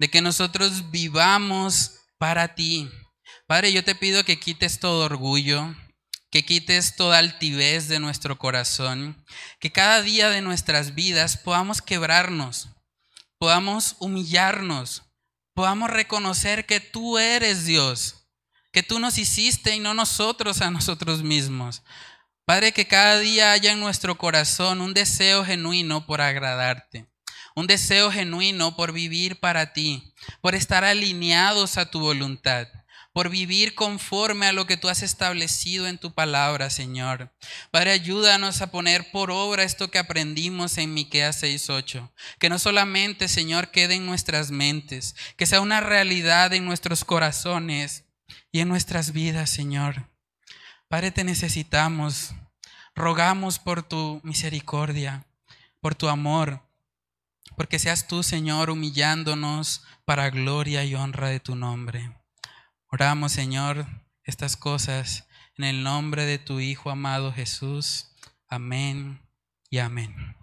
de 0.00 0.10
que 0.10 0.20
nosotros 0.20 0.90
vivamos 0.90 1.92
para 2.18 2.56
ti. 2.56 2.90
Padre, 3.46 3.72
yo 3.72 3.84
te 3.84 3.94
pido 3.94 4.24
que 4.24 4.40
quites 4.40 4.80
todo 4.80 5.04
orgullo, 5.04 5.76
que 6.32 6.44
quites 6.44 6.96
toda 6.96 7.18
altivez 7.18 7.86
de 7.86 8.00
nuestro 8.00 8.36
corazón, 8.36 9.24
que 9.60 9.70
cada 9.70 10.02
día 10.02 10.28
de 10.28 10.42
nuestras 10.42 10.96
vidas 10.96 11.36
podamos 11.36 11.80
quebrarnos, 11.80 12.70
podamos 13.38 13.94
humillarnos, 14.00 15.04
podamos 15.54 15.88
reconocer 15.88 16.66
que 16.66 16.80
tú 16.80 17.18
eres 17.18 17.64
Dios, 17.64 18.26
que 18.72 18.82
tú 18.82 18.98
nos 18.98 19.18
hiciste 19.18 19.76
y 19.76 19.78
no 19.78 19.94
nosotros 19.94 20.62
a 20.62 20.70
nosotros 20.72 21.22
mismos. 21.22 21.84
Padre, 22.46 22.72
que 22.72 22.86
cada 22.86 23.18
día 23.18 23.52
haya 23.52 23.72
en 23.72 23.80
nuestro 23.80 24.16
corazón 24.16 24.80
un 24.80 24.94
deseo 24.94 25.44
genuino 25.44 26.06
por 26.06 26.20
agradarte, 26.20 27.06
un 27.54 27.66
deseo 27.66 28.10
genuino 28.10 28.76
por 28.76 28.92
vivir 28.92 29.40
para 29.40 29.72
ti, 29.72 30.14
por 30.40 30.54
estar 30.54 30.84
alineados 30.84 31.76
a 31.76 31.90
tu 31.90 32.00
voluntad 32.00 32.68
por 33.16 33.30
vivir 33.30 33.74
conforme 33.74 34.44
a 34.44 34.52
lo 34.52 34.66
que 34.66 34.76
tú 34.76 34.90
has 34.90 35.02
establecido 35.02 35.86
en 35.88 35.96
tu 35.96 36.12
palabra, 36.12 36.68
Señor. 36.68 37.32
Padre, 37.70 37.92
ayúdanos 37.92 38.60
a 38.60 38.70
poner 38.70 39.10
por 39.10 39.30
obra 39.30 39.62
esto 39.62 39.90
que 39.90 39.96
aprendimos 39.98 40.76
en 40.76 40.92
Miqueas 40.92 41.42
6:8, 41.42 42.12
que 42.38 42.50
no 42.50 42.58
solamente, 42.58 43.28
Señor, 43.28 43.70
quede 43.70 43.94
en 43.94 44.04
nuestras 44.04 44.50
mentes, 44.50 45.16
que 45.38 45.46
sea 45.46 45.62
una 45.62 45.80
realidad 45.80 46.52
en 46.52 46.66
nuestros 46.66 47.06
corazones 47.06 48.04
y 48.52 48.60
en 48.60 48.68
nuestras 48.68 49.12
vidas, 49.12 49.48
Señor. 49.48 50.10
Padre, 50.88 51.10
te 51.10 51.24
necesitamos. 51.24 52.34
Rogamos 52.94 53.58
por 53.58 53.82
tu 53.82 54.20
misericordia, 54.22 55.26
por 55.80 55.94
tu 55.94 56.08
amor, 56.08 56.62
porque 57.56 57.78
seas 57.78 58.06
tú, 58.06 58.22
Señor, 58.22 58.70
humillándonos 58.70 59.82
para 60.04 60.30
gloria 60.30 60.84
y 60.84 60.94
honra 60.94 61.28
de 61.28 61.40
tu 61.40 61.56
nombre. 61.56 62.16
Oramos, 62.88 63.32
Señor, 63.32 63.86
estas 64.22 64.56
cosas 64.56 65.26
en 65.56 65.64
el 65.64 65.82
nombre 65.82 66.24
de 66.24 66.38
tu 66.38 66.60
Hijo 66.60 66.90
amado 66.90 67.32
Jesús. 67.32 68.12
Amén 68.48 69.20
y 69.70 69.78
amén. 69.78 70.35